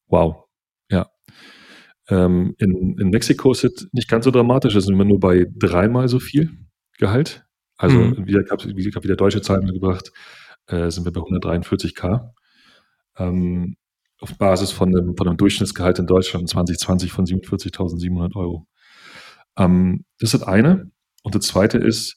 wow. 0.08 0.44
Ja. 0.90 1.10
Ähm, 2.08 2.54
in, 2.58 2.98
in 2.98 3.10
Mexiko 3.10 3.52
ist 3.52 3.64
es 3.64 3.88
nicht 3.92 4.08
ganz 4.08 4.24
so 4.24 4.30
dramatisch, 4.30 4.74
da 4.74 4.80
sind 4.80 4.96
wir 4.98 5.04
nur 5.04 5.20
bei 5.20 5.46
dreimal 5.54 6.08
so 6.08 6.18
viel 6.18 6.50
Gehalt. 6.98 7.44
Also, 7.76 7.98
mhm. 7.98 8.26
wie, 8.26 8.38
ich 8.38 8.50
habe 8.96 9.04
wieder 9.04 9.16
deutsche 9.16 9.42
Zahlen 9.42 9.64
mitgebracht, 9.64 10.12
äh, 10.66 10.90
sind 10.90 11.04
wir 11.04 11.12
bei 11.12 11.20
143k. 11.20 12.32
Ähm, 13.16 13.76
auf 14.20 14.36
Basis 14.38 14.70
von 14.70 14.88
einem, 14.88 15.16
von 15.16 15.28
einem 15.28 15.36
Durchschnittsgehalt 15.36 15.98
in 15.98 16.06
Deutschland 16.06 16.48
2020 16.48 17.12
von 17.12 17.26
47.700 17.26 18.36
Euro. 18.36 18.66
Ähm, 19.56 20.04
das 20.18 20.32
ist 20.32 20.40
das 20.40 20.48
eine. 20.48 20.90
Und 21.22 21.34
das 21.34 21.46
zweite 21.46 21.78
ist, 21.78 22.16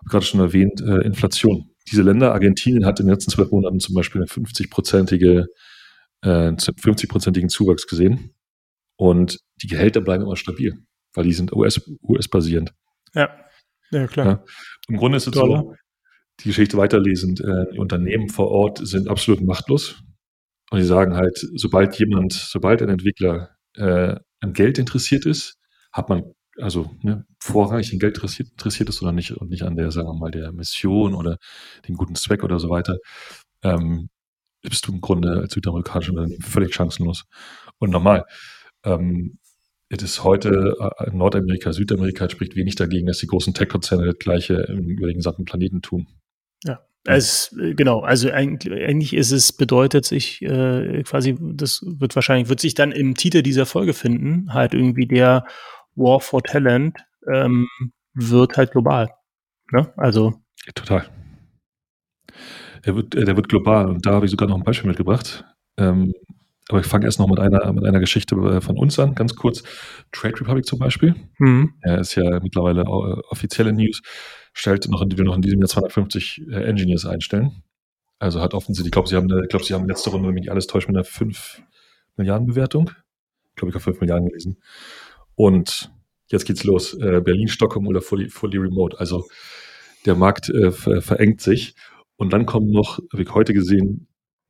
habe 0.00 0.10
gerade 0.10 0.24
schon 0.24 0.40
erwähnt, 0.40 0.80
äh, 0.80 1.04
Inflation. 1.04 1.70
Diese 1.90 2.02
Länder, 2.02 2.32
Argentinien 2.32 2.84
hat 2.84 3.00
in 3.00 3.06
den 3.06 3.14
letzten 3.14 3.30
zwölf 3.30 3.50
Monaten 3.50 3.80
zum 3.80 3.94
Beispiel 3.94 4.20
einen 4.20 4.28
50-prozentige, 4.28 5.46
äh, 6.22 6.28
50-prozentigen 6.28 7.48
Zuwachs 7.48 7.86
gesehen. 7.86 8.34
Und 8.96 9.38
die 9.62 9.68
Gehälter 9.68 10.00
bleiben 10.00 10.24
immer 10.24 10.36
stabil, 10.36 10.74
weil 11.14 11.24
die 11.24 11.32
sind 11.32 11.52
US-basierend. 11.52 12.70
US 12.70 13.14
ja, 13.14 13.30
ja 13.90 14.06
klar. 14.06 14.26
Ja. 14.26 14.44
Im 14.88 14.96
Grunde 14.96 15.16
ist 15.16 15.26
es 15.26 15.34
so, 15.34 15.74
die 16.40 16.48
Geschichte 16.48 16.76
weiterlesend, 16.76 17.40
äh, 17.40 17.72
die 17.72 17.78
Unternehmen 17.78 18.28
vor 18.28 18.48
Ort 18.48 18.80
sind 18.86 19.08
absolut 19.08 19.42
machtlos. 19.42 20.02
Und 20.70 20.78
die 20.78 20.84
sagen 20.84 21.14
halt, 21.16 21.38
sobald 21.54 21.98
jemand, 21.98 22.32
sobald 22.32 22.82
ein 22.82 22.88
Entwickler 22.88 23.50
äh, 23.76 24.16
an 24.40 24.52
Geld 24.52 24.78
interessiert 24.78 25.26
ist, 25.26 25.56
hat 25.92 26.08
man 26.08 26.22
also 26.60 26.90
ne, 27.02 27.24
vorrangig 27.40 27.92
an 27.92 27.98
Geld 27.98 28.16
interessiert, 28.16 28.50
interessiert 28.50 28.88
ist 28.88 29.02
oder 29.02 29.12
nicht 29.12 29.32
und 29.32 29.50
nicht 29.50 29.62
an 29.62 29.76
der, 29.76 29.90
sagen 29.90 30.08
wir 30.08 30.18
mal, 30.18 30.30
der 30.30 30.52
Mission 30.52 31.14
oder 31.14 31.38
dem 31.86 31.96
guten 31.96 32.14
Zweck 32.14 32.42
oder 32.44 32.58
so 32.58 32.68
weiter, 32.68 32.98
ähm, 33.62 34.08
bist 34.62 34.86
du 34.86 34.92
im 34.92 35.00
Grunde 35.00 35.40
als 35.40 35.54
südamerikanischer 35.54 36.12
Unternehmen 36.12 36.42
völlig 36.42 36.74
chancenlos. 36.74 37.24
Und 37.78 37.90
normal. 37.90 38.24
Ähm, 38.84 39.38
es 39.88 40.02
ist 40.02 40.24
heute 40.24 40.76
äh, 40.98 41.10
Nordamerika, 41.10 41.72
Südamerika 41.72 42.28
spricht 42.28 42.56
wenig 42.56 42.74
dagegen, 42.74 43.06
dass 43.06 43.18
die 43.18 43.26
großen 43.26 43.54
Tech-Konzerne 43.54 44.04
das 44.04 44.18
Gleiche 44.18 44.64
über 44.70 45.06
den 45.06 45.16
gesamten 45.16 45.44
Planeten 45.44 45.80
tun. 45.80 46.08
Ja. 46.64 46.80
Es, 47.08 47.56
äh, 47.58 47.74
genau, 47.74 48.00
also 48.00 48.30
eigentlich, 48.30 49.14
ist 49.14 49.30
es, 49.32 49.52
bedeutet 49.52 50.04
sich 50.04 50.42
äh, 50.42 51.02
quasi, 51.04 51.36
das 51.40 51.82
wird 51.82 52.14
wahrscheinlich, 52.14 52.48
wird 52.48 52.60
sich 52.60 52.74
dann 52.74 52.92
im 52.92 53.14
Titel 53.14 53.42
dieser 53.42 53.64
Folge 53.64 53.94
finden, 53.94 54.52
halt 54.52 54.74
irgendwie 54.74 55.06
der 55.06 55.46
War 55.94 56.20
for 56.20 56.42
Talent 56.42 56.98
ähm, 57.26 57.66
wird 58.12 58.56
halt 58.56 58.72
global. 58.72 59.10
Ne? 59.72 59.92
Also. 59.96 60.34
Ja, 60.66 60.72
total. 60.74 61.08
Der 62.84 62.94
wird, 62.94 63.14
äh, 63.14 63.24
der 63.24 63.36
wird 63.36 63.48
global 63.48 63.86
und 63.86 64.04
da 64.04 64.12
habe 64.12 64.26
ich 64.26 64.30
sogar 64.30 64.48
noch 64.48 64.56
ein 64.56 64.64
Beispiel 64.64 64.88
mitgebracht. 64.88 65.44
Ähm, 65.78 66.12
aber 66.68 66.80
ich 66.80 66.86
fange 66.86 67.06
erst 67.06 67.18
noch 67.18 67.28
mit 67.28 67.40
einer, 67.40 67.72
mit 67.72 67.84
einer 67.86 68.00
Geschichte 68.00 68.34
äh, 68.34 68.60
von 68.60 68.76
uns 68.76 68.98
an, 68.98 69.14
ganz 69.14 69.34
kurz. 69.34 69.62
Trade 70.12 70.38
Republic 70.40 70.66
zum 70.66 70.78
Beispiel. 70.78 71.14
Mhm. 71.38 71.72
Er 71.80 72.00
ist 72.00 72.14
ja 72.14 72.38
mittlerweile 72.40 72.84
offizielle 72.84 73.72
News 73.72 74.02
stellt 74.52 74.88
noch, 74.88 75.04
wir 75.06 75.24
noch 75.24 75.36
in 75.36 75.42
diesem 75.42 75.60
Jahr 75.60 75.68
250 75.68 76.42
äh, 76.48 76.64
Engineers 76.64 77.04
einstellen. 77.04 77.62
Also 78.18 78.40
hat 78.40 78.54
offensichtlich, 78.54 78.88
ich 78.88 78.92
glaube, 78.92 79.08
sie 79.08 79.16
haben, 79.16 79.28
ich 79.42 79.48
glaube, 79.48 79.64
sie 79.64 79.74
haben 79.74 79.86
letzte 79.86 80.10
Runde, 80.10 80.28
wenn 80.28 80.34
mich 80.34 80.42
nicht 80.42 80.50
alles 80.50 80.66
täuscht, 80.66 80.88
mit 80.88 80.96
einer 80.96 81.04
5 81.04 81.62
Milliarden 82.16 82.48
Bewertung. 82.48 82.90
Ich 83.50 83.56
glaube, 83.56 83.70
ich 83.70 83.74
habe 83.74 83.84
5 83.84 84.00
Milliarden 84.00 84.28
gelesen. 84.28 84.60
Und 85.34 85.92
jetzt 86.30 86.44
geht's 86.44 86.64
los. 86.64 86.94
Äh, 86.94 87.20
Berlin, 87.20 87.48
Stockholm 87.48 87.86
oder 87.86 88.00
fully, 88.00 88.28
fully 88.28 88.58
remote. 88.58 88.98
Also 88.98 89.26
der 90.04 90.16
Markt 90.16 90.48
äh, 90.50 90.72
ver 90.72 91.00
verengt 91.00 91.40
sich. 91.40 91.74
Und 92.16 92.32
dann 92.32 92.46
kommen 92.46 92.70
noch, 92.70 92.98
habe 93.12 93.22
ich 93.22 93.32
heute 93.32 93.54
gesehen, 93.54 94.08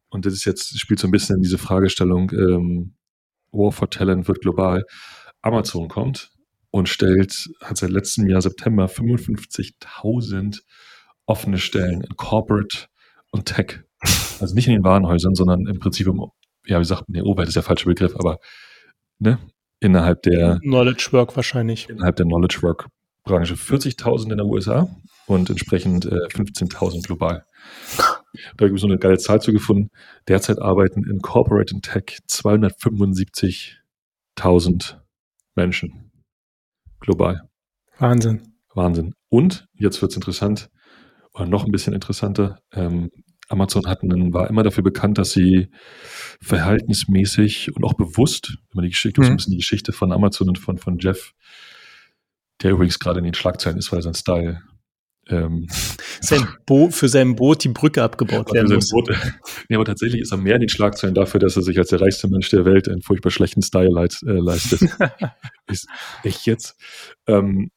und 0.09 0.25
das 0.25 0.33
ist 0.33 0.47
jetzt, 0.47 0.79
spielt 0.79 1.01
so 1.01 1.07
ein 1.07 1.11
bisschen 1.11 1.37
in 1.37 1.43
diese 1.43 1.59
Fragestellung, 1.59 2.31
ähm, 2.33 2.95
War 3.53 3.73
for 3.73 3.91
Talent 3.91 4.27
wird 4.27 4.41
global. 4.41 4.85
Amazon 5.43 5.89
kommt 5.89 6.31
und 6.71 6.89
stellt, 6.89 7.49
hat 7.63 7.77
seit 7.77 7.91
letztem 7.91 8.29
Jahr 8.29 8.41
September 8.41 8.87
55.000 8.87 10.61
offene 11.27 11.59
Stellen 11.59 12.03
in 12.03 12.17
Corporate 12.17 12.87
und 13.31 13.47
Tech. 13.47 13.81
Also 14.41 14.55
nicht 14.55 14.69
in 14.69 14.75
den 14.75 14.85
Warenhäusern, 14.85 15.35
sondern 15.35 15.67
im 15.67 15.79
Prinzip 15.79 16.07
im, 16.07 16.25
ja, 16.67 16.81
wie 16.81 16.85
sagt 16.85 17.09
man, 17.09 17.15
der 17.15 17.27
Overhead 17.27 17.49
ist 17.49 17.57
der 17.57 17.63
falsche 17.63 17.87
Begriff, 17.87 18.15
aber 18.15 18.39
ne, 19.19 19.39
innerhalb 19.81 20.23
der 20.23 20.59
Knowledge 20.61 21.09
Work 21.13 21.37
wahrscheinlich. 21.37 21.89
Innerhalb 21.89 22.17
der 22.17 22.27
Knowledge 22.27 22.59
Work 22.63 22.89
Branche 23.25 23.55
40.000 23.55 24.31
in 24.31 24.37
der 24.39 24.47
USA 24.47 24.89
und 25.27 25.51
entsprechend 25.51 26.07
äh, 26.07 26.29
15.000 26.29 27.05
global. 27.05 27.45
Da 28.57 28.65
habe 28.65 28.75
ich 28.75 28.81
so 28.81 28.87
eine 28.87 28.99
geile 28.99 29.19
Zahl 29.19 29.43
zu 29.43 29.53
gefunden. 29.53 29.91
Derzeit 30.29 30.63
arbeiten 30.63 31.05
in 31.05 31.21
Corporate 31.21 31.75
und 31.75 31.83
Tech 31.83 32.21
275.000 32.29 34.95
Menschen 35.57 36.08
global. 37.01 37.49
Wahnsinn. 37.99 38.55
Wahnsinn. 38.75 39.15
Und 39.29 39.67
jetzt 39.75 40.01
wird 40.03 40.13
es 40.13 40.17
interessant, 40.17 40.71
oder 41.33 41.47
noch 41.47 41.65
ein 41.65 41.73
bisschen 41.73 41.95
interessanter. 41.95 42.61
Ähm, 42.73 43.11
Amazon 43.49 43.87
hat 43.87 44.03
einen, 44.03 44.33
war 44.35 44.49
immer 44.51 44.63
dafür 44.63 44.85
bekannt, 44.85 45.19
dass 45.19 45.33
sie 45.33 45.69
verhältnismäßig 46.41 47.75
und 47.75 47.85
auch 47.85 47.95
bewusst, 47.95 48.51
wenn 48.51 48.77
man 48.77 48.83
die 48.85 48.91
Geschichte, 48.91 49.21
mhm. 49.21 49.29
ein 49.29 49.37
bisschen 49.37 49.53
die 49.53 49.59
Geschichte 49.59 49.93
von 49.93 50.13
Amazon 50.13 50.49
und 50.49 50.59
von, 50.59 50.79
von 50.79 50.99
Jeff 50.99 51.35
der 52.63 52.73
übrigens 52.73 52.99
gerade 52.99 53.19
in 53.19 53.25
den 53.25 53.35
Schlagzeilen 53.35 53.79
ist, 53.79 53.93
weil 53.93 54.03
sein 54.03 54.15
Style 54.15 54.63
ähm, 55.29 55.67
sein 56.21 56.47
Bo 56.67 56.91
für 56.91 57.09
sein 57.09 57.37
Boot 57.37 57.65
die 57.65 57.69
Brücke 57.69 58.03
abgebaut 58.03 58.53
werden 58.53 58.75
muss. 58.75 58.91
Boot, 58.91 59.11
nee, 59.69 59.77
aber 59.77 59.85
tatsächlich 59.85 60.23
ist 60.23 60.33
er 60.33 60.39
mehr 60.39 60.55
in 60.55 60.61
den 60.61 60.69
Schlagzeilen 60.69 61.15
dafür, 61.15 61.41
dass 61.41 61.57
er 61.57 61.63
sich 61.63 61.79
als 61.79 61.89
der 61.89 62.01
reichste 62.01 62.29
Mensch 62.29 62.51
der 62.51 62.65
Welt 62.65 62.89
einen 62.89 63.03
furchtbar 63.03 63.31
schlechten 63.31 63.63
Style 63.63 63.91
leit, 63.91 64.19
äh, 64.27 64.33
leistet. 64.33 64.83
ist 65.67 65.89
echt 66.23 66.47
jetzt. 66.47 66.77
Ähm, 67.27 67.71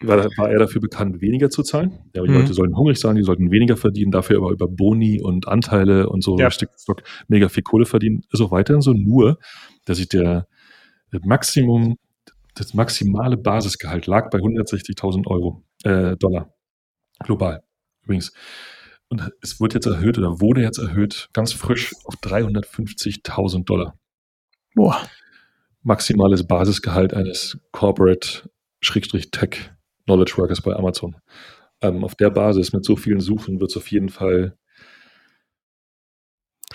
war, 0.00 0.18
war, 0.36 0.50
er 0.50 0.60
dafür 0.60 0.80
bekannt, 0.80 1.20
weniger 1.20 1.50
zu 1.50 1.62
zahlen. 1.64 1.98
Ja, 2.14 2.22
die 2.22 2.28
mhm. 2.28 2.36
Leute 2.36 2.54
sollten 2.54 2.76
hungrig 2.76 3.00
sein, 3.00 3.16
die 3.16 3.24
sollten 3.24 3.50
weniger 3.50 3.76
verdienen, 3.76 4.12
dafür 4.12 4.36
aber 4.36 4.50
über 4.50 4.68
Boni 4.68 5.20
und 5.20 5.48
Anteile 5.48 6.08
und 6.08 6.22
so 6.22 6.38
ja. 6.38 6.50
Stock 6.50 7.02
mega 7.26 7.48
viel 7.48 7.64
Kohle 7.64 7.84
verdienen. 7.84 8.22
Ist 8.30 8.40
auch 8.40 8.52
weiterhin 8.52 8.80
so, 8.80 8.92
nur, 8.92 9.38
dass 9.86 9.96
sich 9.98 10.08
der 10.08 10.46
Maximum, 11.24 11.96
das 12.54 12.74
maximale 12.74 13.36
Basisgehalt 13.36 14.06
lag 14.06 14.30
bei 14.30 14.38
160.000 14.38 15.26
Euro, 15.26 15.64
äh, 15.84 16.16
Dollar. 16.16 16.52
Global. 17.20 17.62
Übrigens. 18.02 18.32
Und 19.08 19.30
es 19.40 19.58
wird 19.60 19.72
jetzt 19.74 19.86
erhöht 19.86 20.18
oder 20.18 20.40
wurde 20.40 20.60
jetzt 20.60 20.78
erhöht, 20.78 21.30
ganz 21.32 21.52
frisch 21.52 21.94
auf 22.04 22.16
350.000 22.16 23.64
Dollar. 23.64 23.98
Boah. 24.74 25.00
Maximales 25.82 26.46
Basisgehalt 26.46 27.14
eines 27.14 27.58
Corporate-Tech 27.72 29.70
Knowledge 30.04 30.34
Workers 30.36 30.60
bei 30.60 30.74
Amazon. 30.74 31.16
Ähm, 31.80 32.04
auf 32.04 32.16
der 32.16 32.28
Basis 32.30 32.72
mit 32.72 32.84
so 32.84 32.96
vielen 32.96 33.20
Suchen 33.20 33.60
wird 33.60 33.70
es 33.70 33.76
auf 33.78 33.90
jeden 33.90 34.10
Fall 34.10 34.57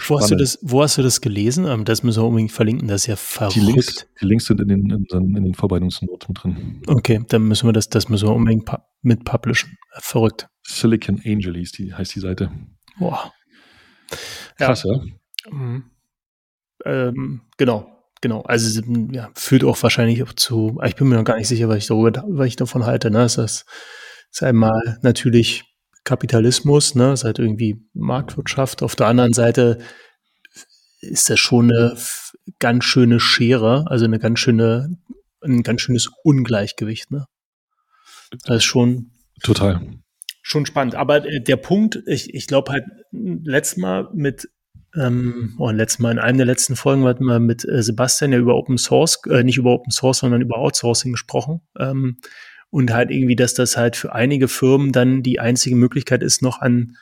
wo 0.09 0.19
hast, 0.19 0.31
du 0.31 0.35
das, 0.35 0.59
wo 0.61 0.81
hast 0.81 0.97
du 0.97 1.01
das 1.01 1.21
gelesen? 1.21 1.65
Ähm, 1.65 1.85
das 1.85 2.03
müssen 2.03 2.21
wir 2.21 2.27
unbedingt 2.27 2.51
verlinken, 2.51 2.87
das 2.87 3.01
ist 3.01 3.07
ja 3.07 3.15
verrückt. 3.15 3.55
Die 3.55 3.59
Links, 3.59 4.07
die 4.21 4.25
Links 4.25 4.45
sind 4.45 4.61
in 4.61 4.67
den, 4.67 4.89
in, 4.89 5.35
in 5.35 5.43
den 5.43 5.53
Vorbereitungsnoten 5.53 6.33
drin. 6.33 6.81
Okay, 6.87 7.23
dann 7.27 7.43
müssen 7.43 7.67
wir 7.67 7.73
das, 7.73 7.89
das 7.89 8.09
müssen 8.09 8.27
wir 8.27 8.35
unbedingt 8.35 8.69
mit 9.01 9.25
publishen. 9.25 9.77
Verrückt. 9.99 10.47
Silicon 10.63 11.21
Angel 11.25 11.55
hieß 11.55 11.71
die, 11.73 11.93
heißt 11.93 12.15
die 12.15 12.19
Seite. 12.19 12.51
Boah. 12.97 13.31
Krass, 14.57 14.83
ja. 14.83 14.93
ja? 14.93 15.51
Mhm. 15.51 15.83
Ähm, 16.85 17.41
genau, 17.57 18.03
genau. 18.21 18.41
Also 18.41 18.81
ja, 19.11 19.29
führt 19.35 19.63
auch 19.63 19.81
wahrscheinlich 19.81 20.23
auch 20.23 20.33
zu, 20.33 20.79
ich 20.83 20.95
bin 20.95 21.07
mir 21.07 21.15
noch 21.15 21.23
gar 21.23 21.37
nicht 21.37 21.47
sicher, 21.47 21.69
was 21.69 21.77
ich 21.77 21.87
darüber, 21.87 22.23
was 22.27 22.47
ich 22.47 22.55
davon 22.55 22.85
halte. 22.85 23.09
Ne? 23.09 23.19
Das 23.19 23.37
ist 23.37 23.65
einmal 24.41 24.99
natürlich 25.01 25.72
Kapitalismus, 26.03 26.95
ne, 26.95 27.15
halt 27.23 27.39
irgendwie 27.39 27.81
Marktwirtschaft. 27.93 28.83
Auf 28.83 28.95
der 28.95 29.07
anderen 29.07 29.33
Seite 29.33 29.79
ist 31.01 31.29
das 31.29 31.39
schon 31.39 31.71
eine 31.71 31.97
ganz 32.59 32.83
schöne 32.85 33.19
Schere, 33.19 33.85
also 33.87 34.05
eine 34.05 34.19
ganz 34.19 34.39
schöne, 34.39 34.97
ein 35.41 35.63
ganz 35.63 35.81
schönes 35.81 36.09
Ungleichgewicht, 36.23 37.11
ne? 37.11 37.25
Das 38.45 38.57
ist 38.57 38.63
schon 38.63 39.11
total 39.43 39.81
schon 40.43 40.65
spannend. 40.67 40.93
Aber 40.93 41.25
äh, 41.25 41.41
der 41.41 41.55
Punkt, 41.55 42.03
ich, 42.05 42.35
ich 42.35 42.45
glaube 42.45 42.71
halt 42.71 42.83
letztes 43.11 43.77
Mal 43.77 44.09
mit 44.13 44.49
ähm, 44.95 45.55
oh, 45.57 45.71
letztes 45.71 45.99
Mal 45.99 46.11
in 46.11 46.19
einem 46.19 46.37
der 46.37 46.45
letzten 46.45 46.75
Folgen 46.75 47.05
hatten 47.05 47.25
wir 47.25 47.39
mit 47.39 47.67
äh, 47.67 47.81
Sebastian 47.81 48.31
ja 48.31 48.37
über 48.37 48.55
Open 48.55 48.77
Source, 48.77 49.19
äh, 49.27 49.43
nicht 49.43 49.57
über 49.57 49.71
Open 49.71 49.91
Source, 49.91 50.19
sondern 50.19 50.41
über 50.41 50.57
Outsourcing 50.57 51.13
gesprochen. 51.13 51.61
Ähm, 51.79 52.19
und 52.73 52.91
halt 52.91 53.11
irgendwie, 53.11 53.35
dass 53.35 53.53
das 53.53 53.77
halt 53.77 53.95
für 53.95 54.15
einige 54.15 54.47
Firmen 54.47 54.91
dann 54.91 55.21
die 55.21 55.39
einzige 55.39 55.75
Möglichkeit 55.75 56.23
ist, 56.23 56.41
noch 56.41 56.59
an 56.59 56.97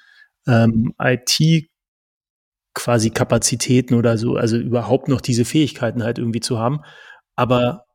ähm, 0.45 0.93
IT 1.01 1.69
quasi 2.73 3.09
Kapazitäten 3.09 3.93
oder 3.93 4.17
so, 4.17 4.35
also 4.35 4.57
überhaupt 4.57 5.07
noch 5.07 5.21
diese 5.21 5.45
Fähigkeiten 5.45 6.03
halt 6.03 6.19
irgendwie 6.19 6.41
zu 6.41 6.59
haben. 6.59 6.81
Aber 7.37 7.85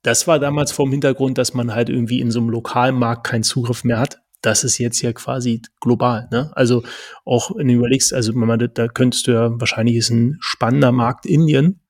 das 0.00 0.26
war 0.26 0.38
damals 0.38 0.72
vom 0.72 0.90
Hintergrund, 0.90 1.36
dass 1.36 1.52
man 1.52 1.74
halt 1.74 1.90
irgendwie 1.90 2.18
in 2.18 2.30
so 2.30 2.40
einem 2.40 2.48
lokalen 2.48 2.94
Markt 2.94 3.24
keinen 3.26 3.42
Zugriff 3.42 3.84
mehr 3.84 3.98
hat. 3.98 4.22
Das 4.40 4.64
ist 4.64 4.78
jetzt 4.78 5.02
ja 5.02 5.12
quasi 5.12 5.60
global. 5.82 6.28
Ne? 6.32 6.50
Also 6.54 6.82
auch 7.26 7.54
wenn 7.54 7.68
du 7.68 7.74
überlegst, 7.74 8.14
also 8.14 8.32
man, 8.32 8.70
da 8.72 8.88
könntest 8.88 9.26
du 9.26 9.32
ja, 9.32 9.60
wahrscheinlich 9.60 9.96
ist 9.96 10.08
ein 10.08 10.38
spannender 10.40 10.92
Markt 10.92 11.26
Indien, 11.26 11.82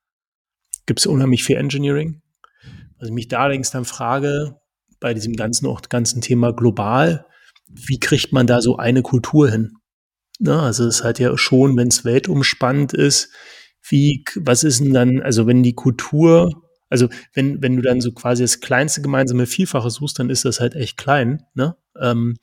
gibt 0.87 0.98
es 0.98 1.06
unheimlich 1.06 1.44
viel 1.44 1.58
Engineering. 1.58 2.22
Also 2.98 3.14
mich 3.14 3.28
da 3.28 3.38
allerdings 3.38 3.70
dann 3.70 3.85
frage, 3.85 4.61
bei 5.02 5.12
diesem 5.12 5.34
ganzen, 5.34 5.66
auch 5.66 5.82
ganzen 5.82 6.22
Thema 6.22 6.52
global, 6.52 7.26
wie 7.68 7.98
kriegt 7.98 8.32
man 8.32 8.46
da 8.46 8.62
so 8.62 8.76
eine 8.76 9.02
Kultur 9.02 9.50
hin? 9.50 9.74
Na, 10.38 10.56
ne, 10.56 10.62
also 10.62 10.86
es 10.86 11.04
halt 11.04 11.18
ja 11.18 11.36
schon, 11.36 11.76
wenn 11.76 11.88
es 11.88 12.04
weltumspannend 12.04 12.94
ist, 12.94 13.30
wie, 13.86 14.24
was 14.36 14.64
ist 14.64 14.80
denn 14.80 14.94
dann, 14.94 15.20
also 15.20 15.46
wenn 15.46 15.62
die 15.62 15.74
Kultur, 15.74 16.50
also 16.88 17.08
wenn, 17.34 17.60
wenn 17.62 17.76
du 17.76 17.82
dann 17.82 18.00
so 18.00 18.12
quasi 18.12 18.42
das 18.42 18.60
kleinste 18.60 19.02
gemeinsame 19.02 19.46
Vielfache 19.46 19.90
suchst, 19.90 20.18
dann 20.18 20.30
ist 20.30 20.44
das 20.44 20.60
halt 20.60 20.74
echt 20.74 20.96
klein, 20.96 21.44
ne? 21.54 21.76
Ähm, 22.00 22.36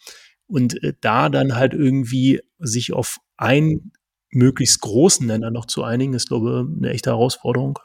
und 0.47 0.83
äh, 0.83 0.93
da 1.01 1.29
dann 1.29 1.55
halt 1.55 1.73
irgendwie 1.73 2.41
sich 2.59 2.93
auf 2.93 3.17
einen 3.37 3.91
möglichst 4.31 4.81
großen 4.81 5.25
Nenner 5.25 5.51
noch 5.51 5.65
zu 5.65 5.83
einigen, 5.83 6.13
ist, 6.13 6.27
glaube 6.27 6.67
ich, 6.69 6.77
eine 6.77 6.89
echte 6.91 7.11
Herausforderung. 7.11 7.79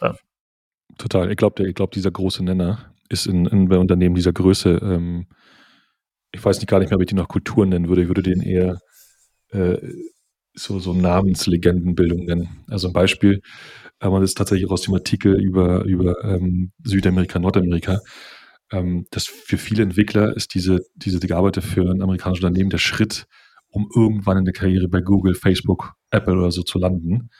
Total. 0.98 1.30
Ich 1.30 1.36
glaube, 1.36 1.66
ich 1.66 1.74
glaube, 1.74 1.94
dieser 1.94 2.10
große 2.10 2.44
Nenner 2.44 2.93
ist 3.08 3.26
in, 3.26 3.46
in 3.46 3.68
bei 3.68 3.78
Unternehmen 3.78 4.14
dieser 4.14 4.32
Größe, 4.32 4.80
ähm, 4.82 5.26
ich 6.32 6.44
weiß 6.44 6.58
nicht 6.58 6.68
gar 6.68 6.78
nicht 6.80 6.90
mehr, 6.90 6.96
ob 6.96 7.02
ich 7.02 7.08
die 7.08 7.14
noch 7.14 7.28
Kultur 7.28 7.64
nennen 7.66 7.88
würde. 7.88 8.02
Ich 8.02 8.08
würde 8.08 8.22
den 8.22 8.40
eher 8.40 8.78
äh, 9.50 9.78
so, 10.54 10.78
so 10.78 10.94
Namenslegendenbildung 10.94 12.24
nennen. 12.24 12.64
Also 12.68 12.88
ein 12.88 12.92
Beispiel, 12.92 13.40
aber 13.98 14.20
das 14.20 14.30
ist 14.30 14.38
tatsächlich 14.38 14.70
aus 14.70 14.82
dem 14.82 14.94
Artikel 14.94 15.40
über, 15.40 15.84
über 15.84 16.22
ähm, 16.24 16.72
Südamerika, 16.82 17.38
Nordamerika. 17.38 18.00
Ähm, 18.72 19.06
dass 19.10 19.26
für 19.26 19.58
viele 19.58 19.82
Entwickler 19.82 20.34
ist 20.36 20.54
diese, 20.54 20.80
diese 20.94 21.20
gearbeitet 21.20 21.64
für 21.64 21.82
ein 21.82 22.02
amerikanisches 22.02 22.44
Unternehmen 22.44 22.70
der 22.70 22.78
Schritt, 22.78 23.26
um 23.68 23.88
irgendwann 23.94 24.38
in 24.38 24.44
der 24.44 24.54
Karriere 24.54 24.88
bei 24.88 25.00
Google, 25.00 25.34
Facebook, 25.34 25.92
Apple 26.10 26.34
oder 26.34 26.50
so 26.50 26.62
zu 26.62 26.78
landen. 26.78 27.30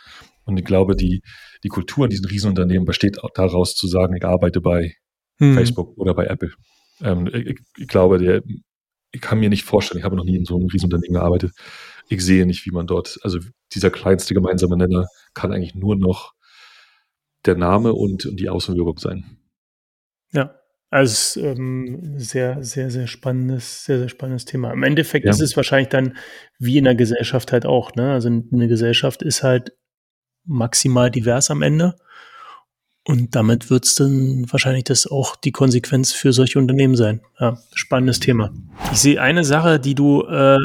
Und 0.44 0.58
ich 0.58 0.64
glaube, 0.64 0.96
die, 0.96 1.22
die 1.62 1.68
Kultur 1.68 2.04
in 2.04 2.10
diesen 2.10 2.26
Riesenunternehmen 2.26 2.84
besteht 2.84 3.16
daraus 3.34 3.74
zu 3.74 3.86
sagen, 3.86 4.14
ich 4.16 4.24
arbeite 4.24 4.60
bei 4.60 4.94
hm. 5.38 5.54
Facebook 5.54 5.96
oder 5.98 6.14
bei 6.14 6.26
Apple. 6.26 6.52
Ähm, 7.00 7.28
ich, 7.32 7.60
ich, 7.76 7.88
glaube, 7.88 8.18
der, 8.18 8.42
ich 9.12 9.20
kann 9.20 9.40
mir 9.40 9.48
nicht 9.48 9.64
vorstellen, 9.64 9.98
ich 9.98 10.04
habe 10.04 10.16
noch 10.16 10.24
nie 10.24 10.36
in 10.36 10.44
so 10.44 10.56
einem 10.56 10.68
Riesenunternehmen 10.68 11.14
gearbeitet. 11.14 11.52
Ich 12.08 12.24
sehe 12.24 12.46
nicht, 12.46 12.66
wie 12.66 12.70
man 12.70 12.86
dort, 12.86 13.18
also 13.22 13.38
dieser 13.72 13.90
kleinste 13.90 14.34
gemeinsame 14.34 14.76
Nenner 14.76 15.06
kann 15.32 15.52
eigentlich 15.52 15.74
nur 15.74 15.96
noch 15.96 16.34
der 17.44 17.56
Name 17.56 17.92
und, 17.92 18.26
und 18.26 18.38
die 18.38 18.48
Außenwirkung 18.48 18.98
sein. 18.98 19.38
Ja, 20.32 20.54
also 20.90 21.40
ähm, 21.40 22.18
sehr, 22.18 22.62
sehr, 22.62 22.90
sehr 22.90 23.06
spannendes, 23.06 23.84
sehr, 23.84 23.98
sehr 23.98 24.08
spannendes 24.08 24.44
Thema. 24.44 24.72
Im 24.72 24.82
Endeffekt 24.82 25.26
ja. 25.26 25.32
ist 25.32 25.40
es 25.40 25.56
wahrscheinlich 25.56 25.88
dann 25.88 26.16
wie 26.58 26.78
in 26.78 26.84
der 26.84 26.94
Gesellschaft 26.94 27.52
halt 27.52 27.66
auch. 27.66 27.94
Ne? 27.94 28.12
Also 28.12 28.28
eine 28.28 28.68
Gesellschaft 28.68 29.22
ist 29.22 29.42
halt 29.42 29.72
maximal 30.44 31.10
divers 31.10 31.50
am 31.50 31.62
Ende. 31.62 31.96
Und 33.06 33.34
damit 33.36 33.68
wird 33.68 33.84
es 33.84 33.94
dann 33.96 34.50
wahrscheinlich 34.50 34.84
das 34.84 35.06
auch 35.06 35.36
die 35.36 35.52
Konsequenz 35.52 36.12
für 36.12 36.32
solche 36.32 36.58
Unternehmen 36.58 36.96
sein. 36.96 37.20
Ja, 37.38 37.58
spannendes 37.74 38.18
Thema. 38.18 38.50
Ich 38.92 39.00
sehe 39.00 39.20
eine 39.20 39.44
Sache, 39.44 39.78
die 39.78 39.94
du 39.94 40.22
äh, 40.22 40.56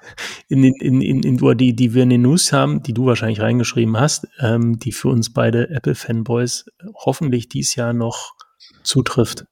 in 0.48 0.60
den, 0.60 0.74
in, 0.74 1.00
in, 1.00 1.22
in 1.22 1.56
die, 1.56 1.74
die 1.74 1.94
wir 1.94 2.02
in 2.02 2.10
den 2.10 2.22
News 2.22 2.52
haben, 2.52 2.82
die 2.82 2.92
du 2.92 3.06
wahrscheinlich 3.06 3.40
reingeschrieben 3.40 3.98
hast, 3.98 4.28
ähm, 4.40 4.78
die 4.78 4.92
für 4.92 5.08
uns 5.08 5.32
beide 5.32 5.70
Apple-Fanboys 5.70 6.66
hoffentlich 6.94 7.48
dies 7.48 7.74
Jahr 7.76 7.94
noch 7.94 8.34
zutrifft. 8.82 9.46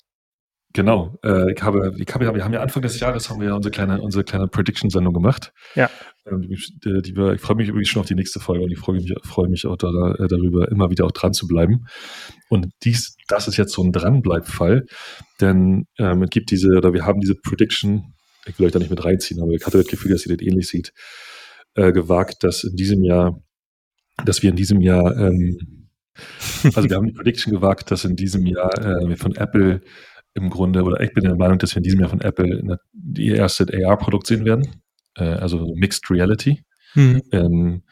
Genau. 0.75 1.17
Äh, 1.25 1.53
ich 1.53 1.63
habe, 1.63 1.95
ich 1.97 2.13
habe, 2.13 2.35
wir 2.35 2.45
haben 2.45 2.53
ja 2.53 2.61
Anfang 2.61 2.83
des 2.83 2.99
Jahres 2.99 3.31
haben 3.31 3.41
wir 3.41 3.49
ja 3.49 3.55
unsere 3.55 3.71
kleine, 3.71 4.03
unsere 4.03 4.25
kleine 4.25 4.49
Prediction-Sendung 4.49 5.15
gemacht. 5.15 5.53
Ja. 5.77 5.89
Ähm, 6.27 6.43
die, 6.43 7.01
die 7.01 7.17
wir, 7.17 7.33
ich 7.33 7.41
freue 7.41 7.57
mich 7.57 7.69
übrigens 7.69 7.89
schon 7.89 8.01
auf 8.01 8.09
die 8.09 8.17
nächste 8.17 8.41
Folge 8.41 8.65
und 8.65 8.73
ich 8.73 8.79
freue 8.79 8.97
mich, 8.97 9.15
freue 9.23 9.49
mich 9.49 9.67
auch 9.67 9.77
da, 9.77 9.87
äh, 10.19 10.27
darüber, 10.27 10.69
immer 10.73 10.91
wieder 10.91 11.05
auch 11.05 11.13
dran 11.13 11.33
zu 11.33 11.47
bleiben. 11.47 11.87
Und 12.49 12.67
dies, 12.83 13.17
das 13.29 13.47
ist 13.47 13.57
jetzt 13.57 13.73
so 13.73 13.85
ein 13.85 13.93
Dranbleibfall, 13.93 14.85
denn 15.41 15.87
ähm, 15.99 16.25
es 16.25 16.31
gibt 16.31 16.51
diese, 16.51 16.77
oder 16.77 16.93
wir 16.93 17.07
haben 17.07 17.21
diese 17.21 17.37
Prediction, 17.37 18.15
ich 18.45 18.59
will 18.59 18.67
euch 18.67 18.73
da 18.73 18.81
nicht 18.81 18.91
mit 18.91 19.05
reinziehen, 19.05 19.41
aber 19.41 19.53
ich 19.53 19.65
hatte 19.65 19.79
das 19.79 19.87
Gefühl, 19.87 20.11
dass 20.11 20.27
ihr 20.27 20.37
das 20.37 20.45
ähnlich 20.45 20.67
sieht, 20.67 20.93
äh, 21.77 21.93
gewagt, 21.93 22.43
dass 22.43 22.65
in 22.65 22.75
diesem 22.75 23.05
Jahr, 23.05 23.41
dass 24.25 24.43
wir 24.43 24.51
in 24.51 24.57
diesem 24.57 24.81
Jahr, 24.81 25.17
ähm, 25.17 25.89
also 26.65 26.89
wir 26.89 26.97
haben 26.97 27.07
die 27.07 27.13
Prediction 27.13 27.53
gewagt, 27.53 27.93
dass 27.93 28.05
in 28.05 28.17
diesem 28.17 28.45
Jahr 28.45 28.77
äh, 28.79 29.09
wir 29.09 29.17
von 29.17 29.37
Apple 29.37 29.81
im 30.35 30.51
Grunde, 30.51 30.83
oder 30.83 31.01
ich 31.01 31.13
bin 31.15 31.25
der 31.25 31.37
Meinung, 31.37 31.59
dass 31.59 31.75
wir 31.75 31.79
in 31.79 31.85
diesem 31.85 32.01
Jahr 32.01 32.11
von 32.11 32.21
Apple 32.21 32.59
eine, 32.59 32.79
die 32.93 33.29
erste 33.29 33.67
AR-Produkt 33.73 34.27
sehen 34.27 34.45
werden, 34.45 34.83
äh, 35.17 35.25
also 35.25 35.75
Mixed 35.77 36.11
Reality. 36.11 36.65
Mhm. 36.95 37.23
Ähm, 37.33 37.83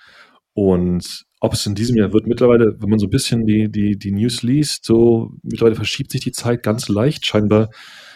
und 0.55 1.25
ob 1.41 1.55
es 1.55 1.67
in 1.67 1.75
diesem 1.75 1.97
Jahr 1.97 2.13
wird, 2.13 2.27
mittlerweile, 2.27 2.77
wenn 2.81 2.91
man 2.91 2.99
so 2.99 3.07
ein 3.07 3.11
bisschen 3.11 3.47
die, 3.47 3.71
die, 3.71 3.97
die 3.97 4.13
News 4.13 4.43
liest, 4.43 4.85
so 4.85 5.33
mittlerweile 5.43 5.77
verschiebt 5.77 6.11
sich 6.11 6.21
die 6.21 6.33
Zeit 6.33 6.63
ganz 6.63 6.89
leicht. 6.89 7.27
Scheinbar 7.27 7.71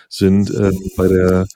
sind 0.08 0.50
ähm, 0.50 0.78
bei, 0.96 1.08
der, 1.08 1.46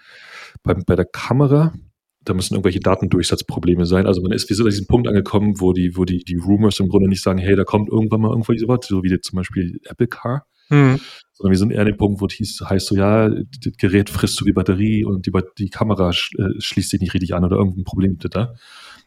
bei, 0.62 0.74
bei 0.74 0.96
der 0.96 1.04
Kamera, 1.04 1.74
da 2.22 2.34
müssen 2.34 2.54
irgendwelche 2.54 2.80
Datendurchsatzprobleme 2.80 3.86
sein. 3.86 4.06
Also 4.06 4.22
man 4.22 4.32
ist, 4.32 4.48
wir 4.48 4.56
sind 4.56 4.66
an 4.66 4.70
diesem 4.70 4.86
Punkt 4.86 5.08
angekommen, 5.08 5.60
wo 5.60 5.72
die, 5.72 5.96
wo 5.96 6.04
die, 6.04 6.24
die 6.24 6.36
Rumors 6.36 6.80
im 6.80 6.88
Grunde 6.88 7.08
nicht 7.08 7.22
sagen, 7.22 7.38
hey, 7.38 7.56
da 7.56 7.64
kommt 7.64 7.88
irgendwann 7.88 8.20
mal 8.20 8.30
irgendwo 8.30 8.54
sowas, 8.54 8.86
so 8.86 9.02
wie 9.02 9.20
zum 9.20 9.36
Beispiel 9.36 9.80
Apple 9.84 10.08
Car 10.08 10.46
Mhm. 10.70 11.00
Sondern 11.34 11.50
wir 11.50 11.58
sind 11.58 11.72
eher 11.72 11.80
an 11.80 11.86
dem 11.86 11.96
Punkt, 11.96 12.20
wo 12.20 12.26
es 12.26 12.34
hieß, 12.34 12.62
heißt 12.68 12.86
so, 12.86 12.96
ja, 12.96 13.28
das 13.28 13.72
Gerät 13.78 14.10
frisst 14.10 14.36
so 14.36 14.44
die 14.44 14.52
Batterie 14.52 15.04
und 15.04 15.26
die, 15.26 15.32
die 15.58 15.70
Kamera 15.70 16.12
sch, 16.12 16.32
äh, 16.38 16.60
schließt 16.60 16.90
sich 16.90 17.00
nicht 17.00 17.14
richtig 17.14 17.34
an 17.34 17.44
oder 17.44 17.56
irgendein 17.56 17.84
Problem 17.84 18.18
mit 18.22 18.34
da. 18.34 18.54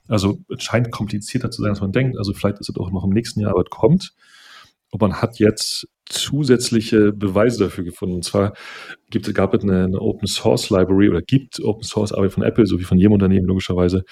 Also 0.07 0.39
es 0.49 0.63
scheint 0.63 0.91
komplizierter 0.91 1.51
zu 1.51 1.61
sein, 1.61 1.71
als 1.71 1.81
man 1.81 1.91
denkt. 1.91 2.17
Also 2.17 2.33
vielleicht 2.33 2.59
ist 2.59 2.69
es 2.69 2.75
auch 2.77 2.91
noch 2.91 3.03
im 3.03 3.11
nächsten 3.11 3.39
Jahr, 3.39 3.51
aber 3.51 3.61
es 3.61 3.69
kommt. 3.69 4.13
Und 4.91 5.01
man 5.01 5.21
hat 5.21 5.39
jetzt 5.39 5.87
zusätzliche 6.05 7.13
Beweise 7.13 7.63
dafür 7.63 7.83
gefunden. 7.83 8.15
Und 8.15 8.25
zwar 8.25 8.53
gibt, 9.09 9.33
gab 9.33 9.53
es 9.53 9.63
eine, 9.63 9.85
eine 9.85 9.99
Open 9.99 10.27
Source 10.27 10.69
Library 10.69 11.09
oder 11.09 11.21
gibt 11.21 11.59
Open 11.63 11.83
Source 11.83 12.11
Arbeit 12.11 12.33
von 12.33 12.43
Apple, 12.43 12.65
so 12.65 12.79
wie 12.79 12.83
von 12.83 12.97
jedem 12.97 13.13
Unternehmen 13.13 13.47
logischerweise. 13.47 14.03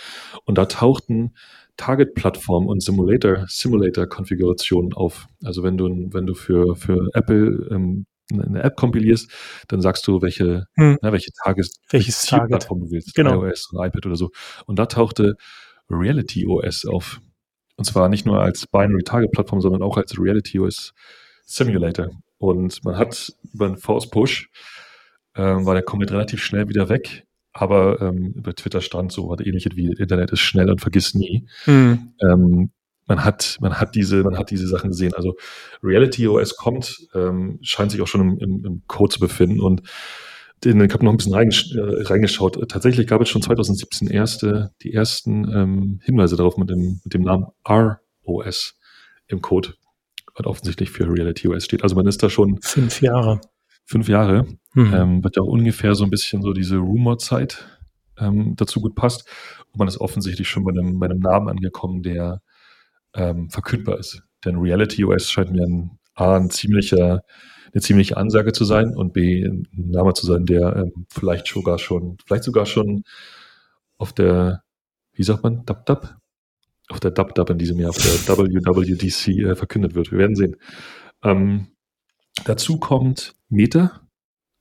Und 0.46 0.58
da 0.58 0.66
tauchten 0.66 1.34
Target-Plattform 1.78 2.68
und 2.68 2.84
Simulator, 2.84 3.46
Simulator-Konfigurationen 3.48 4.94
auf. 4.94 5.28
Also 5.44 5.64
wenn 5.64 5.78
du, 5.78 5.88
wenn 6.12 6.26
du 6.26 6.34
für, 6.34 6.76
für 6.76 7.10
Apple 7.14 7.68
ähm, 7.72 8.06
eine 8.32 8.64
App 8.64 8.76
kompilierst, 8.76 9.30
dann 9.68 9.82
sagst 9.82 10.08
du, 10.08 10.22
welche, 10.22 10.66
hm. 10.76 10.98
na, 11.02 11.12
welche 11.12 11.32
Tages 11.44 11.80
Welches 11.90 12.26
Plattform 12.28 12.82
du 12.82 12.92
willst, 12.92 13.14
genau. 13.16 13.44
iOS 13.44 13.74
oder 13.74 13.86
iPad 13.86 14.06
oder 14.06 14.16
so. 14.16 14.30
Und 14.66 14.80
da 14.80 14.86
tauchte 14.86 15.36
Reality 15.90 16.48
OS 16.48 16.86
auf. 16.86 17.20
Und 17.76 17.86
zwar 17.86 18.10
nicht 18.10 18.26
nur 18.26 18.40
als 18.40 18.68
Binary 18.68 19.04
Target 19.04 19.32
Plattform, 19.32 19.62
sondern 19.62 19.82
auch 19.82 19.98
als 19.98 20.18
Reality 20.18 20.60
OS 20.60 20.94
Simulator. 21.46 22.10
Und 22.38 22.84
man 22.84 22.98
hat 22.98 23.34
über 23.54 23.66
einen 23.66 23.78
Force 23.78 24.10
Push, 24.10 24.50
ähm, 25.36 25.66
war 25.66 25.74
der 25.74 25.84
komplett 25.84 26.12
relativ 26.12 26.44
schnell 26.44 26.70
wieder 26.70 26.90
weg. 26.90 27.26
Aber 27.54 28.02
ähm, 28.02 28.34
über 28.36 28.56
Twitter 28.56 28.82
stand 28.82 29.12
so, 29.12 29.30
was 29.30 29.46
ähnliches 29.46 29.76
wie 29.76 29.88
Internet 29.88 30.32
ist 30.32 30.40
schnell 30.40 30.70
und 30.70 30.82
vergiss 30.82 31.14
nie. 31.14 31.48
Mhm. 31.66 32.14
Ähm, 32.22 32.72
man 33.08 33.26
hat, 33.26 33.58
man 33.60 33.80
hat 33.80 33.96
diese, 33.96 34.24
man 34.24 34.38
hat 34.38 34.52
diese 34.52 34.68
Sachen 34.68 34.92
gesehen. 34.92 35.14
Also 35.14 35.36
Reality 35.84 36.28
OS 36.28 36.56
kommt, 36.56 37.08
ähm, 37.14 37.60
scheint 37.62 37.92
sich 37.92 38.02
auch 38.02 38.08
schon 38.08 38.22
im, 38.22 38.38
im, 38.40 38.66
im 38.66 38.82
Code 38.88 39.14
zu 39.14 39.20
befinden 39.20 39.60
und 39.60 39.82
den, 40.64 40.80
ich 40.80 40.94
habe 40.94 41.04
noch 41.04 41.12
ein 41.12 41.18
bisschen 41.18 41.34
reingesch 41.34 41.76
äh, 41.76 42.04
reingeschaut. 42.04 42.70
Tatsächlich 42.70 43.08
gab 43.08 43.20
es 43.20 43.30
schon 43.30 43.42
2017 43.42 44.08
erste, 44.08 44.72
die 44.84 44.94
ersten 44.94 45.52
ähm, 45.52 46.00
Hinweise 46.04 46.36
darauf 46.36 46.56
mit 46.58 46.70
dem, 46.70 47.02
mit 47.04 47.14
dem 47.14 47.24
Namen 47.24 47.48
ROS 47.68 48.76
im 49.28 49.42
Code 49.42 49.74
was 50.36 50.46
offensichtlich 50.46 50.92
für 50.92 51.12
Reality 51.12 51.48
OS 51.48 51.66
steht. 51.66 51.84
Also 51.84 51.96
man 51.96 52.08
ist 52.08 52.22
da 52.24 52.30
schon 52.30 52.60
fünf 52.62 53.02
Jahre. 53.02 53.42
Fünf 53.86 54.08
Jahre, 54.08 54.48
mhm. 54.74 54.94
ähm, 54.94 55.24
wird 55.24 55.36
ja 55.38 55.44
auch 55.44 55.48
ungefähr 55.48 55.96
so 55.96 56.04
ein 56.04 56.10
bisschen 56.10 56.42
so 56.42 56.54
diese 56.54 56.78
Rumor-Zeit 56.78 57.66
ähm, 58.18 58.56
dazu 58.56 58.82
gut 58.82 58.96
passt. 58.96 59.28
Und 59.72 59.80
man 59.80 59.88
ist 59.88 60.00
offensichtlich 60.00 60.48
schon 60.48 60.64
bei 60.64 60.72
einem, 60.72 61.00
bei 61.00 61.08
einem 61.08 61.20
Namen 61.20 61.50
angekommen, 61.50 62.04
der 62.04 62.42
ähm, 63.16 63.50
verkündbar 63.50 64.00
ist. 64.00 64.24
Denn 64.46 64.58
Reality 64.58 65.04
OS 65.06 65.30
scheint 65.30 65.52
mir 65.52 65.64
ein, 65.64 66.00
A, 66.16 66.36
ein 66.36 66.50
ziemlicher, 66.50 67.24
eine 67.74 67.82
ziemliche 67.82 68.18
Ansage 68.18 68.54
zu 68.54 68.66
sein 68.66 68.96
und 68.96 69.14
B, 69.14 69.44
ein 69.44 69.68
Name 69.72 70.14
zu 70.14 70.26
sein, 70.26 70.46
der 70.46 70.76
ähm, 70.76 71.06
vielleicht 71.10 71.48
sogar 71.48 71.80
schon, 71.80 72.18
vielleicht 72.26 72.44
sogar 72.44 72.66
schon 72.66 73.04
auf 73.98 74.14
der, 74.14 74.64
wie 75.14 75.24
sagt 75.24 75.44
man, 75.44 75.66
Dab 75.66 75.86
Dab? 75.86 76.22
auf 76.92 77.00
der 77.00 77.12
DubDub 77.12 77.50
in 77.50 77.58
diesem 77.58 77.80
Jahr, 77.80 77.90
auf 77.90 77.98
der 77.98 78.38
WWDC 78.38 79.28
äh, 79.28 79.56
verkündet 79.56 79.96
wird. 79.96 80.12
Wir 80.12 80.20
werden 80.20 80.36
sehen. 80.36 80.58
Ähm, 81.24 81.68
dazu 82.46 82.78
kommt 82.78 83.36
Meta, 83.50 84.02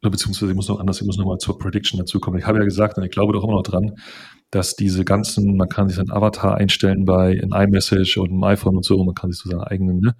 beziehungsweise 0.02 0.52
ich 0.52 0.56
muss 0.56 0.68
noch 0.68 0.80
anders, 0.80 1.00
ich 1.00 1.06
muss 1.06 1.18
noch 1.18 1.26
mal 1.26 1.38
zur 1.38 1.58
Prediction 1.58 1.98
dazu 1.98 2.20
kommen. 2.20 2.38
Ich 2.38 2.46
habe 2.46 2.58
ja 2.58 2.64
gesagt, 2.64 2.96
und 2.96 3.04
ich 3.04 3.10
glaube 3.10 3.32
doch 3.32 3.44
immer 3.44 3.54
noch 3.54 3.62
dran, 3.62 3.96
dass 4.50 4.74
diese 4.74 5.04
ganzen, 5.04 5.56
man 5.56 5.68
kann 5.68 5.88
sich 5.88 5.96
seinen 5.96 6.10
Avatar 6.10 6.56
einstellen 6.56 7.04
bei 7.04 7.32
in 7.32 7.52
iMessage 7.52 8.16
und 8.18 8.30
im 8.30 8.42
iPhone 8.42 8.76
und 8.76 8.84
so, 8.84 8.98
und 8.98 9.06
man 9.06 9.14
kann 9.14 9.30
sich 9.30 9.40
so 9.40 9.50
seinen 9.50 9.62
eigenen 9.62 10.00
ne, 10.00 10.16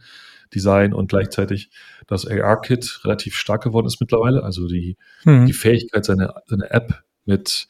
Design 0.54 0.92
und 0.92 1.08
gleichzeitig 1.08 1.70
das 2.06 2.26
AR-Kit 2.26 3.00
relativ 3.04 3.36
stark 3.36 3.62
geworden 3.62 3.86
ist 3.86 4.00
mittlerweile. 4.00 4.42
Also 4.42 4.66
die, 4.68 4.96
mhm. 5.24 5.46
die 5.46 5.52
Fähigkeit, 5.52 6.04
seine, 6.04 6.34
seine 6.46 6.70
App 6.70 7.02
mit 7.24 7.66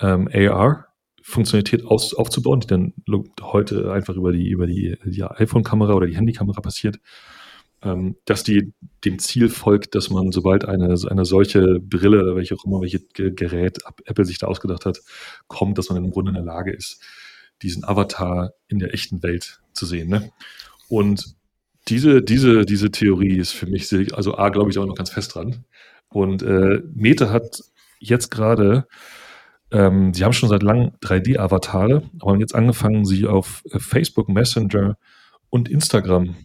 ähm, 0.00 0.28
AR 0.32 0.86
Funktionalität 1.22 1.86
aus, 1.86 2.12
aufzubauen, 2.12 2.60
die 2.60 2.66
dann 2.66 2.92
heute 3.40 3.90
einfach 3.90 4.14
über 4.14 4.30
die, 4.30 4.50
über 4.50 4.66
die, 4.66 4.98
die 5.04 5.24
iPhone-Kamera 5.24 5.94
oder 5.94 6.06
die 6.06 6.16
Handykamera 6.16 6.60
passiert, 6.60 6.98
ähm, 7.82 8.16
dass 8.26 8.44
die 8.44 8.74
dem 9.04 9.18
Ziel 9.18 9.48
folgt, 9.48 9.94
dass 9.94 10.10
man, 10.10 10.32
sobald 10.32 10.64
eine, 10.64 10.96
eine 11.08 11.24
solche 11.24 11.80
Brille 11.80 12.36
welche 12.36 12.54
auch 12.54 12.64
immer, 12.64 12.80
welche 12.80 13.00
Gerät 13.00 13.78
Apple 14.04 14.24
sich 14.24 14.38
da 14.38 14.46
ausgedacht 14.46 14.86
hat, 14.86 15.00
kommt, 15.46 15.78
dass 15.78 15.90
man 15.90 16.02
im 16.02 16.10
Grunde 16.10 16.30
in 16.30 16.36
der 16.36 16.44
Lage 16.44 16.72
ist, 16.72 17.02
diesen 17.62 17.84
Avatar 17.84 18.52
in 18.68 18.78
der 18.78 18.94
echten 18.94 19.22
Welt 19.22 19.60
zu 19.72 19.86
sehen. 19.86 20.08
Ne? 20.08 20.30
Und 20.88 21.36
diese, 21.88 22.22
diese, 22.22 22.64
diese 22.64 22.90
Theorie 22.90 23.38
ist 23.38 23.52
für 23.52 23.66
mich, 23.66 23.92
also 24.14 24.36
A, 24.36 24.48
glaube 24.48 24.70
ich 24.70 24.78
auch 24.78 24.86
noch 24.86 24.96
ganz 24.96 25.10
fest 25.10 25.34
dran. 25.34 25.64
Und 26.08 26.42
äh, 26.42 26.80
Meta 26.94 27.30
hat 27.30 27.62
jetzt 27.98 28.30
gerade 28.30 28.86
ähm, 29.74 30.14
sie 30.14 30.24
haben 30.24 30.32
schon 30.32 30.48
seit 30.48 30.62
langem 30.62 30.92
3D-Avatare, 31.02 32.08
aber 32.20 32.32
haben 32.32 32.40
jetzt 32.40 32.54
angefangen, 32.54 33.04
sie 33.04 33.26
auf 33.26 33.64
äh, 33.70 33.80
Facebook 33.80 34.28
Messenger 34.28 34.96
und 35.50 35.68
Instagram 35.68 36.36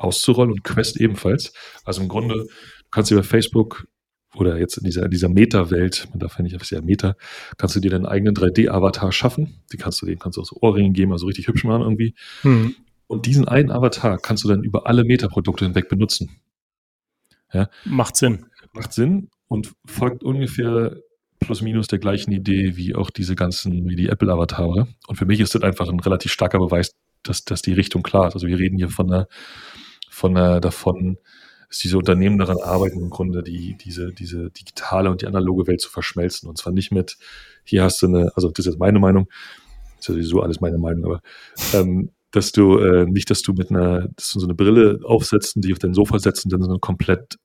auszurollen 0.00 0.52
und 0.52 0.64
Quest 0.64 1.00
ebenfalls. 1.00 1.52
Also 1.84 2.02
im 2.02 2.08
Grunde, 2.08 2.34
du 2.34 2.90
kannst 2.90 3.10
über 3.10 3.22
Facebook 3.22 3.86
oder 4.34 4.58
jetzt 4.58 4.78
in 4.78 4.84
dieser, 4.84 5.08
dieser 5.08 5.28
Meta-Welt, 5.28 6.08
man 6.10 6.20
darf 6.20 6.38
ja 6.38 6.42
nicht, 6.42 6.60
das 6.60 6.70
ja 6.70 6.80
Meta, 6.80 7.16
kannst 7.58 7.74
du 7.76 7.80
dir 7.80 7.90
deinen 7.90 8.06
eigenen 8.06 8.34
3D-Avatar 8.34 9.12
schaffen. 9.12 9.60
Die 9.72 9.76
kannst 9.76 10.00
du, 10.00 10.06
den 10.06 10.18
kannst 10.18 10.36
du 10.36 10.42
auch 10.42 10.46
so 10.46 10.56
Ohrringe 10.60 10.92
geben, 10.92 11.12
also 11.12 11.26
richtig 11.26 11.48
hübsch 11.48 11.64
machen 11.64 11.82
irgendwie. 11.82 12.14
Hm. 12.42 12.74
Und 13.06 13.26
diesen 13.26 13.48
einen 13.48 13.72
Avatar 13.72 14.18
kannst 14.18 14.44
du 14.44 14.48
dann 14.48 14.62
über 14.62 14.86
alle 14.86 15.04
Meta-Produkte 15.04 15.64
hinweg 15.64 15.88
benutzen. 15.88 16.30
Ja? 17.52 17.68
Macht 17.84 18.16
Sinn. 18.16 18.46
Macht 18.72 18.92
Sinn 18.92 19.30
und 19.48 19.72
folgt 19.84 20.22
ungefähr 20.22 20.96
plus 21.40 21.62
minus 21.62 21.88
der 21.88 21.98
gleichen 21.98 22.30
Idee 22.30 22.76
wie 22.76 22.94
auch 22.94 23.10
diese 23.10 23.34
ganzen, 23.34 23.88
wie 23.88 23.96
die 23.96 24.08
Apple-Avatare. 24.08 24.86
Und 25.08 25.16
für 25.16 25.26
mich 25.26 25.40
ist 25.40 25.54
das 25.54 25.62
einfach 25.62 25.88
ein 25.88 25.98
relativ 25.98 26.30
starker 26.30 26.58
Beweis, 26.58 26.92
dass, 27.24 27.44
dass 27.44 27.62
die 27.62 27.72
Richtung 27.72 28.02
klar 28.02 28.28
ist. 28.28 28.34
Also 28.34 28.46
wir 28.46 28.58
reden 28.58 28.76
hier 28.76 28.90
von 28.90 29.10
einer, 29.10 29.26
von 30.20 30.36
einer, 30.36 30.60
davon, 30.60 31.18
dass 31.68 31.78
diese 31.78 31.98
Unternehmen 31.98 32.38
daran 32.38 32.58
arbeiten, 32.60 33.00
im 33.00 33.10
Grunde 33.10 33.42
die, 33.42 33.76
diese, 33.76 34.12
diese 34.12 34.50
digitale 34.50 35.10
und 35.10 35.22
die 35.22 35.26
analoge 35.26 35.66
Welt 35.66 35.80
zu 35.80 35.88
verschmelzen. 35.88 36.48
Und 36.48 36.58
zwar 36.58 36.72
nicht 36.72 36.92
mit, 36.92 37.16
hier 37.64 37.82
hast 37.82 38.02
du 38.02 38.06
eine, 38.06 38.32
also 38.34 38.50
das 38.50 38.66
ist 38.66 38.72
jetzt 38.72 38.80
meine 38.80 38.98
Meinung, 38.98 39.28
ist 39.98 40.08
ja 40.08 40.14
sowieso 40.14 40.42
alles 40.42 40.60
meine 40.60 40.78
Meinung, 40.78 41.04
aber 41.04 41.20
ähm, 41.72 42.10
dass 42.32 42.52
du 42.52 42.78
äh, 42.78 43.06
nicht, 43.06 43.30
dass 43.30 43.42
du 43.42 43.52
mit 43.52 43.70
einer, 43.70 44.08
dass 44.16 44.32
du 44.32 44.40
so 44.40 44.46
eine 44.46 44.54
Brille 44.54 45.00
aufsetzt 45.04 45.56
und 45.56 45.64
die 45.64 45.72
auf 45.72 45.78
dein 45.78 45.94
Sofa 45.94 46.18
setzt 46.18 46.44
und 46.44 46.52
dann 46.52 46.62
so 46.62 46.70
eine 46.70 46.78
komplett 46.78 47.38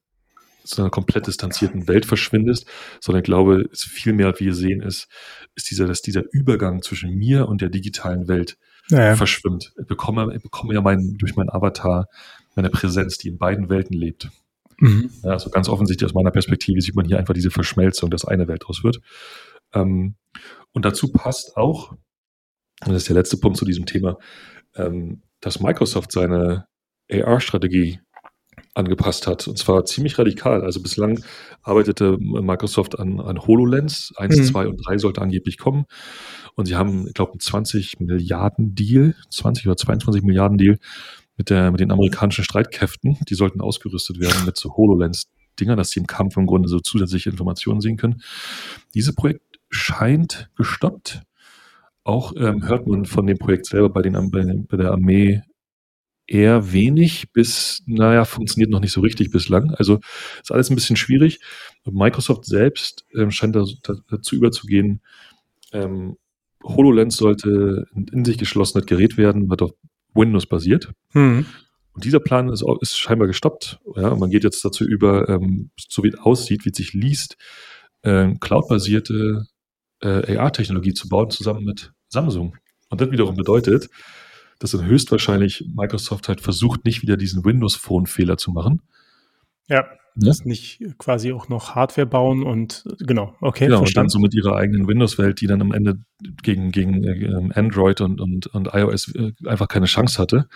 zu 0.64 0.82
einer 0.82 0.90
komplett 0.90 1.28
distanzierten 1.28 1.88
Welt 1.88 2.08
verschwindest, 2.08 2.66
sondern 3.00 3.22
ich 3.22 3.26
glaube, 3.26 3.70
viel 3.72 4.14
mehr, 4.14 4.34
wie 4.40 4.46
wir 4.46 4.56
sehen, 4.56 4.82
ist, 4.82 5.08
ist 5.54 5.70
dieser, 5.70 5.86
dass 5.86 6.02
dieser 6.02 6.24
Übergang 6.32 6.82
zwischen 6.82 7.14
mir 7.16 7.48
und 7.48 7.62
der 7.62 7.70
digitalen 7.70 8.28
Welt 8.28 8.58
ja, 8.90 9.16
verschwimmt. 9.16 9.74
Ich 9.80 9.88
bekomme, 9.88 10.34
ich 10.36 10.42
bekomme 10.42 10.74
ja 10.74 10.82
mein, 10.82 11.18
durch 11.18 11.36
meinen 11.36 11.50
Avatar 11.50 12.08
meine 12.56 12.70
Präsenz, 12.70 13.18
die 13.18 13.30
in 13.30 13.38
beiden 13.38 13.70
Welten 13.70 13.96
lebt. 13.96 14.30
Mhm. 14.80 15.10
Ja, 15.24 15.32
also 15.32 15.50
ganz 15.50 15.70
offensichtlich 15.70 16.06
aus 16.06 16.14
meiner 16.14 16.32
Perspektive 16.32 16.82
sieht 16.82 16.96
man 16.96 17.06
hier 17.06 17.20
einfach 17.20 17.34
diese 17.34 17.52
Verschmelzung, 17.52 18.10
dass 18.10 18.26
eine 18.26 18.48
Welt 18.48 18.64
draus 18.66 18.84
wird. 18.84 19.00
Ähm, 19.74 20.16
und 20.74 20.86
dazu 20.86 21.12
passt 21.12 21.56
auch, 21.58 21.92
und 21.92 22.90
das 22.92 22.98
ist 22.98 23.10
der 23.10 23.16
letzte 23.16 23.38
Punkt 23.38 23.58
zu 23.58 23.66
diesem 23.66 23.86
Thema, 23.86 24.18
ähm, 24.76 25.22
dass 25.40 25.60
Microsoft 25.60 26.12
seine 26.12 26.68
AR-Strategie 27.10 28.00
angepasst 28.74 29.28
hat. 29.28 29.48
Und 29.48 29.58
zwar 29.58 29.86
ziemlich 29.86 30.20
radikal. 30.20 30.62
Also 30.62 30.82
bislang 30.82 31.24
arbeitete 31.62 32.18
Microsoft 32.20 33.00
an, 33.00 33.20
an 33.22 33.40
HoloLens. 33.40 34.14
Eins, 34.18 34.38
mhm. 34.38 34.44
zwei 34.44 34.68
und 34.68 34.78
drei 34.86 34.98
sollte 34.98 35.22
angeblich 35.22 35.58
kommen. 35.58 35.86
Und 36.56 36.66
sie 36.66 36.76
haben, 36.76 37.08
ich 37.08 37.14
glaube, 37.14 37.32
einen 37.32 37.40
20 37.40 38.00
Milliarden 38.02 38.76
Deal, 38.76 39.16
20 39.30 39.68
oder 39.68 39.78
22 39.78 40.24
Milliarden 40.24 40.58
Deal 40.58 40.78
mit, 41.38 41.50
der, 41.50 41.72
mit 41.72 41.80
den 41.80 41.92
amerikanischen 41.92 42.44
Streitkräften. 42.44 43.18
Die 43.28 43.36
sollten 43.36 43.62
ausgerüstet 43.62 44.20
werden 44.20 44.46
mit 44.46 44.58
so 44.58 44.76
HoloLens-Dinger, 44.76 45.76
dass 45.76 45.92
sie 45.92 46.00
im 46.00 46.08
Kampf 46.08 46.38
im 46.38 46.46
Grunde 46.46 46.70
so 46.70 46.80
zusätzliche 46.80 47.30
Informationen 47.30 47.82
sehen 47.82 47.98
können. 47.98 48.22
Dieses 48.94 49.14
Projekt 49.14 49.60
scheint 49.70 50.50
gestoppt. 50.56 51.24
Auch 52.04 52.34
ähm, 52.38 52.68
hört 52.68 52.88
man 52.88 53.06
von 53.06 53.26
dem 53.26 53.38
Projekt 53.38 53.66
selber 53.66 53.90
bei, 53.90 54.02
den, 54.02 54.32
bei, 54.32 54.44
bei 54.68 54.78
der 54.78 54.92
Armee 54.92 55.42
eher 56.28 56.72
wenig 56.72 57.32
bis, 57.34 57.84
naja, 57.86 58.26
funktioniert 58.26 58.72
noch 58.72 58.80
nicht 58.80 58.92
so 58.92 59.02
richtig 59.02 59.32
bislang. 59.32 59.72
Also 59.72 60.00
ist 60.42 60.52
alles 60.52 60.70
ein 60.70 60.76
bisschen 60.76 60.96
schwierig. 60.96 61.40
Microsoft 61.84 62.46
selbst 62.46 63.06
ähm, 63.16 63.32
scheint 63.32 63.56
da, 63.56 63.66
da, 63.84 63.96
dazu 64.10 64.36
überzugehen, 64.36 65.02
ähm, 65.72 66.18
HoloLens 66.64 67.18
sollte 67.18 67.88
ein 67.96 68.08
in 68.12 68.26
sich 68.26 68.38
geschlossenes 68.38 68.88
Gerät 68.88 69.18
werden, 69.18 69.50
was 69.50 69.60
auf 69.60 69.74
Windows 70.16 70.46
basiert. 70.46 70.92
Mhm. 71.14 71.46
Und 71.94 72.04
dieser 72.04 72.20
Plan 72.20 72.50
ist, 72.50 72.64
ist, 72.82 72.98
scheinbar 72.98 73.28
gestoppt. 73.28 73.80
Ja, 73.96 74.16
man 74.16 74.30
geht 74.30 74.44
jetzt 74.44 74.64
dazu 74.66 74.84
über, 74.84 75.30
ähm, 75.30 75.72
so 75.78 76.04
wie 76.04 76.10
es 76.10 76.18
aussieht, 76.18 76.66
wie 76.66 76.70
es 76.70 76.78
sich 76.78 76.94
liest, 76.94 77.38
äh, 78.02 78.34
cloud-basierte 78.40 79.46
äh, 80.02 80.38
AR-Technologie 80.38 80.94
zu 80.94 81.08
bauen, 81.08 81.30
zusammen 81.30 81.64
mit 81.64 81.94
Samsung. 82.10 82.58
Und 82.90 83.00
das 83.02 83.12
wiederum 83.12 83.36
bedeutet, 83.36 83.90
dass 84.60 84.72
dann 84.72 84.86
höchstwahrscheinlich 84.86 85.70
Microsoft 85.74 86.28
halt 86.28 86.42
versucht, 86.42 86.86
nicht 86.86 87.02
wieder 87.02 87.18
diesen 87.18 87.46
Windows 87.46 87.76
Phone 87.76 88.08
Fehler 88.08 88.38
zu 88.38 88.52
machen, 88.52 88.82
Ja, 89.68 89.86
ja? 90.16 90.34
nicht 90.44 90.82
quasi 90.98 91.34
auch 91.34 91.50
noch 91.50 91.76
Hardware 91.76 92.08
bauen 92.08 92.44
und 92.44 92.84
genau, 93.00 93.36
okay. 93.42 93.66
Genau, 93.66 93.80
verstanden. 93.80 93.84
und 93.84 93.96
dann 93.96 94.10
so 94.10 94.20
mit 94.20 94.34
ihrer 94.34 94.56
eigenen 94.56 94.88
Windows-Welt, 94.88 95.42
die 95.42 95.48
dann 95.48 95.62
am 95.62 95.72
Ende 95.72 96.00
gegen, 96.44 96.72
gegen 96.72 97.04
äh, 97.04 97.54
Android 97.54 98.02
und, 98.02 98.22
und, 98.22 98.48
und 98.48 98.70
iOS 98.74 99.14
äh, 99.16 99.34
einfach 99.46 99.68
keine 99.68 99.88
Chance 99.88 100.22
hatte. 100.22 100.48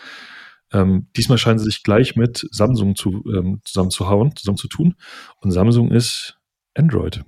Ähm, 0.71 1.07
diesmal 1.17 1.37
scheinen 1.37 1.59
sie 1.59 1.65
sich 1.65 1.83
gleich 1.83 2.15
mit 2.15 2.47
Samsung 2.51 2.95
zu, 2.95 3.23
ähm, 3.35 3.61
zusammenzuhauen, 3.65 4.35
zusammenzutun. 4.35 4.95
Und 5.41 5.51
Samsung 5.51 5.91
ist 5.91 6.37
Android. 6.75 7.23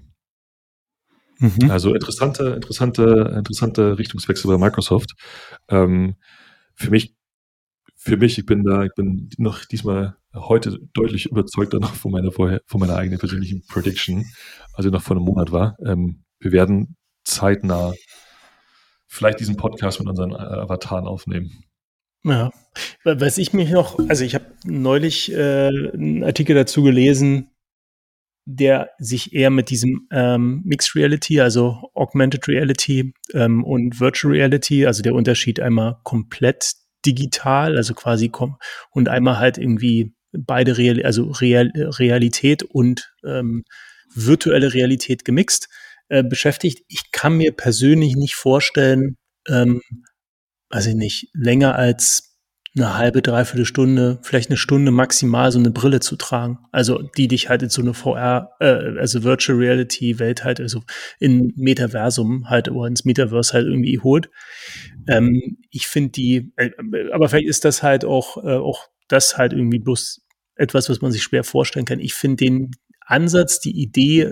Mhm. 1.40 1.72
Also 1.72 1.94
interessante, 1.94 2.50
interessante, 2.50 3.34
interessante 3.36 3.98
Richtungswechsel 3.98 4.50
bei 4.52 4.64
Microsoft. 4.64 5.14
Ähm, 5.70 6.16
für 6.76 6.92
mich, 6.92 7.16
für 8.04 8.18
mich, 8.18 8.40
ich 8.40 8.48
bin 8.48 8.64
da, 8.64 8.84
ich 8.84 8.94
bin 8.96 9.30
noch 9.38 9.64
diesmal 9.64 10.16
heute 10.34 10.80
deutlich 10.94 11.28
überzeugter 11.28 11.80
noch 11.80 11.94
von 11.94 12.12
meiner 12.12 12.32
vorher, 12.32 12.62
von 12.66 12.80
meiner 12.80 12.96
eigenen 12.96 13.20
persönlichen 13.20 13.64
Prediction, 13.68 14.26
als 14.74 14.88
ich 14.88 14.92
noch 14.92 15.04
vor 15.04 15.16
einem 15.16 15.26
Monat 15.26 15.52
war. 15.52 15.78
Ähm, 15.86 16.24
wir 16.40 16.52
werden 16.52 16.96
zeitnah 17.24 17.94
vielleicht 19.08 19.40
diesen 19.40 19.56
Podcast 19.56 20.00
mit 20.00 20.10
unseren 20.10 20.32
äh, 20.32 20.36
Avataren 20.36 21.06
aufnehmen. 21.06 21.64
Ja, 22.24 22.52
was 23.04 23.38
ich 23.38 23.54
mich 23.54 23.70
noch, 23.70 24.00
also 24.10 24.24
ich 24.24 24.34
habe 24.34 24.46
neulich 24.66 25.32
äh, 25.32 25.68
einen 25.68 26.24
Artikel 26.24 26.56
dazu 26.56 26.82
gelesen, 26.82 27.52
der 28.46 28.90
sich 28.98 29.34
eher 29.34 29.52
mit 29.52 29.70
diesem 29.70 30.08
ähm, 30.12 30.64
Mixed 30.66 30.96
Reality, 30.96 31.40
also 31.40 31.92
Augmented 31.94 32.48
Reality 32.48 33.14
ähm, 33.36 33.64
und 33.64 34.00
Virtual 34.00 34.34
Reality, 34.34 34.88
also 34.88 35.04
der 35.04 35.14
Unterschied 35.14 35.60
einmal 35.60 35.98
komplett 36.04 36.81
digital, 37.06 37.78
also 37.78 37.94
quasi 37.94 38.30
kom 38.30 38.58
und 38.92 39.10
einmal 39.10 39.38
halt 39.38 39.58
irgendwie 39.58 40.14
beide 40.32 40.78
Real, 40.78 41.04
also 41.04 41.32
Real, 41.32 41.72
Realität 41.76 42.64
und 42.64 43.14
ähm, 43.26 43.64
virtuelle 44.14 44.74
Realität 44.74 45.26
gemixt 45.26 45.70
äh, 46.10 46.24
beschäftigt. 46.24 46.84
Ich 46.88 47.12
kann 47.12 47.38
mir 47.38 47.52
persönlich 47.54 48.16
nicht 48.16 48.36
vorstellen, 48.36 49.18
ähm, 49.48 49.82
weiß 50.70 50.88
ich 50.88 50.96
nicht, 50.96 51.30
länger 51.34 51.76
als 51.76 52.31
eine 52.76 52.98
halbe, 52.98 53.22
dreiviertel 53.22 53.66
Stunde, 53.66 54.20
vielleicht 54.22 54.50
eine 54.50 54.58
Stunde 54.58 54.92
maximal 54.92 55.52
so 55.52 55.60
eine 55.60 55.72
Brille 55.72 56.00
zu 56.00 56.16
tragen. 56.16 56.60
Also 56.72 57.02
die 57.18 57.28
dich 57.28 57.50
halt 57.50 57.64
in 57.64 57.70
so 57.70 57.82
eine 57.82 57.94
VR, 57.94 58.52
äh, 58.60 58.98
also 58.98 59.24
Virtual 59.24 59.58
Reality 59.58 60.20
Welt 60.20 60.46
halt, 60.46 60.62
also 60.62 60.82
in 61.20 61.52
Metaversum 61.58 62.50
halt 62.50 62.70
oder 62.70 62.88
ins 62.88 63.04
Metaverse 63.04 63.54
halt 63.54 63.68
irgendwie 63.68 64.00
holt. 64.00 64.30
Ähm, 65.08 65.58
ich 65.70 65.88
finde 65.88 66.12
die, 66.12 66.54
äh, 66.56 66.70
aber 67.12 67.28
vielleicht 67.28 67.50
ist 67.50 67.66
das 67.66 67.84
halt 67.84 68.06
auch, 68.06 68.38
äh, 68.38 68.56
auch 68.56 68.88
das 69.10 69.38
halt 69.38 69.52
irgendwie 69.52 69.80
bloß 69.80 70.22
etwas, 70.56 70.90
was 70.90 71.02
man 71.02 71.12
sich 71.12 71.24
schwer 71.24 71.44
vorstellen 71.44 71.86
kann. 71.86 72.00
Ich 72.00 72.14
finde 72.14 72.38
den 72.38 72.72
Ansatz, 73.06 73.60
die 73.60 73.82
Idee, 73.82 74.32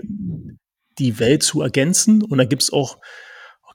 die 0.98 1.18
Welt 1.18 1.42
zu 1.42 1.60
ergänzen, 1.60 2.22
und 2.22 2.38
da 2.38 2.44
gibt's 2.44 2.72
auch 2.72 2.98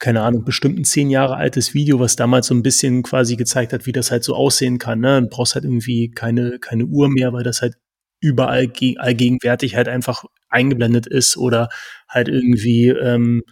keine 0.05 0.21
Ahnung, 0.21 0.45
bestimmt 0.45 0.77
ein 0.77 0.83
zehn 0.83 1.09
Jahre 1.09 1.35
altes 1.35 1.73
Video, 1.73 1.99
was 1.99 2.15
damals 2.15 2.45
so 2.45 2.53
ein 2.53 2.61
bisschen 2.61 3.01
quasi 3.01 3.37
gezeigt 3.37 3.73
hat, 3.73 3.87
wie 3.87 3.91
das 3.91 4.11
halt 4.11 4.23
so 4.23 4.35
aussehen 4.35 4.77
kann. 4.77 4.99
Ne? 4.99 5.19
Du 5.23 5.29
brauchst 5.29 5.55
halt 5.55 5.65
irgendwie 5.65 6.11
keine, 6.11 6.59
keine 6.59 6.85
Uhr 6.85 7.09
mehr, 7.09 7.33
weil 7.33 7.41
das 7.41 7.63
halt 7.63 7.73
überall 8.19 8.71
allgegenwärtig 8.97 9.75
halt 9.75 9.87
einfach 9.87 10.25
eingeblendet 10.47 11.07
ist 11.07 11.37
oder 11.37 11.69
halt 12.07 12.27
irgendwie, 12.27 12.89
ähm, 12.89 13.45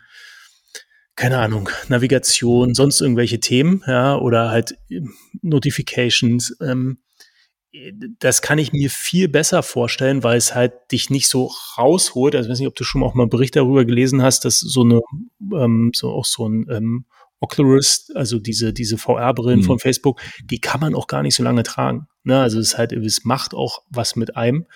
keine 1.15 1.39
Ahnung, 1.39 1.69
Navigation, 1.87 2.75
sonst 2.75 3.01
irgendwelche 3.01 3.39
Themen, 3.39 3.81
ja, 3.87 4.15
oder 4.15 4.51
halt 4.51 4.75
ähm, 4.91 5.11
Notifications. 5.41 6.55
Ähm, 6.61 6.99
das 8.19 8.41
kann 8.41 8.59
ich 8.59 8.71
mir 8.71 8.89
viel 8.89 9.27
besser 9.27 9.63
vorstellen, 9.63 10.23
weil 10.23 10.37
es 10.37 10.53
halt 10.53 10.73
dich 10.91 11.09
nicht 11.09 11.27
so 11.27 11.51
rausholt. 11.77 12.35
Also 12.35 12.47
ich 12.47 12.51
weiß 12.51 12.59
nicht, 12.59 12.67
ob 12.67 12.75
du 12.75 12.83
schon 12.83 13.01
auch 13.01 13.15
mal 13.15 13.23
einen 13.23 13.29
Bericht 13.29 13.55
darüber 13.55 13.83
gelesen 13.83 14.21
hast, 14.21 14.45
dass 14.45 14.59
so 14.59 14.81
eine, 14.81 15.01
ähm, 15.53 15.91
so 15.95 16.11
auch 16.11 16.25
so 16.25 16.47
ein 16.47 16.67
ähm, 16.69 17.05
Oculus, 17.39 18.11
also 18.15 18.39
diese, 18.39 18.73
diese 18.73 18.97
VR-Brillen 18.97 19.61
mhm. 19.61 19.63
von 19.63 19.79
Facebook, 19.79 20.21
die 20.43 20.59
kann 20.59 20.81
man 20.81 20.93
auch 20.93 21.07
gar 21.07 21.23
nicht 21.23 21.35
so 21.35 21.43
lange 21.43 21.63
tragen. 21.63 22.07
Ne? 22.23 22.39
Also 22.39 22.59
es 22.59 22.73
ist 22.73 22.77
halt, 22.77 22.91
es 22.93 23.25
macht 23.25 23.53
auch 23.53 23.79
was 23.89 24.15
mit 24.15 24.37
einem. 24.37 24.67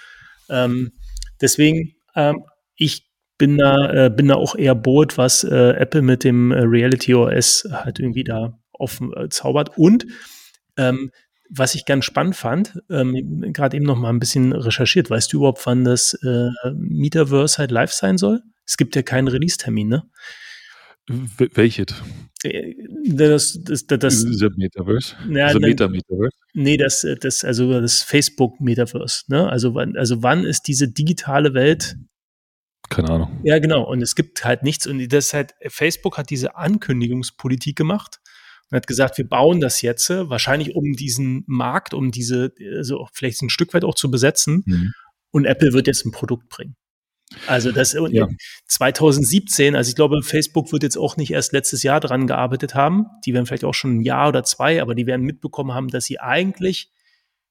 Ähm, 0.50 0.92
deswegen, 1.40 1.96
ähm, 2.16 2.44
ich 2.76 3.08
bin 3.38 3.58
da, 3.58 4.06
äh, 4.06 4.10
bin 4.10 4.28
da 4.28 4.36
auch 4.36 4.56
eher 4.56 4.76
bold, 4.76 5.18
was 5.18 5.44
äh, 5.44 5.72
Apple 5.78 6.02
mit 6.02 6.24
dem 6.24 6.52
äh, 6.52 6.62
Reality 6.62 7.14
OS 7.14 7.68
halt 7.72 8.00
irgendwie 8.00 8.24
da 8.24 8.58
offen 8.74 9.14
äh, 9.16 9.30
zaubert. 9.30 9.78
Und 9.78 10.08
ähm, 10.78 11.12
was 11.50 11.76
ich 11.76 11.86
ganz 11.86 12.06
spannend 12.06 12.36
fand, 12.36 12.82
ähm, 12.90 13.52
gerade 13.54 13.78
eben 13.78 13.86
noch 13.86 13.98
mal 13.98 14.10
ein 14.10 14.20
bisschen 14.20 14.54
recherchiert. 14.54 15.10
Weißt 15.10 15.32
du 15.32 15.38
überhaupt, 15.38 15.66
wann 15.66 15.84
das 15.84 16.14
äh, 16.24 16.50
Metaverse 16.74 17.58
halt 17.58 17.72
live 17.72 17.92
sein 17.92 18.18
soll? 18.18 18.42
Es 18.66 18.78
gibt 18.78 18.96
ja 18.96 19.02
keinen 19.02 19.28
Release-Termin, 19.28 19.88
ne? 19.88 20.04
Welches? 21.08 21.88
Äh, 22.44 22.74
das, 23.06 23.60
das, 23.64 23.88
das, 23.88 24.00
das, 24.00 24.26
das 24.26 24.52
Metaverse? 24.58 25.16
Ja, 25.30 25.48
also 25.48 25.60
Meta-Metaverse? 25.60 26.36
Nee, 26.54 26.78
das, 26.78 27.06
das, 27.22 27.44
also 27.46 27.80
das 27.80 28.02
Facebook-Metaverse, 28.02 29.24
ne? 29.28 29.50
Also 29.50 29.74
wann, 29.74 29.96
also 29.96 30.22
wann 30.24 30.44
ist 30.44 30.64
diese 30.68 30.90
digitale 30.92 31.54
Welt 31.54 31.96
keine 32.90 33.10
Ahnung. 33.10 33.42
Ja, 33.44 33.60
genau. 33.60 33.84
Und 33.84 34.02
es 34.02 34.16
gibt 34.16 34.46
halt 34.46 34.64
nichts. 34.64 34.88
Und 34.88 35.06
das 35.12 35.34
halt, 35.34 35.54
Facebook 35.68 36.18
hat 36.18 36.30
diese 36.30 36.56
Ankündigungspolitik 36.56 37.76
gemacht 37.76 38.22
und 38.70 38.76
hat 38.76 38.88
gesagt, 38.88 39.18
wir 39.18 39.28
bauen 39.28 39.62
das 39.62 39.82
jetzt, 39.82 40.10
wahrscheinlich 40.10 40.76
um 40.76 40.94
diesen 40.94 41.44
Markt, 41.48 41.94
um 41.94 42.12
diese, 42.12 42.54
also 42.76 43.08
vielleicht 43.14 43.42
ein 43.42 43.50
Stück 43.50 43.74
weit 43.74 43.86
auch 43.86 43.96
zu 43.96 44.12
besetzen. 44.12 44.64
Mhm. 44.66 44.94
Und 45.32 45.46
Apple 45.46 45.74
wird 45.74 45.88
jetzt 45.88 46.06
ein 46.06 46.12
Produkt 46.12 46.50
bringen. 46.50 46.76
Also 47.46 47.72
das 47.72 47.94
ja. 48.12 48.28
2017, 48.68 49.76
also 49.76 49.90
ich 49.90 49.96
glaube, 49.96 50.22
Facebook 50.24 50.72
wird 50.72 50.84
jetzt 50.84 50.98
auch 50.98 51.18
nicht 51.18 51.32
erst 51.32 51.52
letztes 51.52 51.84
Jahr 51.84 52.00
dran 52.00 52.26
gearbeitet 52.26 52.74
haben. 52.74 53.06
Die 53.26 53.34
werden 53.34 53.46
vielleicht 53.46 53.66
auch 53.66 53.74
schon 53.74 53.98
ein 53.98 54.02
Jahr 54.02 54.30
oder 54.30 54.44
zwei, 54.44 54.82
aber 54.82 54.96
die 54.96 55.08
werden 55.08 55.26
mitbekommen 55.26 55.74
haben, 55.74 55.90
dass 55.90 56.06
sie 56.06 56.20
eigentlich 56.20 56.90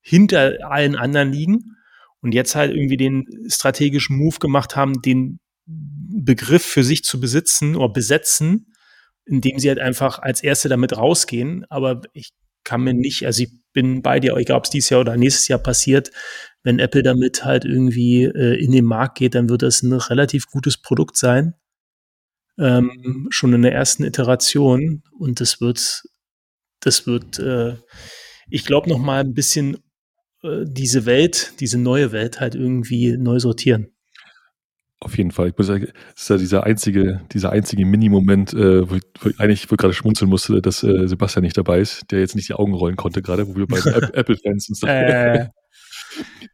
hinter 0.01 0.59
allen 0.63 0.97
anderen 0.97 1.31
liegen 1.33 1.77
und 2.21 2.33
jetzt 2.33 2.55
halt 2.55 2.75
irgendwie 2.75 2.97
den 2.97 3.27
strategischen 3.49 4.17
Move 4.17 4.39
gemacht 4.39 4.77
haben, 4.77 5.03
den 5.03 5.41
Begriff 5.67 6.65
für 6.65 6.83
sich 6.83 7.05
zu 7.05 7.21
besitzen 7.21 7.77
oder 7.77 7.93
besetzen 7.93 8.73
indem 9.27 9.59
sie 9.59 9.69
halt 9.69 9.81
einfach 9.81 10.21
als 10.21 10.43
Erste 10.43 10.69
damit 10.69 10.97
rausgehen. 10.97 11.67
Aber 11.69 12.03
ich 12.13 12.31
kann 12.65 12.83
mir 12.83 12.95
nicht, 12.95 13.27
also 13.27 13.43
ich 13.43 13.51
bin 13.73 14.03
bei 14.03 14.21
dir, 14.21 14.37
egal 14.37 14.57
ob 14.59 14.65
es 14.65 14.71
dieses 14.71 14.91
Jahr 14.91 15.01
oder 15.01 15.17
nächstes 15.17 15.49
Jahr 15.49 15.59
passiert, 15.59 16.11
wenn 16.63 16.79
Apple 16.79 17.03
damit 17.03 17.45
halt 17.45 17.65
irgendwie 17.65 18.25
äh, 18.25 18.63
in 18.63 18.73
den 18.73 18.85
Markt 18.85 19.19
geht, 19.19 19.35
dann 19.35 19.49
wird 19.49 19.63
das 19.63 19.83
ein 19.83 19.93
relativ 19.93 20.47
gutes 20.47 20.77
Produkt 20.77 21.17
sein. 21.17 21.55
Ähm, 22.59 23.29
schon 23.31 23.53
in 23.53 23.63
der 23.63 23.73
ersten 23.73 24.05
Iteration. 24.05 25.03
Und 25.19 25.41
das 25.41 25.61
wird, 25.61 26.03
das 26.81 27.07
wird, 27.07 27.39
äh, 27.39 27.77
ich 28.49 28.65
glaube, 28.65 28.89
noch 28.89 28.99
mal 28.99 29.21
ein 29.21 29.35
bisschen 29.35 29.77
äh, 30.43 30.65
diese 30.67 31.07
Welt, 31.07 31.53
diese 31.61 31.79
neue 31.79 32.13
Welt 32.13 32.41
halt 32.41 32.55
irgendwie 32.55 33.17
neu 33.17 33.39
sortieren. 33.39 33.96
Auf 34.99 35.19
jeden 35.19 35.31
Fall. 35.31 35.49
Ich 35.49 35.59
muss 35.59 35.67
sagen, 35.67 35.89
es 36.15 36.23
ist 36.23 36.31
ja 36.31 36.37
dieser 36.39 36.65
einzige, 36.65 37.21
dieser 37.33 37.51
einzige 37.51 37.85
Mini-Moment, 37.85 38.55
äh, 38.55 38.89
wo, 38.89 38.95
ich, 38.95 39.03
wo 39.21 39.29
ich 39.29 39.39
eigentlich 39.39 39.71
wo 39.71 39.77
gerade 39.77 39.93
schmunzeln 39.93 40.31
musste, 40.31 40.63
dass 40.63 40.83
äh, 40.83 41.07
Sebastian 41.07 41.45
nicht 41.45 41.59
dabei 41.59 41.81
ist, 41.81 42.11
der 42.11 42.21
jetzt 42.21 42.35
nicht 42.35 42.49
die 42.49 42.55
Augen 42.55 42.73
rollen 42.73 42.97
konnte, 42.97 43.21
gerade, 43.21 43.47
wo 43.47 43.57
wir 43.57 43.67
bei 43.67 43.77
Apple-Fans 44.15 44.67
sind. 44.67 44.89
Äh. 44.89 45.49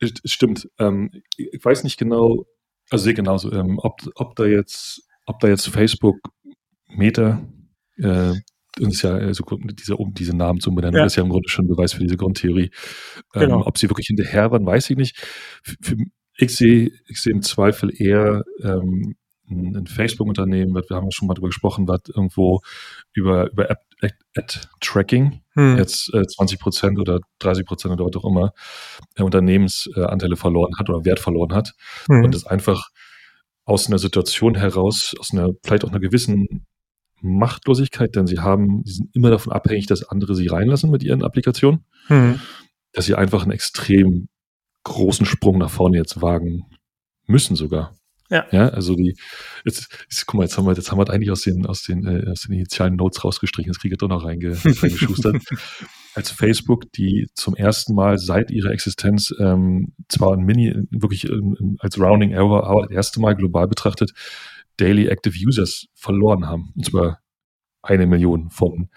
Stimmt. 0.25 0.69
Ähm, 0.79 1.11
ich 1.37 1.65
weiß 1.65 1.85
nicht 1.85 1.99
genau, 1.99 2.47
also 2.91 3.05
sehe 3.05 3.15
genauso, 3.15 3.53
ähm, 3.53 3.79
ob, 3.79 4.01
ob 4.17 4.35
da 4.35 4.45
jetzt, 4.45 5.03
ob 5.27 5.39
da 5.39 5.47
jetzt 5.47 5.69
Facebook 5.69 6.17
Meta 6.89 7.47
äh, 7.99 8.33
uns 8.81 8.95
ist 8.95 9.03
ja 9.03 9.13
also 9.13 9.45
diese, 9.65 9.97
um 9.97 10.15
diese 10.15 10.35
Namen 10.37 10.61
zu 10.61 10.75
benennen, 10.75 10.97
ja. 10.97 11.05
ist 11.05 11.17
ja 11.17 11.23
im 11.23 11.29
Grunde 11.29 11.49
schon 11.49 11.67
ein 11.67 11.69
Beweis 11.69 11.93
für 11.93 12.03
diese 12.03 12.17
Grundtheorie. 12.17 12.71
Ähm, 13.35 13.41
genau. 13.41 13.67
Ob 13.67 13.77
sie 13.77 13.91
wirklich 13.91 14.07
hinterher 14.07 14.51
waren, 14.51 14.65
weiß 14.65 14.91
ich 14.91 14.97
nicht. 14.97 15.19
Für, 15.63 15.97
ich 16.37 16.57
sehe, 16.57 16.91
ich 17.09 17.21
sehe 17.21 17.33
im 17.33 17.43
Zweifel 17.43 17.93
eher 17.95 18.45
ähm, 18.63 19.17
ein 19.49 19.87
Facebook-Unternehmen, 19.87 20.75
wir 20.75 20.97
haben 20.97 21.11
schon 21.11 21.29
mal 21.29 21.35
darüber 21.35 21.49
gesprochen, 21.49 21.87
was 21.89 22.01
irgendwo 22.09 22.61
über, 23.13 23.51
über 23.51 23.77
Ad-Tracking 24.35 25.43
hm. 25.55 25.77
jetzt 25.77 26.13
äh, 26.15 26.27
20 26.27 26.59
Prozent 26.59 26.99
oder 26.99 27.21
30 27.41 27.67
Prozent 27.67 27.93
oder 27.93 28.07
was 28.07 28.17
auch 28.17 28.29
immer 28.29 28.53
äh, 29.17 29.23
Unternehmensanteile 29.23 30.37
verloren 30.37 30.73
hat 30.79 30.89
oder 30.89 31.05
Wert 31.05 31.21
verloren 31.21 31.55
hat. 31.55 31.75
Hm. 32.09 32.25
Und 32.25 32.35
das 32.35 32.47
einfach 32.47 32.89
aus 33.65 33.87
einer 33.87 33.99
Situation 33.99 34.55
heraus, 34.55 35.15
aus 35.19 35.33
einer, 35.33 35.51
vielleicht 35.63 35.85
auch 35.85 35.91
einer 35.91 36.01
gewissen 36.01 36.67
Machtlosigkeit, 37.21 38.17
denn 38.17 38.27
sie 38.27 38.41
haben, 38.41 38.83
sie 38.85 38.95
sind 38.95 39.15
immer 39.15 39.31
davon 39.31 39.53
abhängig, 39.53 39.87
dass 39.87 40.09
andere 40.09 40.35
sie 40.35 40.49
reinlassen 40.49 40.91
mit 40.91 41.03
ihren 41.03 41.23
Applikationen, 41.23 41.85
hm. 42.07 42.41
dass 42.93 43.05
sie 43.05 43.15
einfach 43.15 43.43
einen 43.43 43.53
extrem 43.53 44.29
großen 44.85 45.27
Sprung 45.27 45.59
nach 45.59 45.71
vorne 45.71 45.97
jetzt 45.97 46.23
wagen 46.23 46.67
müssen 47.27 47.57
sogar. 47.57 47.97
Ja. 48.31 48.47
ja, 48.51 48.69
also 48.71 48.95
die, 48.95 49.15
jetzt, 49.65 50.07
jetzt, 50.09 50.27
guck 50.27 50.39
mal, 50.39 50.45
jetzt 50.45 50.57
haben 50.57 50.65
wir, 50.65 50.73
jetzt 50.73 50.91
haben 50.91 50.99
wir 50.99 51.11
eigentlich 51.11 51.31
aus 51.31 51.43
den, 51.43 51.67
aus 51.67 51.83
den, 51.83 52.07
äh, 52.07 52.31
aus 52.31 52.43
den 52.43 52.55
initialen 52.55 52.97
Notes 52.97 53.23
rausgestrichen, 53.23 53.71
das 53.71 53.79
kriege 53.79 53.95
ich 53.95 53.99
doch 53.99 54.09
noch 54.09 54.25
reinge, 54.25 54.53
reingeschustert. 54.65 55.37
als 56.15 56.31
Facebook, 56.31 56.91
die 56.93 57.29
zum 57.35 57.55
ersten 57.55 57.95
Mal 57.95 58.19
seit 58.19 58.51
ihrer 58.51 58.71
Existenz 58.71 59.35
ähm, 59.39 59.93
zwar 60.09 60.33
ein 60.33 60.45
Mini, 60.45 60.75
wirklich 60.91 61.29
ähm, 61.29 61.77
als 61.79 62.01
Rounding 62.01 62.33
Error, 62.33 62.67
aber 62.67 62.83
das 62.83 62.93
erste 62.93 63.21
Mal 63.21 63.37
global 63.37 63.69
betrachtet, 63.69 64.13
Daily 64.79 65.09
Active 65.09 65.35
Users 65.47 65.89
verloren 65.95 66.47
haben. 66.47 66.73
Und 66.75 66.87
zwar 66.87 67.21
eine 67.83 68.07
Million 68.07 68.49
von 68.51 68.89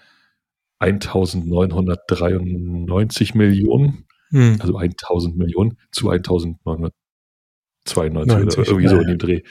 1993 0.78 3.34
Millionen, 3.34 4.05
hm. 4.30 4.56
also 4.60 4.76
1000 4.76 5.36
Millionen 5.36 5.78
zu 5.92 6.10
1992 6.10 6.94
90, 7.86 8.58
oder 8.58 8.66
irgendwie 8.66 8.84
ja, 8.84 8.90
so 8.90 9.00
in 9.00 9.08
dem 9.08 9.18
Dreh. 9.18 9.42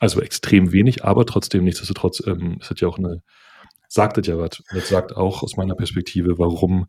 Also 0.00 0.20
extrem 0.20 0.72
wenig, 0.72 1.04
aber 1.04 1.26
trotzdem 1.26 1.64
nichtsdestotrotz, 1.64 2.22
ähm, 2.26 2.58
es 2.60 2.70
hat 2.70 2.80
ja 2.80 2.88
auch 2.88 2.98
eine, 2.98 3.22
sagt 3.88 4.16
das 4.16 4.26
ja 4.26 4.38
was. 4.38 4.62
Das 4.72 4.88
sagt 4.88 5.16
auch 5.16 5.42
aus 5.42 5.56
meiner 5.56 5.74
Perspektive, 5.74 6.38
warum 6.38 6.86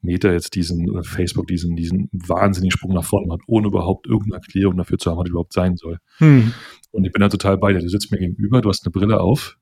Meta 0.00 0.32
jetzt 0.32 0.54
diesen, 0.54 0.90
oder 0.90 1.04
Facebook 1.04 1.46
diesen, 1.46 1.76
diesen 1.76 2.08
wahnsinnigen 2.12 2.72
Sprung 2.72 2.94
nach 2.94 3.04
vorne 3.04 3.32
hat, 3.32 3.40
ohne 3.46 3.68
überhaupt 3.68 4.06
irgendeine 4.06 4.36
Erklärung 4.42 4.76
dafür 4.76 4.98
zu 4.98 5.10
haben, 5.10 5.18
was 5.18 5.28
überhaupt 5.28 5.52
sein 5.52 5.76
soll. 5.76 5.98
Hm. 6.18 6.52
Und 6.90 7.04
ich 7.04 7.12
bin 7.12 7.20
da 7.20 7.28
total 7.28 7.58
bei 7.58 7.72
dir. 7.72 7.80
Du 7.80 7.88
sitzt 7.88 8.10
mir 8.10 8.18
gegenüber, 8.18 8.62
du 8.62 8.68
hast 8.68 8.86
eine 8.86 8.92
Brille 8.92 9.20
auf. 9.20 9.58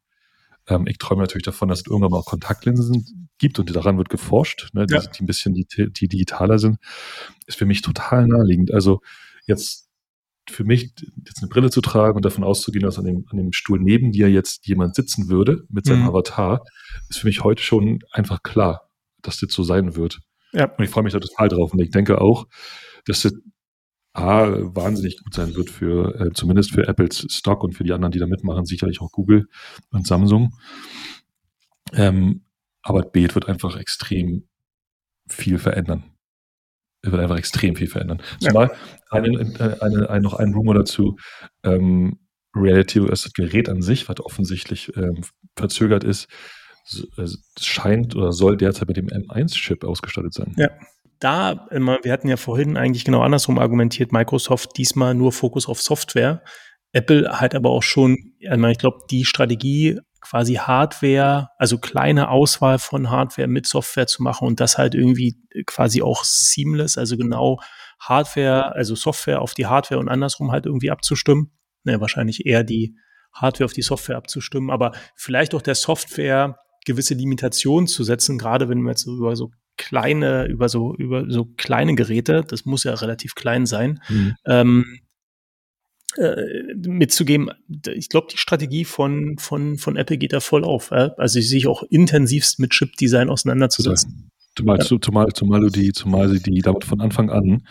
Ähm, 0.68 0.86
ich 0.86 0.98
träume 0.98 1.22
natürlich 1.22 1.44
davon, 1.44 1.68
dass 1.68 1.80
es 1.80 1.86
irgendwann 1.86 2.10
mal 2.10 2.18
auch 2.18 2.26
Kontaktlinsen 2.26 3.28
gibt 3.38 3.58
und 3.58 3.74
daran 3.74 3.98
wird 3.98 4.08
geforscht, 4.08 4.70
ne, 4.72 4.86
die, 4.86 4.94
ja. 4.94 5.00
die 5.00 5.22
ein 5.22 5.26
bisschen 5.26 5.54
die, 5.54 5.66
die 5.66 6.08
digitaler 6.08 6.58
sind. 6.58 6.78
Ist 7.46 7.58
für 7.58 7.66
mich 7.66 7.82
total 7.82 8.26
naheliegend. 8.26 8.72
Also 8.72 9.00
jetzt 9.46 9.88
für 10.48 10.64
mich, 10.64 10.92
jetzt 11.26 11.40
eine 11.40 11.48
Brille 11.48 11.70
zu 11.70 11.80
tragen 11.80 12.16
und 12.16 12.24
davon 12.24 12.44
auszugehen, 12.44 12.84
dass 12.84 12.98
an 12.98 13.04
dem, 13.04 13.24
an 13.30 13.38
dem 13.38 13.52
Stuhl 13.52 13.80
neben 13.80 14.12
dir 14.12 14.30
jetzt 14.30 14.66
jemand 14.66 14.94
sitzen 14.94 15.28
würde 15.28 15.64
mit 15.68 15.86
seinem 15.86 16.02
mhm. 16.02 16.08
Avatar, 16.08 16.62
ist 17.08 17.18
für 17.18 17.26
mich 17.26 17.42
heute 17.42 17.62
schon 17.62 18.00
einfach 18.12 18.42
klar, 18.42 18.90
dass 19.22 19.38
das 19.38 19.52
so 19.52 19.62
sein 19.62 19.96
wird. 19.96 20.20
Ja. 20.52 20.66
Und 20.76 20.84
ich 20.84 20.90
freue 20.90 21.02
mich 21.02 21.12
da 21.12 21.20
total 21.20 21.48
drauf. 21.48 21.72
Und 21.72 21.80
ich 21.80 21.90
denke 21.90 22.20
auch, 22.20 22.46
dass 23.06 23.22
das 23.22 23.34
A, 24.14 24.46
wahnsinnig 24.74 25.22
gut 25.22 25.34
sein 25.34 25.54
wird 25.54 25.70
für, 25.70 26.20
äh, 26.20 26.32
zumindest 26.32 26.72
für 26.72 26.86
Apples 26.86 27.26
Stock 27.30 27.62
und 27.64 27.72
für 27.72 27.84
die 27.84 27.92
anderen, 27.92 28.12
die 28.12 28.18
da 28.18 28.26
mitmachen, 28.26 28.64
sicherlich 28.64 29.00
auch 29.00 29.10
Google 29.10 29.48
und 29.90 30.06
Samsung. 30.06 30.54
Ähm, 31.92 32.44
aber 32.82 33.02
B, 33.02 33.28
wird 33.32 33.48
einfach 33.48 33.76
extrem 33.76 34.48
viel 35.28 35.58
verändern 35.58 36.14
wird 37.10 37.20
einfach 37.20 37.36
extrem 37.36 37.76
viel 37.76 37.86
verändern. 37.86 38.20
Zumal 38.40 38.68
ja. 38.68 39.18
eine, 39.18 39.38
eine, 39.80 40.10
eine, 40.10 40.20
noch 40.22 40.34
ein 40.34 40.54
Rumor 40.54 40.74
dazu, 40.74 41.16
ähm, 41.62 42.18
Reality 42.54 43.00
OS, 43.00 43.22
das 43.22 43.32
Gerät 43.32 43.68
an 43.68 43.82
sich, 43.82 44.08
was 44.08 44.20
offensichtlich 44.20 44.96
ähm, 44.96 45.22
verzögert 45.56 46.04
ist, 46.04 46.28
äh, 47.16 47.26
scheint 47.58 48.14
oder 48.14 48.32
soll 48.32 48.56
derzeit 48.56 48.88
mit 48.88 48.96
dem 48.96 49.08
M1-Chip 49.08 49.84
ausgestattet 49.84 50.34
sein. 50.34 50.54
Ja. 50.56 50.68
Da, 51.24 51.66
wir 51.70 52.12
hatten 52.12 52.28
ja 52.28 52.36
vorhin 52.36 52.76
eigentlich 52.76 53.06
genau 53.06 53.22
andersrum 53.22 53.58
argumentiert, 53.58 54.12
Microsoft 54.12 54.76
diesmal 54.76 55.14
nur 55.14 55.32
Fokus 55.32 55.66
auf 55.66 55.80
Software. 55.80 56.42
Apple 56.92 57.40
hat 57.40 57.54
aber 57.54 57.70
auch 57.70 57.82
schon, 57.82 58.34
ich 58.38 58.78
glaube, 58.78 58.98
die 59.10 59.24
Strategie 59.24 59.98
quasi 60.20 60.56
Hardware, 60.56 61.48
also 61.56 61.78
kleine 61.78 62.28
Auswahl 62.28 62.78
von 62.78 63.08
Hardware 63.08 63.48
mit 63.48 63.66
Software 63.66 64.06
zu 64.06 64.22
machen 64.22 64.46
und 64.46 64.60
das 64.60 64.76
halt 64.76 64.94
irgendwie 64.94 65.36
quasi 65.64 66.02
auch 66.02 66.24
seamless, 66.24 66.98
also 66.98 67.16
genau 67.16 67.58
Hardware, 68.00 68.74
also 68.74 68.94
Software 68.94 69.40
auf 69.40 69.54
die 69.54 69.64
Hardware 69.64 70.00
und 70.00 70.10
andersrum 70.10 70.52
halt 70.52 70.66
irgendwie 70.66 70.90
abzustimmen. 70.90 71.52
Ne, 71.84 72.02
wahrscheinlich 72.02 72.44
eher 72.44 72.64
die 72.64 72.98
Hardware 73.32 73.64
auf 73.64 73.72
die 73.72 73.80
Software 73.80 74.18
abzustimmen, 74.18 74.70
aber 74.70 74.92
vielleicht 75.16 75.54
auch 75.54 75.62
der 75.62 75.74
Software 75.74 76.58
gewisse 76.84 77.14
Limitationen 77.14 77.86
zu 77.86 78.04
setzen, 78.04 78.36
gerade 78.36 78.68
wenn 78.68 78.82
wir 78.82 78.90
jetzt 78.90 79.06
über 79.06 79.36
so 79.36 79.52
kleine, 79.76 80.46
über 80.46 80.68
so, 80.68 80.94
über 80.94 81.30
so 81.30 81.46
kleine 81.56 81.94
Geräte, 81.94 82.44
das 82.46 82.64
muss 82.64 82.84
ja 82.84 82.94
relativ 82.94 83.34
klein 83.34 83.66
sein, 83.66 84.00
mhm. 84.08 84.34
ähm, 84.46 85.00
äh, 86.16 86.74
mitzugeben. 86.76 87.50
Ich 87.92 88.08
glaube, 88.08 88.28
die 88.30 88.36
Strategie 88.36 88.84
von, 88.84 89.36
von, 89.38 89.78
von 89.78 89.96
Apple 89.96 90.16
geht 90.16 90.32
da 90.32 90.40
voll 90.40 90.64
auf. 90.64 90.90
Äh? 90.92 91.10
Also 91.16 91.40
sich 91.40 91.66
auch 91.66 91.82
intensivst 91.82 92.60
mit 92.60 92.70
Chip-Design 92.70 93.30
auseinanderzusetzen. 93.30 94.30
Zumal, 94.56 94.78
ja. 94.78 94.84
zumal, 94.84 95.32
zumal 95.32 95.60
du 95.60 95.70
die, 95.70 95.92
zumal 95.92 96.28
sie 96.28 96.40
die 96.40 96.60
damit 96.60 96.84
von 96.84 97.00
Anfang 97.00 97.30
an, 97.30 97.66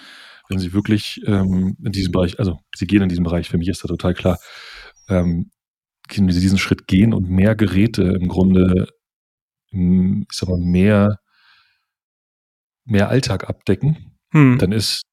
wenn 0.49 0.59
sie 0.59 0.73
wirklich 0.73 1.21
ähm, 1.25 1.77
in 1.81 1.91
diesem 1.93 2.11
Bereich, 2.11 2.37
also 2.39 2.59
sie 2.75 2.85
gehen 2.85 3.01
in 3.01 3.07
diesem 3.07 3.23
Bereich, 3.23 3.49
für 3.49 3.57
mich 3.57 3.69
ist 3.69 3.83
da 3.83 3.87
total 3.87 4.13
klar, 4.13 4.37
ähm, 5.07 5.51
wenn 6.13 6.29
sie 6.29 6.41
diesen 6.41 6.57
Schritt 6.57 6.87
gehen 6.87 7.13
und 7.13 7.29
mehr 7.29 7.55
Geräte 7.55 8.03
im 8.03 8.27
Grunde, 8.27 8.89
ich 9.71 10.27
sag 10.31 10.49
mal, 10.49 10.59
mehr, 10.59 11.19
mehr 12.86 13.09
Alltag 13.09 13.49
abdecken, 13.49 14.17
hm. 14.31 14.57
dann 14.57 14.71
ist 14.71 15.03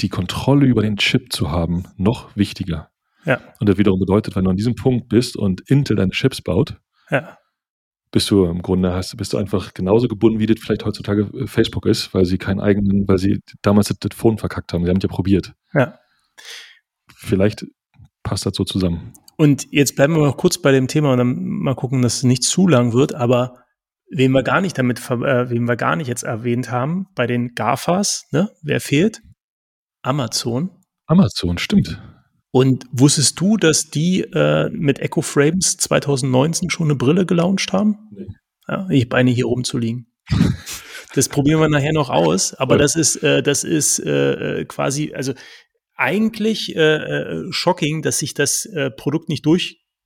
die 0.00 0.08
Kontrolle 0.08 0.66
über 0.66 0.82
den 0.82 0.96
Chip 0.96 1.32
zu 1.32 1.50
haben, 1.50 1.84
noch 1.96 2.34
wichtiger. 2.36 2.90
Ja. 3.24 3.40
Und 3.60 3.68
das 3.68 3.78
wiederum 3.78 4.00
bedeutet, 4.00 4.36
wenn 4.36 4.44
du 4.44 4.50
an 4.50 4.56
diesem 4.56 4.74
Punkt 4.74 5.08
bist 5.08 5.36
und 5.36 5.62
Intel 5.68 5.96
deine 5.96 6.10
Chips 6.10 6.42
baut, 6.42 6.76
ja. 7.10 7.38
bist 8.10 8.30
du 8.30 8.44
im 8.44 8.62
Grunde 8.62 8.92
hast, 8.92 9.16
bist 9.16 9.32
du 9.32 9.38
einfach 9.38 9.72
genauso 9.74 10.08
gebunden, 10.08 10.38
wie 10.38 10.46
das 10.46 10.60
vielleicht 10.60 10.84
heutzutage 10.84 11.30
äh, 11.34 11.46
Facebook 11.46 11.86
ist, 11.86 12.12
weil 12.12 12.24
sie 12.24 12.38
keinen 12.38 12.60
eigenen, 12.60 13.08
weil 13.08 13.18
sie 13.18 13.40
damals 13.62 13.88
das, 13.88 13.98
das 13.98 14.16
Phone 14.16 14.38
verkackt 14.38 14.72
haben. 14.72 14.84
Sie 14.84 14.90
haben 14.90 14.98
es 14.98 15.02
ja 15.02 15.08
probiert. 15.08 15.54
Ja. 15.72 15.98
Vielleicht 17.14 17.64
passt 18.22 18.46
das 18.46 18.54
so 18.56 18.64
zusammen. 18.64 19.12
Und 19.36 19.66
jetzt 19.72 19.96
bleiben 19.96 20.14
wir 20.14 20.24
noch 20.24 20.36
kurz 20.36 20.58
bei 20.58 20.72
dem 20.72 20.86
Thema 20.86 21.12
und 21.12 21.18
dann 21.18 21.44
mal 21.44 21.74
gucken, 21.74 22.02
dass 22.02 22.16
es 22.16 22.22
nicht 22.22 22.44
zu 22.44 22.68
lang 22.68 22.92
wird, 22.92 23.14
aber 23.14 23.63
wen 24.14 24.32
wir 24.32 24.42
gar 24.42 24.60
nicht 24.60 24.78
damit, 24.78 24.98
äh, 25.10 25.50
wen 25.50 25.68
wir 25.68 25.76
gar 25.76 25.96
nicht 25.96 26.08
jetzt 26.08 26.22
erwähnt 26.22 26.70
haben, 26.70 27.06
bei 27.14 27.26
den 27.26 27.54
GAFAs, 27.54 28.26
ne, 28.30 28.50
wer 28.62 28.80
fehlt? 28.80 29.20
Amazon. 30.02 30.70
Amazon, 31.06 31.58
stimmt. 31.58 32.00
Und 32.50 32.86
wusstest 32.92 33.40
du, 33.40 33.56
dass 33.56 33.90
die 33.90 34.20
äh, 34.20 34.70
mit 34.70 35.00
Echo 35.00 35.22
Frames 35.22 35.76
2019 35.76 36.70
schon 36.70 36.86
eine 36.86 36.94
Brille 36.94 37.26
gelauncht 37.26 37.72
haben? 37.72 37.98
Nee. 38.12 38.28
Ja, 38.68 38.86
ich 38.90 39.04
habe 39.06 39.16
eine 39.16 39.30
hier 39.30 39.46
rumzuliegen. 39.46 40.06
das 41.14 41.28
probieren 41.28 41.60
wir 41.60 41.68
nachher 41.68 41.92
noch 41.92 42.10
aus, 42.10 42.54
aber 42.54 42.76
ja. 42.76 42.78
das 42.78 42.96
ist, 42.96 43.16
äh, 43.16 43.42
das 43.42 43.64
ist 43.64 43.98
äh, 43.98 44.60
äh 44.60 44.64
quasi, 44.64 45.12
also 45.14 45.34
eigentlich 45.96 46.74
äh, 46.74 46.80
äh, 46.80 47.52
shocking, 47.52 48.02
dass 48.02 48.18
sich 48.18 48.34
das 48.34 48.66
äh, 48.66 48.90
Produkt 48.90 49.28
nicht 49.28 49.44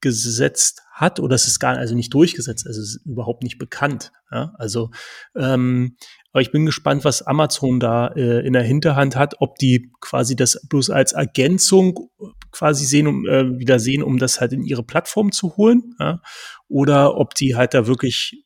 durchgesetzt 0.01 0.83
hat 0.93 1.21
oder 1.21 1.35
es 1.35 1.47
ist 1.47 1.61
gar 1.61 1.77
also 1.77 1.95
nicht 1.95 2.13
durchgesetzt, 2.13 2.67
also 2.67 2.81
es 2.81 2.97
ist 2.97 3.07
überhaupt 3.07 3.43
nicht 3.43 3.59
bekannt. 3.59 4.13
Ja? 4.31 4.53
Also 4.59 4.91
ähm, 5.37 5.97
aber 6.33 6.43
ich 6.43 6.53
bin 6.53 6.67
gespannt, 6.67 7.05
was 7.05 7.23
Amazon 7.23 7.81
da 7.81 8.09
äh, 8.09 8.47
in 8.47 8.53
der 8.53 8.63
Hinterhand 8.63 9.17
hat, 9.17 9.37
ob 9.41 9.57
die 9.57 9.91
quasi 10.01 10.37
das 10.37 10.61
bloß 10.69 10.91
als 10.91 11.13
Ergänzung 11.13 12.11
quasi 12.53 12.85
sehen, 12.85 13.07
um 13.07 13.27
äh, 13.27 13.59
wieder 13.59 13.79
sehen, 13.79 14.03
um 14.03 14.19
das 14.19 14.41
halt 14.41 14.53
in 14.53 14.63
ihre 14.63 14.83
Plattform 14.83 15.33
zu 15.33 15.57
holen, 15.57 15.95
ja? 15.99 16.21
oder 16.69 17.17
ob 17.17 17.35
die 17.35 17.57
halt 17.57 17.75
da 17.75 17.87
wirklich 17.87 18.45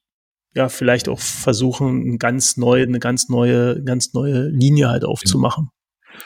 ja 0.54 0.68
vielleicht 0.68 1.08
auch 1.08 1.20
versuchen, 1.20 2.02
eine 2.02 2.18
ganz 2.18 2.56
neue, 2.56 2.84
eine 2.84 2.98
ganz 2.98 3.28
neue, 3.28 3.82
ganz 3.82 4.12
neue 4.12 4.48
Linie 4.48 4.88
halt 4.88 5.04
aufzumachen. 5.04 5.70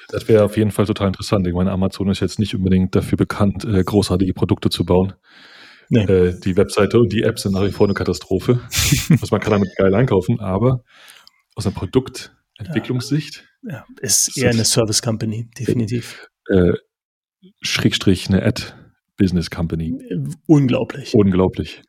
Das 0.09 0.29
wäre 0.29 0.45
auf 0.45 0.57
jeden 0.57 0.71
Fall 0.71 0.87
total 0.87 1.09
interessant. 1.09 1.47
Ich 1.47 1.55
meine, 1.55 1.73
Amazon 1.73 2.11
ist 2.11 2.21
jetzt 2.21 2.39
nicht 2.39 2.55
unbedingt 2.55 2.95
dafür 2.95 3.17
bekannt, 3.17 3.65
äh, 3.65 3.83
großartige 3.83 4.35
Produkte 4.35 4.71
zu 4.71 4.85
bauen. 4.85 5.15
Nee. 5.89 6.03
Äh, 6.03 6.41
die 6.41 6.57
Webseite 6.57 6.99
und 6.99 7.13
die 7.13 7.23
Apps 7.23 7.43
sind 7.43 7.53
nach 7.53 7.65
wie 7.65 7.71
vor 7.71 7.87
eine 7.87 7.95
Katastrophe. 7.95 8.61
also 9.11 9.29
man 9.31 9.41
kann 9.41 9.53
damit 9.53 9.75
geil 9.77 9.95
einkaufen, 9.95 10.41
aber 10.41 10.83
aus 11.55 11.67
einer 11.67 11.75
Produktentwicklungssicht. 11.75 13.45
Ja, 13.63 13.73
ja 13.73 13.85
ist 14.01 14.37
eher 14.37 14.51
eine 14.51 14.65
Service 14.65 15.03
Company, 15.03 15.49
definitiv. 15.59 16.29
Äh, 16.49 16.73
Schrägstrich 17.61 18.29
eine 18.29 18.45
Ad-Business 18.45 19.51
Company. 19.51 19.97
Unglaublich. 20.47 21.15
Unglaublich. 21.15 21.83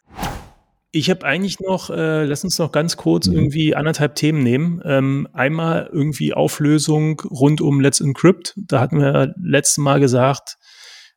Ich 0.91 1.09
habe 1.09 1.25
eigentlich 1.25 1.59
noch, 1.59 1.89
äh, 1.89 2.23
lass 2.23 2.43
uns 2.43 2.57
noch 2.59 2.71
ganz 2.71 2.97
kurz 2.97 3.27
mhm. 3.27 3.35
irgendwie 3.35 3.75
anderthalb 3.75 4.15
Themen 4.15 4.41
nehmen. 4.41 4.81
Ähm, 4.85 5.27
einmal 5.33 5.89
irgendwie 5.91 6.33
Auflösung 6.33 7.19
rund 7.21 7.61
um 7.61 7.81
Let's 7.81 7.99
Encrypt. 7.99 8.53
Da 8.57 8.79
hatten 8.79 8.99
wir 8.99 9.33
letztes 9.38 9.77
Mal 9.77 9.99
gesagt, 9.99 10.57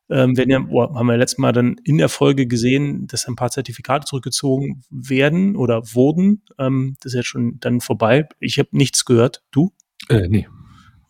ähm, 0.09 0.35
werden 0.35 0.49
ja, 0.49 0.59
oh, 0.69 0.93
haben 0.93 1.07
wir 1.07 1.15
letztes 1.15 1.37
Mal 1.37 1.53
dann 1.53 1.77
in 1.85 1.97
der 1.97 2.09
Folge 2.09 2.45
gesehen, 2.45 3.07
dass 3.07 3.27
ein 3.27 3.37
paar 3.37 3.49
Zertifikate 3.49 4.05
zurückgezogen 4.05 4.83
werden 4.89 5.55
oder 5.55 5.83
wurden. 5.93 6.43
Ähm, 6.59 6.97
das 7.01 7.13
ist 7.13 7.17
jetzt 7.17 7.27
schon 7.27 7.59
dann 7.61 7.79
vorbei. 7.79 8.27
Ich 8.39 8.59
habe 8.59 8.69
nichts 8.73 9.05
gehört. 9.05 9.41
Du? 9.51 9.71
Äh, 10.09 10.27
nee. 10.27 10.47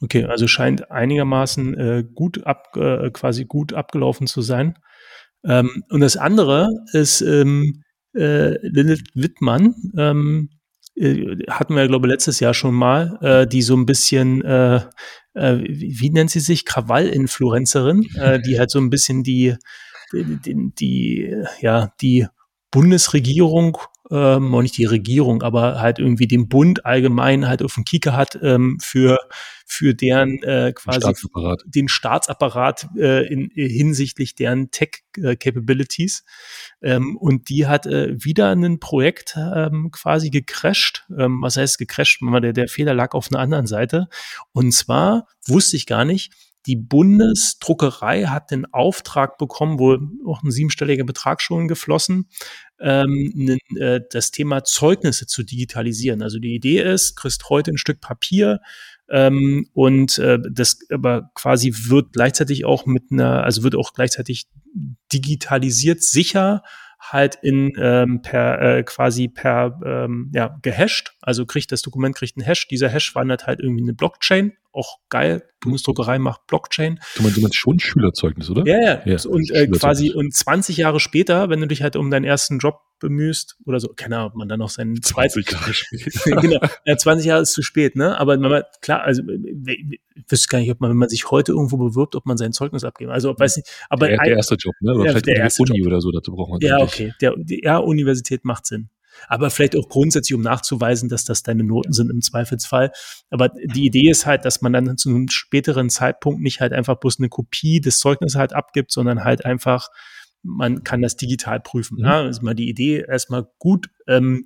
Okay, 0.02 0.26
also 0.26 0.48
scheint 0.48 0.92
einigermaßen 0.92 1.78
äh, 1.78 2.04
gut 2.14 2.46
ab, 2.46 2.76
äh, 2.76 3.10
quasi 3.12 3.46
gut 3.46 3.74
abgelaufen 3.74 4.28
zu 4.28 4.42
sein. 4.42 4.78
Ähm, 5.44 5.84
und 5.90 6.02
das 6.02 6.18
andere 6.18 6.70
ist 6.94 7.22
ähm, 7.22 7.84
äh, 8.14 8.58
Lilith 8.68 9.04
Wittmann, 9.14 9.76
ähm, 9.98 10.50
äh, 10.96 11.38
hatten 11.50 11.76
wir, 11.76 11.88
glaube 11.88 12.08
ich, 12.08 12.12
letztes 12.12 12.40
Jahr 12.40 12.54
schon 12.54 12.76
mal, 12.76 13.18
äh, 13.22 13.48
die 13.48 13.62
so 13.62 13.76
ein 13.76 13.86
bisschen 13.86 14.44
äh, 14.44 14.82
äh, 15.34 15.58
wie, 15.60 16.00
wie, 16.00 16.10
nennt 16.10 16.32
sie 16.32 16.40
sich, 16.40 16.66
Krawall-Influencerin, 16.66 18.08
äh, 18.16 18.40
die 18.46 18.60
halt 18.60 18.72
so 18.72 18.80
ein 18.80 18.90
bisschen 18.90 19.24
die, 19.24 19.56
die, 20.14 20.72
die, 20.78 21.36
ja, 21.62 21.94
die 22.02 22.28
Bundesregierung 22.72 23.78
ähm, 24.12 24.54
auch 24.54 24.62
nicht 24.62 24.78
die 24.78 24.86
Regierung, 24.86 25.42
aber 25.42 25.80
halt 25.80 26.00
irgendwie 26.00 26.28
den 26.28 26.50
Bund 26.50 26.86
allgemein 26.86 27.48
halt 27.48 27.64
auf 27.64 27.76
dem 27.76 27.86
Kieker 27.86 28.16
hat 28.16 28.38
ähm, 28.42 28.78
für 28.82 29.18
für 29.72 29.94
deren 29.94 30.44
äh, 30.44 30.74
quasi 30.76 31.00
Staatsapparat. 31.00 31.64
den 31.66 31.88
Staatsapparat 31.88 32.90
äh, 32.98 33.26
in, 33.32 33.48
in, 33.52 33.70
hinsichtlich 33.70 34.36
deren 34.36 34.70
Tech-Capabilities. 34.70 36.26
Ähm, 36.82 37.16
und 37.16 37.48
die 37.48 37.68
hat 37.68 37.86
äh, 37.86 38.14
wieder 38.22 38.50
ein 38.50 38.82
Projekt 38.82 39.38
ähm, 39.38 39.90
quasi 39.92 40.30
gecrashed. 40.30 41.06
Ähm, 41.18 41.42
was 41.42 41.56
heißt 41.56 41.78
gecrashed? 41.78 42.20
Der, 42.22 42.52
der 42.52 42.68
Fehler 42.68 42.94
lag 42.94 43.14
auf 43.14 43.32
einer 43.32 43.40
anderen 43.40 43.66
Seite. 43.66 44.10
Und 44.52 44.74
zwar 44.74 45.28
wusste 45.48 45.78
ich 45.78 45.86
gar 45.86 46.04
nicht, 46.04 46.34
die 46.68 46.76
Bundesdruckerei 46.76 48.26
hat 48.26 48.52
den 48.52 48.72
Auftrag 48.72 49.38
bekommen, 49.38 49.80
wo 49.80 49.98
auch 50.30 50.44
ein 50.44 50.52
siebenstelliger 50.52 51.04
Betrag 51.04 51.42
schon 51.42 51.68
geflossen, 51.68 52.30
ähm, 52.80 53.58
äh, 53.78 54.02
das 54.12 54.32
Thema 54.32 54.64
Zeugnisse 54.64 55.26
zu 55.26 55.44
digitalisieren. 55.44 56.22
Also 56.22 56.40
die 56.40 56.54
Idee 56.54 56.82
ist, 56.82 57.16
kriegst 57.16 57.50
heute 57.50 57.72
ein 57.72 57.78
Stück 57.78 58.00
Papier, 58.00 58.60
ähm, 59.10 59.68
und 59.74 60.18
äh, 60.18 60.40
das 60.52 60.80
aber 60.92 61.32
quasi 61.36 61.74
wird 61.88 62.14
gleichzeitig 62.14 62.66
auch 62.66 62.86
mit 62.86 63.12
einer, 63.12 63.44
also 63.44 63.64
wird 63.64 63.76
auch 63.76 63.94
gleichzeitig 63.94 64.48
digitalisiert 65.12 66.02
sicher 66.02 66.64
halt 67.00 67.36
in 67.42 67.74
ähm, 67.78 68.22
per 68.22 68.62
äh, 68.62 68.84
quasi 68.84 69.28
per 69.28 69.80
ähm, 69.84 70.32
ja 70.34 70.58
gehasht, 70.62 71.14
also 71.22 71.46
kriegt 71.46 71.72
das 71.72 71.82
Dokument 71.82 72.16
kriegt 72.16 72.38
einen 72.38 72.46
Hash. 72.46 72.68
Dieser 72.68 72.90
Hash 72.90 73.16
wandert 73.16 73.48
halt 73.48 73.60
irgendwie 73.60 73.84
eine 73.84 73.94
Blockchain, 73.94 74.54
auch 74.74 74.98
geil. 75.10 75.44
Bundesdruckerei 75.60 76.20
macht 76.20 76.48
Blockchain. 76.48 77.00
Du 77.16 77.24
meinst, 77.24 77.38
du 77.38 77.42
meinst 77.42 77.58
schon 77.58 77.80
Schülerzeugnis, 77.80 78.50
oder? 78.50 78.66
Ja, 78.66 78.82
ja. 78.82 79.02
ja 79.06 79.30
und 79.30 79.52
äh, 79.52 79.68
quasi 79.68 80.12
und 80.12 80.34
20 80.34 80.78
Jahre 80.78 81.00
später, 81.00 81.50
wenn 81.50 81.62
du 81.62 81.68
dich 81.68 81.84
halt 81.84 81.96
um 81.96 82.10
deinen 82.10 82.26
ersten 82.26 82.60
Job 82.60 82.82
bemühst 83.00 83.58
oder 83.66 83.80
so, 83.80 83.90
keine 83.96 84.18
Ahnung, 84.18 84.30
ob 84.30 84.36
man 84.36 84.48
dann 84.48 84.60
noch 84.60 84.70
seinen 84.70 85.02
20 85.02 85.52
Jahre 85.52 85.74
später. 85.74 86.42
genau. 86.42 86.60
Ja, 86.86 86.98
20 86.98 87.26
Jahre 87.26 87.42
ist 87.42 87.54
zu 87.54 87.62
spät, 87.64 87.96
ne? 87.96 88.18
Aber 88.18 88.38
man, 88.38 88.64
klar, 88.82 89.02
also 89.02 89.24
ich 89.28 90.00
wüsste 90.30 90.48
gar 90.48 90.60
nicht, 90.60 90.72
ob 90.72 90.80
man, 90.80 90.92
wenn 90.92 90.98
man 90.98 91.10
sich 91.10 91.30
heute 91.32 91.52
irgendwo 91.52 91.78
bewirbt, 91.78 92.16
ob 92.16 92.26
man 92.26 92.38
sein 92.38 92.54
Zeugnis 92.54 92.84
abgeben. 92.84 93.12
Also 93.12 93.36
weiß 93.38 93.58
nicht, 93.58 93.70
aber 93.90 94.08
der, 94.08 94.18
der 94.18 94.38
erste 94.38 94.56
Job, 94.56 94.76
ne? 94.80 94.94
Oder 94.94 95.06
ja, 95.06 95.12
vielleicht 95.12 95.28
der 95.28 95.52
Uni 95.60 95.80
Job. 95.80 95.88
oder 95.88 96.02
so, 96.02 96.12
dazu 96.12 96.32
braucht 96.32 96.52
man 96.52 96.60
Ja, 96.62 96.80
okay. 96.80 97.14
Der, 97.20 97.34
die, 97.36 97.62
ja, 97.64 97.78
Universität 97.78 98.46
macht 98.46 98.66
Sinn. 98.68 98.90
Aber 99.28 99.50
vielleicht 99.50 99.76
auch 99.76 99.90
grundsätzlich, 99.90 100.36
um 100.36 100.42
nachzuweisen, 100.42 101.10
dass 101.10 101.26
das 101.26 101.44
deine 101.44 101.64
Noten 101.64 101.94
sind 101.94 102.10
im 102.10 102.22
Zweifelsfall. 102.22 102.92
Aber 103.30 103.50
die 103.50 103.86
Idee 103.86 104.10
ist 104.10 104.26
halt, 104.26 104.46
dass 104.46 104.62
man 104.62 104.74
dann 104.74 104.98
zu 104.98 105.10
einem 105.10 105.28
späteren 105.30 105.90
Zeitpunkt 105.90 106.42
nicht 106.42 106.62
halt 106.62 106.74
einfach 106.74 107.00
bloß 107.00 107.20
eine 107.20 107.30
Kopie 107.30 107.82
des 107.82 108.00
Zeugnisses 108.00 108.38
halt 108.38 108.54
abgibt, 108.54 108.92
sondern 108.92 109.24
halt 109.24 109.46
einfach, 109.46 109.90
man 110.44 110.84
kann 110.84 111.02
das 111.02 111.16
digital 111.18 111.60
prüfen. 111.60 111.98
Mhm. 111.98 112.06
Ja, 112.06 112.28
ist 112.28 112.42
mal 112.42 112.56
die 112.56 112.70
Idee 112.70 113.06
erstmal 113.08 113.48
gut. 113.60 113.88
Ähm, 114.08 114.46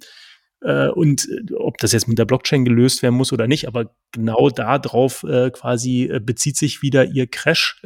äh, 0.62 0.90
und 0.90 1.28
ob 1.56 1.78
das 1.78 1.92
jetzt 1.92 2.08
mit 2.08 2.18
der 2.18 2.26
Blockchain 2.26 2.66
gelöst 2.66 3.04
werden 3.04 3.16
muss 3.16 3.32
oder 3.32 3.48
nicht, 3.48 3.68
aber 3.68 3.96
genau 4.12 4.50
darauf 4.50 5.24
äh, 5.24 5.52
quasi 5.52 6.10
äh, 6.12 6.20
bezieht 6.20 6.58
sich 6.58 6.82
wieder 6.82 7.06
ihr 7.06 7.28
Crash. 7.28 7.82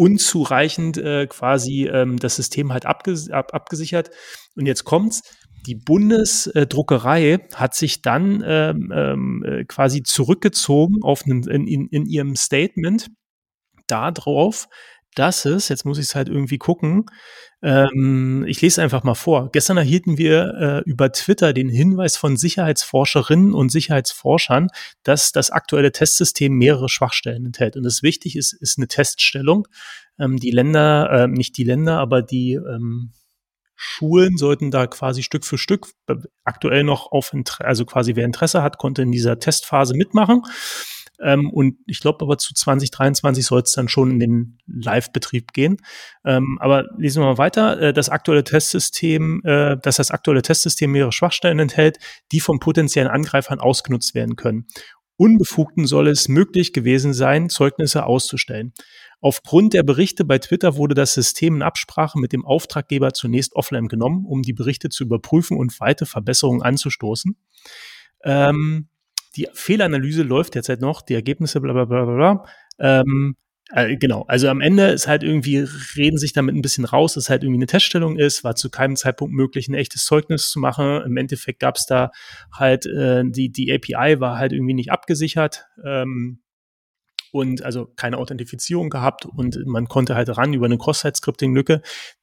Unzureichend 0.00 0.96
äh, 0.96 1.26
quasi 1.26 1.86
ähm, 1.86 2.16
das 2.18 2.36
System 2.36 2.72
halt 2.72 2.86
abges 2.86 3.28
ab 3.30 3.52
abgesichert. 3.52 4.08
Und 4.56 4.64
jetzt 4.64 4.84
kommt's. 4.84 5.20
Die 5.66 5.74
Bundesdruckerei 5.74 7.46
hat 7.54 7.74
sich 7.74 8.00
dann 8.00 8.42
ähm, 8.46 8.90
ähm, 8.96 9.44
äh, 9.44 9.64
quasi 9.66 10.02
zurückgezogen 10.02 11.02
auf 11.02 11.24
einen, 11.26 11.46
in, 11.46 11.66
in, 11.66 11.86
in 11.88 12.06
ihrem 12.06 12.34
Statement 12.34 13.08
darauf, 13.86 14.68
dass 15.14 15.44
es, 15.44 15.68
jetzt 15.68 15.84
muss 15.84 15.98
ich 15.98 16.06
es 16.06 16.14
halt 16.14 16.28
irgendwie 16.28 16.58
gucken, 16.58 17.06
ähm, 17.62 18.44
ich 18.48 18.60
lese 18.62 18.82
einfach 18.82 19.02
mal 19.02 19.14
vor. 19.14 19.50
Gestern 19.52 19.76
erhielten 19.76 20.16
wir 20.16 20.82
äh, 20.86 20.90
über 20.90 21.12
Twitter 21.12 21.52
den 21.52 21.68
Hinweis 21.68 22.16
von 22.16 22.36
Sicherheitsforscherinnen 22.36 23.52
und 23.52 23.70
Sicherheitsforschern, 23.70 24.68
dass 25.02 25.32
das 25.32 25.50
aktuelle 25.50 25.92
Testsystem 25.92 26.52
mehrere 26.52 26.88
Schwachstellen 26.88 27.46
enthält. 27.46 27.76
Und 27.76 27.82
das 27.82 28.02
wichtig 28.02 28.36
ist, 28.36 28.52
ist 28.52 28.78
eine 28.78 28.88
Teststellung. 28.88 29.68
Ähm, 30.18 30.38
die 30.38 30.50
Länder, 30.50 31.10
äh, 31.10 31.28
nicht 31.28 31.56
die 31.58 31.64
Länder, 31.64 31.98
aber 31.98 32.22
die 32.22 32.54
ähm, 32.54 33.12
Schulen 33.74 34.36
sollten 34.36 34.70
da 34.70 34.86
quasi 34.86 35.22
Stück 35.22 35.46
für 35.46 35.56
Stück 35.56 35.86
aktuell 36.44 36.84
noch 36.84 37.12
auf, 37.12 37.34
also 37.60 37.86
quasi 37.86 38.14
wer 38.14 38.26
Interesse 38.26 38.62
hat, 38.62 38.76
konnte 38.76 39.00
in 39.00 39.10
dieser 39.10 39.38
Testphase 39.38 39.94
mitmachen. 39.94 40.42
Ähm, 41.22 41.50
und 41.50 41.76
ich 41.86 42.00
glaube 42.00 42.24
aber 42.24 42.38
zu 42.38 42.54
2023 42.54 43.44
soll 43.44 43.60
es 43.60 43.72
dann 43.72 43.88
schon 43.88 44.10
in 44.10 44.20
den 44.20 44.58
Live-Betrieb 44.66 45.52
gehen. 45.52 45.76
Ähm, 46.24 46.58
aber 46.60 46.86
lesen 46.96 47.22
wir 47.22 47.26
mal 47.26 47.38
weiter. 47.38 47.80
Äh, 47.80 47.92
das 47.92 48.08
aktuelle 48.08 48.44
Testsystem, 48.44 49.42
äh, 49.44 49.76
dass 49.82 49.96
das 49.96 50.10
aktuelle 50.10 50.42
Testsystem 50.42 50.92
mehrere 50.92 51.12
Schwachstellen 51.12 51.58
enthält, 51.58 51.98
die 52.32 52.40
von 52.40 52.58
potenziellen 52.58 53.10
Angreifern 53.10 53.60
ausgenutzt 53.60 54.14
werden 54.14 54.36
können. 54.36 54.66
Unbefugten 55.16 55.86
soll 55.86 56.08
es 56.08 56.28
möglich 56.28 56.72
gewesen 56.72 57.12
sein, 57.12 57.50
Zeugnisse 57.50 58.06
auszustellen. 58.06 58.72
Aufgrund 59.20 59.74
der 59.74 59.82
Berichte 59.82 60.24
bei 60.24 60.38
Twitter 60.38 60.76
wurde 60.76 60.94
das 60.94 61.12
System 61.12 61.56
in 61.56 61.62
Absprache 61.62 62.18
mit 62.18 62.32
dem 62.32 62.46
Auftraggeber 62.46 63.12
zunächst 63.12 63.54
offline 63.54 63.88
genommen, 63.88 64.24
um 64.24 64.40
die 64.40 64.54
Berichte 64.54 64.88
zu 64.88 65.04
überprüfen 65.04 65.58
und 65.58 65.78
weitere 65.78 66.06
Verbesserungen 66.06 66.62
anzustoßen. 66.62 67.36
Ähm, 68.24 68.88
die 69.36 69.48
Fehleranalyse 69.52 70.22
läuft 70.22 70.54
derzeit 70.54 70.80
noch, 70.80 71.02
die 71.02 71.14
Ergebnisse, 71.14 71.60
bla 71.60 71.72
bla 71.72 71.84
bla 71.84 72.04
bla. 72.04 72.44
Ähm, 72.78 73.36
äh, 73.72 73.96
genau, 73.96 74.24
also 74.26 74.48
am 74.48 74.60
Ende 74.60 74.88
ist 74.88 75.06
halt 75.06 75.22
irgendwie, 75.22 75.64
reden 75.96 76.18
sich 76.18 76.32
damit 76.32 76.56
ein 76.56 76.62
bisschen 76.62 76.84
raus, 76.84 77.14
dass 77.14 77.30
halt 77.30 77.44
irgendwie 77.44 77.58
eine 77.58 77.66
Teststellung 77.66 78.18
ist, 78.18 78.42
war 78.42 78.56
zu 78.56 78.68
keinem 78.70 78.96
Zeitpunkt 78.96 79.32
möglich, 79.32 79.68
ein 79.68 79.74
echtes 79.74 80.04
Zeugnis 80.04 80.50
zu 80.50 80.58
machen. 80.58 81.02
Im 81.02 81.16
Endeffekt 81.16 81.60
gab 81.60 81.76
es 81.76 81.86
da 81.86 82.10
halt, 82.52 82.86
äh, 82.86 83.22
die, 83.24 83.50
die 83.52 83.72
API 83.72 84.18
war 84.20 84.38
halt 84.38 84.52
irgendwie 84.52 84.74
nicht 84.74 84.90
abgesichert. 84.90 85.66
Ähm, 85.84 86.40
und 87.32 87.62
also 87.62 87.86
keine 87.96 88.18
Authentifizierung 88.18 88.90
gehabt 88.90 89.26
und 89.26 89.58
man 89.66 89.86
konnte 89.86 90.14
halt 90.14 90.36
ran 90.36 90.52
über 90.52 90.66
eine 90.66 90.78
Cross-Site-Scripting-Lücke. 90.78 91.82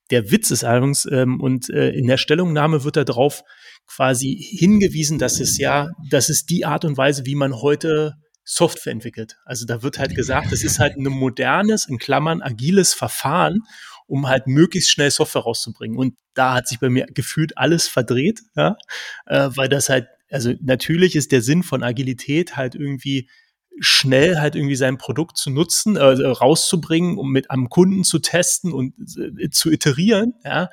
Der 0.10 0.32
Witz 0.32 0.52
ist 0.52 0.64
allerdings, 0.64 1.08
ähm, 1.12 1.40
und 1.42 1.70
äh, 1.70 1.90
in 1.90 2.08
der 2.08 2.18
Stellungnahme 2.18 2.84
wird 2.84 2.98
darauf 2.98 3.44
quasi 3.88 4.36
hingewiesen, 4.36 5.20
dass 5.20 5.40
es 5.40 5.58
ja, 5.58 5.90
das 6.10 6.30
ist 6.30 6.50
die 6.50 6.66
Art 6.66 6.86
und 6.86 6.98
Weise, 6.98 7.26
wie 7.26 7.36
man 7.36 7.62
heute 7.62 8.16
Software 8.44 8.94
entwickelt. 8.94 9.38
Also 9.44 9.66
da 9.66 9.84
wird 9.84 10.00
halt 10.00 10.16
gesagt, 10.16 10.52
das 10.52 10.64
ist 10.64 10.80
halt 10.80 10.96
ein 10.96 11.04
modernes, 11.04 11.88
in 11.88 11.98
Klammern, 11.98 12.42
agiles 12.42 12.94
Verfahren, 12.94 13.60
um 14.08 14.28
halt 14.28 14.48
möglichst 14.48 14.90
schnell 14.90 15.12
Software 15.12 15.42
rauszubringen. 15.42 15.98
Und 15.98 16.16
da 16.34 16.54
hat 16.54 16.68
sich 16.68 16.80
bei 16.80 16.90
mir 16.90 17.08
gefühlt 17.08 17.58
alles 17.58 17.90
verdreht, 17.90 18.42
ja, 18.56 18.78
äh, 19.26 19.50
weil 19.56 19.68
das 19.68 19.90
halt, 19.90 20.08
also 20.30 20.54
natürlich 20.62 21.16
ist 21.16 21.34
der 21.34 21.42
Sinn 21.42 21.62
von 21.62 21.84
Agilität 21.84 22.56
halt 22.56 22.76
irgendwie 22.76 23.30
schnell 23.80 24.40
halt 24.40 24.56
irgendwie 24.56 24.76
sein 24.76 24.98
Produkt 24.98 25.38
zu 25.38 25.50
nutzen, 25.50 25.96
äh, 25.96 26.02
rauszubringen, 26.04 27.18
um 27.18 27.32
mit 27.32 27.52
am 27.52 27.70
Kunden 27.70 28.04
zu 28.04 28.20
testen 28.20 28.74
und 28.74 28.94
äh, 29.18 29.50
zu 29.50 29.72
iterieren, 29.72 30.34
ja. 30.44 30.70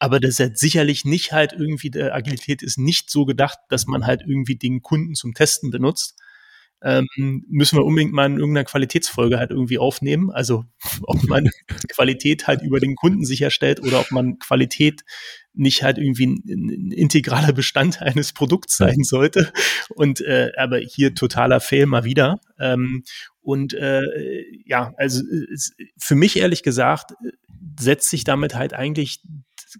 Aber 0.00 0.20
das 0.20 0.32
ist 0.32 0.40
halt 0.40 0.58
sicherlich 0.58 1.04
nicht 1.04 1.32
halt 1.32 1.52
irgendwie, 1.52 1.90
der 1.90 2.14
Agilität 2.14 2.62
ist 2.62 2.78
nicht 2.78 3.10
so 3.10 3.24
gedacht, 3.24 3.58
dass 3.68 3.86
man 3.86 4.06
halt 4.06 4.22
irgendwie 4.22 4.56
den 4.56 4.80
Kunden 4.80 5.14
zum 5.14 5.34
Testen 5.34 5.70
benutzt. 5.70 6.16
Ähm, 6.80 7.08
müssen 7.48 7.76
wir 7.76 7.84
unbedingt 7.84 8.12
mal 8.12 8.26
in 8.26 8.38
irgendeiner 8.38 8.64
Qualitätsfolge 8.64 9.38
halt 9.38 9.50
irgendwie 9.50 9.78
aufnehmen. 9.78 10.30
Also 10.30 10.64
ob 11.02 11.24
man 11.24 11.50
Qualität 11.92 12.46
halt 12.46 12.62
über 12.62 12.78
den 12.78 12.94
Kunden 12.94 13.24
sicherstellt 13.24 13.80
oder 13.80 14.00
ob 14.00 14.12
man 14.12 14.38
Qualität 14.38 15.02
nicht 15.58 15.82
halt 15.82 15.98
irgendwie 15.98 16.26
ein, 16.26 16.42
ein 16.46 16.92
integraler 16.92 17.52
Bestandteil 17.52 18.08
eines 18.08 18.32
Produkts 18.32 18.76
sein 18.76 19.02
sollte. 19.02 19.52
Und 19.94 20.20
äh, 20.20 20.52
aber 20.56 20.78
hier 20.78 21.14
totaler 21.14 21.60
Fail 21.60 21.86
mal 21.86 22.04
wieder. 22.04 22.40
Ähm, 22.58 23.02
und 23.40 23.74
äh, 23.74 24.02
ja, 24.64 24.92
also 24.96 25.22
es, 25.52 25.74
für 25.98 26.14
mich 26.14 26.38
ehrlich 26.38 26.62
gesagt 26.62 27.12
setzt 27.78 28.10
sich 28.10 28.24
damit 28.24 28.54
halt 28.54 28.72
eigentlich 28.72 29.20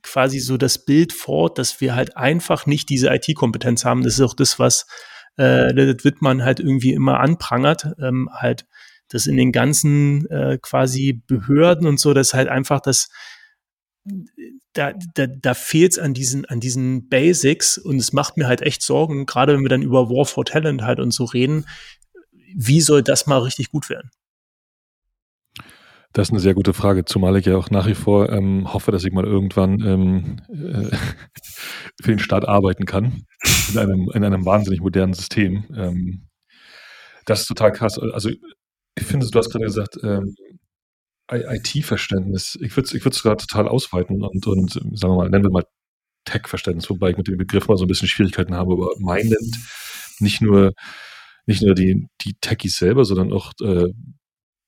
quasi 0.03 0.39
so 0.39 0.57
das 0.57 0.85
Bild 0.85 1.12
fort, 1.12 1.59
dass 1.59 1.81
wir 1.81 1.95
halt 1.95 2.16
einfach 2.16 2.66
nicht 2.66 2.89
diese 2.89 3.09
IT-Kompetenz 3.09 3.85
haben. 3.85 4.03
Das 4.03 4.14
ist 4.14 4.20
auch 4.20 4.35
das, 4.35 4.59
was 4.59 4.87
äh, 5.37 5.72
das 5.74 6.05
Wittmann 6.05 6.45
halt 6.45 6.61
irgendwie 6.61 6.93
immer 6.93 7.20
anprangert, 7.20 7.89
ähm, 8.01 8.29
halt 8.33 8.66
dass 9.11 9.26
in 9.26 9.37
den 9.37 9.53
ganzen 9.53 10.26
äh, 10.31 10.59
quasi 10.61 11.22
Behörden 11.26 11.87
und 11.87 11.99
so, 11.99 12.12
dass 12.12 12.35
halt 12.35 12.49
einfach 12.49 12.81
das 12.81 13.09
da, 14.73 14.93
da, 15.15 15.27
da 15.27 15.55
fehlt 15.55 15.93
es 15.93 15.99
an 15.99 16.15
diesen, 16.15 16.45
an 16.45 16.61
diesen 16.61 17.09
Basics 17.09 17.79
und 17.79 17.97
es 17.97 18.13
macht 18.13 18.37
mir 18.37 18.47
halt 18.47 18.63
echt 18.63 18.83
Sorgen, 18.83 19.27
gerade 19.27 19.55
wenn 19.55 19.63
wir 19.63 19.69
dann 19.69 19.83
über 19.83 20.09
War 20.09 20.25
for 20.25 20.45
Talent 20.45 20.83
halt 20.83 21.01
und 21.01 21.13
so 21.13 21.25
reden, 21.25 21.67
wie 22.55 22.81
soll 22.81 23.03
das 23.03 23.27
mal 23.27 23.39
richtig 23.39 23.71
gut 23.71 23.91
werden? 23.91 24.11
Das 26.13 26.29
ist 26.29 26.33
eine 26.33 26.41
sehr 26.41 26.55
gute 26.55 26.73
Frage, 26.73 27.05
zumal 27.05 27.37
ich 27.37 27.45
ja 27.45 27.57
auch 27.57 27.71
nach 27.71 27.87
wie 27.87 27.95
vor 27.95 28.31
ähm, 28.33 28.73
hoffe, 28.73 28.91
dass 28.91 29.05
ich 29.05 29.13
mal 29.13 29.25
irgendwann 29.25 29.81
ähm, 29.81 30.41
äh, 30.49 30.97
für 32.03 32.11
den 32.11 32.19
Staat 32.19 32.49
arbeiten 32.49 32.87
kann, 32.87 33.25
in 33.71 33.79
einem, 33.79 34.11
in 34.15 34.25
einem 34.25 34.47
wahnsinnig 34.47 34.81
modernen 34.81 35.13
System. 35.13 35.65
Ähm, 35.77 36.29
das 37.27 37.43
ist 37.43 37.49
total 37.49 37.73
krass. 37.73 37.99
Also 37.99 38.31
ich 38.31 39.05
finde, 39.05 39.29
du 39.29 39.39
hast 39.39 39.51
gerade 39.51 39.67
gesagt, 39.67 39.99
ähm, 40.03 40.35
IT-Verständnis. 41.31 42.59
Ich 42.61 42.76
würde 42.76 42.87
es 42.87 42.95
ich 42.95 43.03
gerade 43.03 43.45
total 43.45 43.68
ausweiten 43.68 44.22
und, 44.22 44.47
und 44.47 44.72
sagen 44.72 45.12
wir 45.12 45.16
mal, 45.16 45.31
nennen 45.31 45.45
wir 45.45 45.51
mal 45.51 45.66
Tech-Verständnis, 46.24 46.91
wobei 46.91 47.11
ich 47.11 47.16
mit 47.16 47.29
dem 47.29 47.39
Begriff 47.39 47.68
mal 47.68 47.76
so 47.76 47.85
ein 47.85 47.89
bisschen 47.89 48.09
Schwierigkeiten 48.09 48.55
habe, 48.55 48.72
aber 48.72 48.91
meinend 48.99 49.37
nicht 50.20 50.41
nur, 50.41 50.74
nicht 51.47 51.62
nur 51.62 51.74
die, 51.74 52.09
die 52.20 52.35
Techies 52.41 52.76
selber, 52.76 53.05
sondern 53.05 53.33
auch 53.33 53.53
äh, 53.62 53.93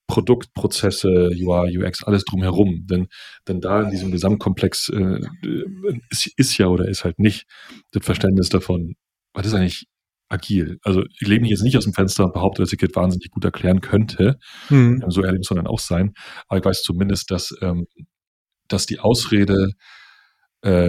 Produktprozesse, 0.07 1.31
UI, 1.35 1.79
UX, 1.79 2.03
alles 2.03 2.25
drumherum. 2.25 2.87
Denn, 2.87 3.09
denn 3.47 3.61
da 3.61 3.83
in 3.83 3.91
diesem 3.91 4.11
Gesamtkomplex 4.11 4.89
äh, 4.89 5.21
ist, 6.11 6.27
ist 6.37 6.59
ja 6.59 6.67
oder 6.67 6.89
ist 6.89 7.05
halt 7.05 7.19
nicht 7.19 7.47
das 7.93 8.05
Verständnis 8.05 8.49
davon, 8.49 8.97
was 9.35 9.47
ist 9.47 9.55
eigentlich 9.55 9.87
agil? 10.31 10.79
Also 10.83 11.05
ich 11.21 11.27
lebe 11.27 11.43
mich 11.43 11.51
jetzt 11.51 11.63
nicht 11.63 11.77
aus 11.77 11.85
dem 11.85 11.93
Fenster 11.93 12.25
und 12.25 12.33
behaupte, 12.33 12.63
dass 12.63 12.73
ich 12.73 12.79
das 12.79 12.95
wahnsinnig 12.95 13.31
gut 13.31 13.45
erklären 13.45 13.81
könnte. 13.81 14.39
Mhm. 14.71 15.05
So 15.09 15.23
ehrlich 15.23 15.41
muss 15.41 15.51
man 15.51 15.65
dann 15.65 15.67
auch 15.67 15.81
sein. 15.81 16.15
Aber 16.49 16.59
ich 16.59 16.65
weiß 16.65 16.83
zumindest, 16.83 17.31
dass, 17.31 17.55
ähm, 17.61 17.87
dass 18.69 18.87
die 18.87 19.01
Ausrede 19.01 19.73
äh, 20.63 20.89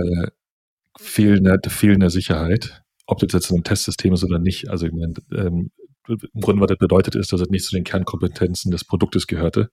fehlender, 1.00 1.58
fehlender 1.68 2.10
Sicherheit, 2.10 2.82
ob 3.06 3.20
das 3.20 3.34
jetzt 3.34 3.52
ein 3.52 3.64
Testsystem 3.64 4.14
ist 4.14 4.24
oder 4.24 4.40
nicht, 4.40 4.70
also 4.70 4.86
ich 4.86 4.94
meine, 4.94 5.14
ähm, 5.36 5.72
im 6.08 6.42
Grunde, 6.42 6.62
was 6.62 6.70
das 6.70 6.78
bedeutet, 6.78 7.16
ist, 7.16 7.32
dass 7.32 7.42
es 7.42 7.50
nicht 7.50 7.66
zu 7.66 7.76
den 7.76 7.84
Kernkompetenzen 7.84 8.72
des 8.72 8.86
Produktes 8.86 9.28
gehörte. 9.28 9.70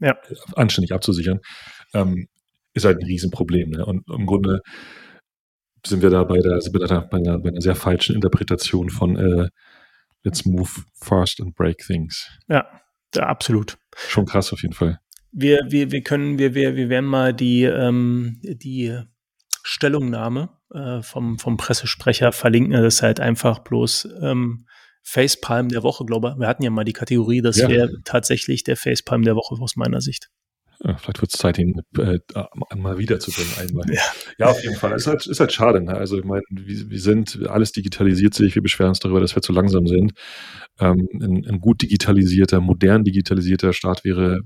Ja. 0.00 0.16
Anständig 0.54 0.92
abzusichern, 0.92 1.40
ähm, 1.94 2.28
ist 2.74 2.84
halt 2.84 2.98
ein 2.98 3.06
Riesenproblem. 3.06 3.70
Ne? 3.70 3.84
Und 3.84 4.04
im 4.08 4.26
Grunde 4.26 4.60
sind 5.86 6.02
wir 6.02 6.10
da 6.10 6.24
bei 6.24 6.38
der, 6.38 6.58
wir 6.58 6.86
da 6.86 7.00
bei 7.00 7.18
einer, 7.18 7.38
bei 7.38 7.50
einer 7.50 7.60
sehr 7.60 7.74
falschen 7.74 8.14
Interpretation 8.14 8.90
von 8.90 9.16
äh, 9.16 9.48
Let's 10.24 10.44
move 10.44 10.70
fast 10.94 11.40
and 11.40 11.54
break 11.54 11.78
things. 11.78 12.28
Ja, 12.48 12.66
ja, 13.14 13.22
absolut. 13.26 13.78
Schon 13.96 14.26
krass 14.26 14.52
auf 14.52 14.62
jeden 14.62 14.74
Fall. 14.74 15.00
Wir, 15.30 15.60
wir, 15.68 15.92
wir 15.92 16.02
können, 16.02 16.38
wir, 16.38 16.54
wir, 16.54 16.74
wir 16.74 16.88
werden 16.88 17.08
mal 17.08 17.32
die, 17.32 17.64
ähm, 17.64 18.40
die 18.42 18.98
Stellungnahme 19.62 20.50
äh, 20.72 21.02
vom, 21.02 21.38
vom 21.38 21.56
Pressesprecher 21.56 22.32
verlinken. 22.32 22.72
Das 22.72 22.96
ist 22.96 23.02
halt 23.02 23.20
einfach 23.20 23.60
bloß 23.60 24.08
ähm, 24.22 24.66
Facepalm 25.02 25.68
der 25.68 25.82
Woche, 25.82 26.04
glaube 26.04 26.30
ich. 26.30 26.40
Wir 26.40 26.48
hatten 26.48 26.62
ja 26.62 26.70
mal 26.70 26.84
die 26.84 26.92
Kategorie, 26.92 27.40
das 27.40 27.58
ja. 27.58 27.68
wäre 27.68 27.90
tatsächlich 28.04 28.64
der 28.64 28.76
Facepalm 28.76 29.22
der 29.22 29.36
Woche 29.36 29.54
aus 29.60 29.76
meiner 29.76 30.00
Sicht. 30.00 30.28
Ja, 30.84 30.96
vielleicht 30.96 31.20
wird 31.20 31.34
es 31.34 31.40
Zeit, 31.40 31.58
ihn 31.58 31.80
äh, 31.98 32.18
mal 32.76 32.98
wiederzubringen 32.98 33.52
einmal. 33.58 33.84
Ja. 33.92 34.00
ja, 34.38 34.46
auf 34.46 34.62
jeden 34.62 34.76
Fall. 34.76 34.92
Es 34.92 35.02
ist 35.02 35.06
halt, 35.08 35.26
ist 35.26 35.40
halt 35.40 35.52
schade. 35.52 35.80
Ne? 35.82 35.94
Also 35.94 36.18
ich 36.18 36.24
meine, 36.24 36.42
wir, 36.50 36.90
wir, 36.90 37.00
sind, 37.00 37.48
alles 37.48 37.72
digitalisiert 37.72 38.34
sich, 38.34 38.54
wir 38.54 38.62
beschweren 38.62 38.90
uns 38.90 39.00
darüber, 39.00 39.20
dass 39.20 39.34
wir 39.34 39.42
zu 39.42 39.52
langsam 39.52 39.88
sind. 39.88 40.12
Ähm, 40.78 41.08
ein, 41.12 41.44
ein, 41.48 41.60
gut 41.60 41.82
digitalisierter, 41.82 42.60
modern 42.60 43.02
digitalisierter 43.02 43.72
Staat 43.72 44.04
wäre 44.04 44.42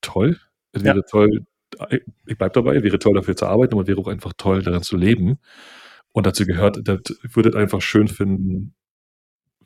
toll. 0.00 0.38
Es 0.72 0.82
wäre 0.82 0.98
ja. 0.98 1.02
toll, 1.02 1.44
ich 2.26 2.38
bleibe 2.38 2.54
dabei, 2.54 2.82
wäre 2.82 2.98
toll 2.98 3.14
dafür 3.14 3.36
zu 3.36 3.46
arbeiten, 3.46 3.74
aber 3.74 3.86
wäre 3.86 4.00
auch 4.00 4.08
einfach 4.08 4.32
toll 4.36 4.62
daran 4.62 4.82
zu 4.82 4.96
leben. 4.96 5.38
Und 6.12 6.26
dazu 6.26 6.44
gehört, 6.46 6.80
das 6.84 7.00
würde 7.22 7.56
einfach 7.58 7.82
schön 7.82 8.08
finden, 8.08 8.74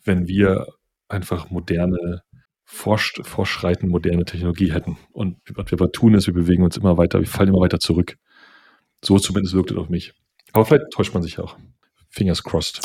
wenn 0.05 0.27
wir 0.27 0.67
einfach 1.09 1.51
moderne, 1.51 2.23
forsch, 2.65 3.15
forschreiten 3.23 3.89
moderne 3.89 4.25
Technologie 4.25 4.73
hätten. 4.73 4.97
Und 5.13 5.39
was 5.55 5.71
wir 5.71 5.93
tun 5.93 6.15
ist, 6.15 6.27
wir 6.27 6.35
bewegen 6.35 6.65
uns 6.65 6.77
immer 6.77 6.97
weiter, 6.99 7.21
wir 7.21 7.27
fallen 7.27 7.51
immer 7.51 7.61
weiter 7.61 7.79
zurück. 7.79 8.17
So 9.05 9.19
zumindest 9.19 9.55
wirkt 9.55 9.71
es 9.71 9.77
auf 9.77 9.89
mich. 9.89 10.15
Aber 10.53 10.65
vielleicht 10.65 10.91
täuscht 10.93 11.15
man 11.15 11.23
sich 11.23 11.39
auch. 11.39 11.57
Fingers 12.09 12.43
crossed. 12.43 12.81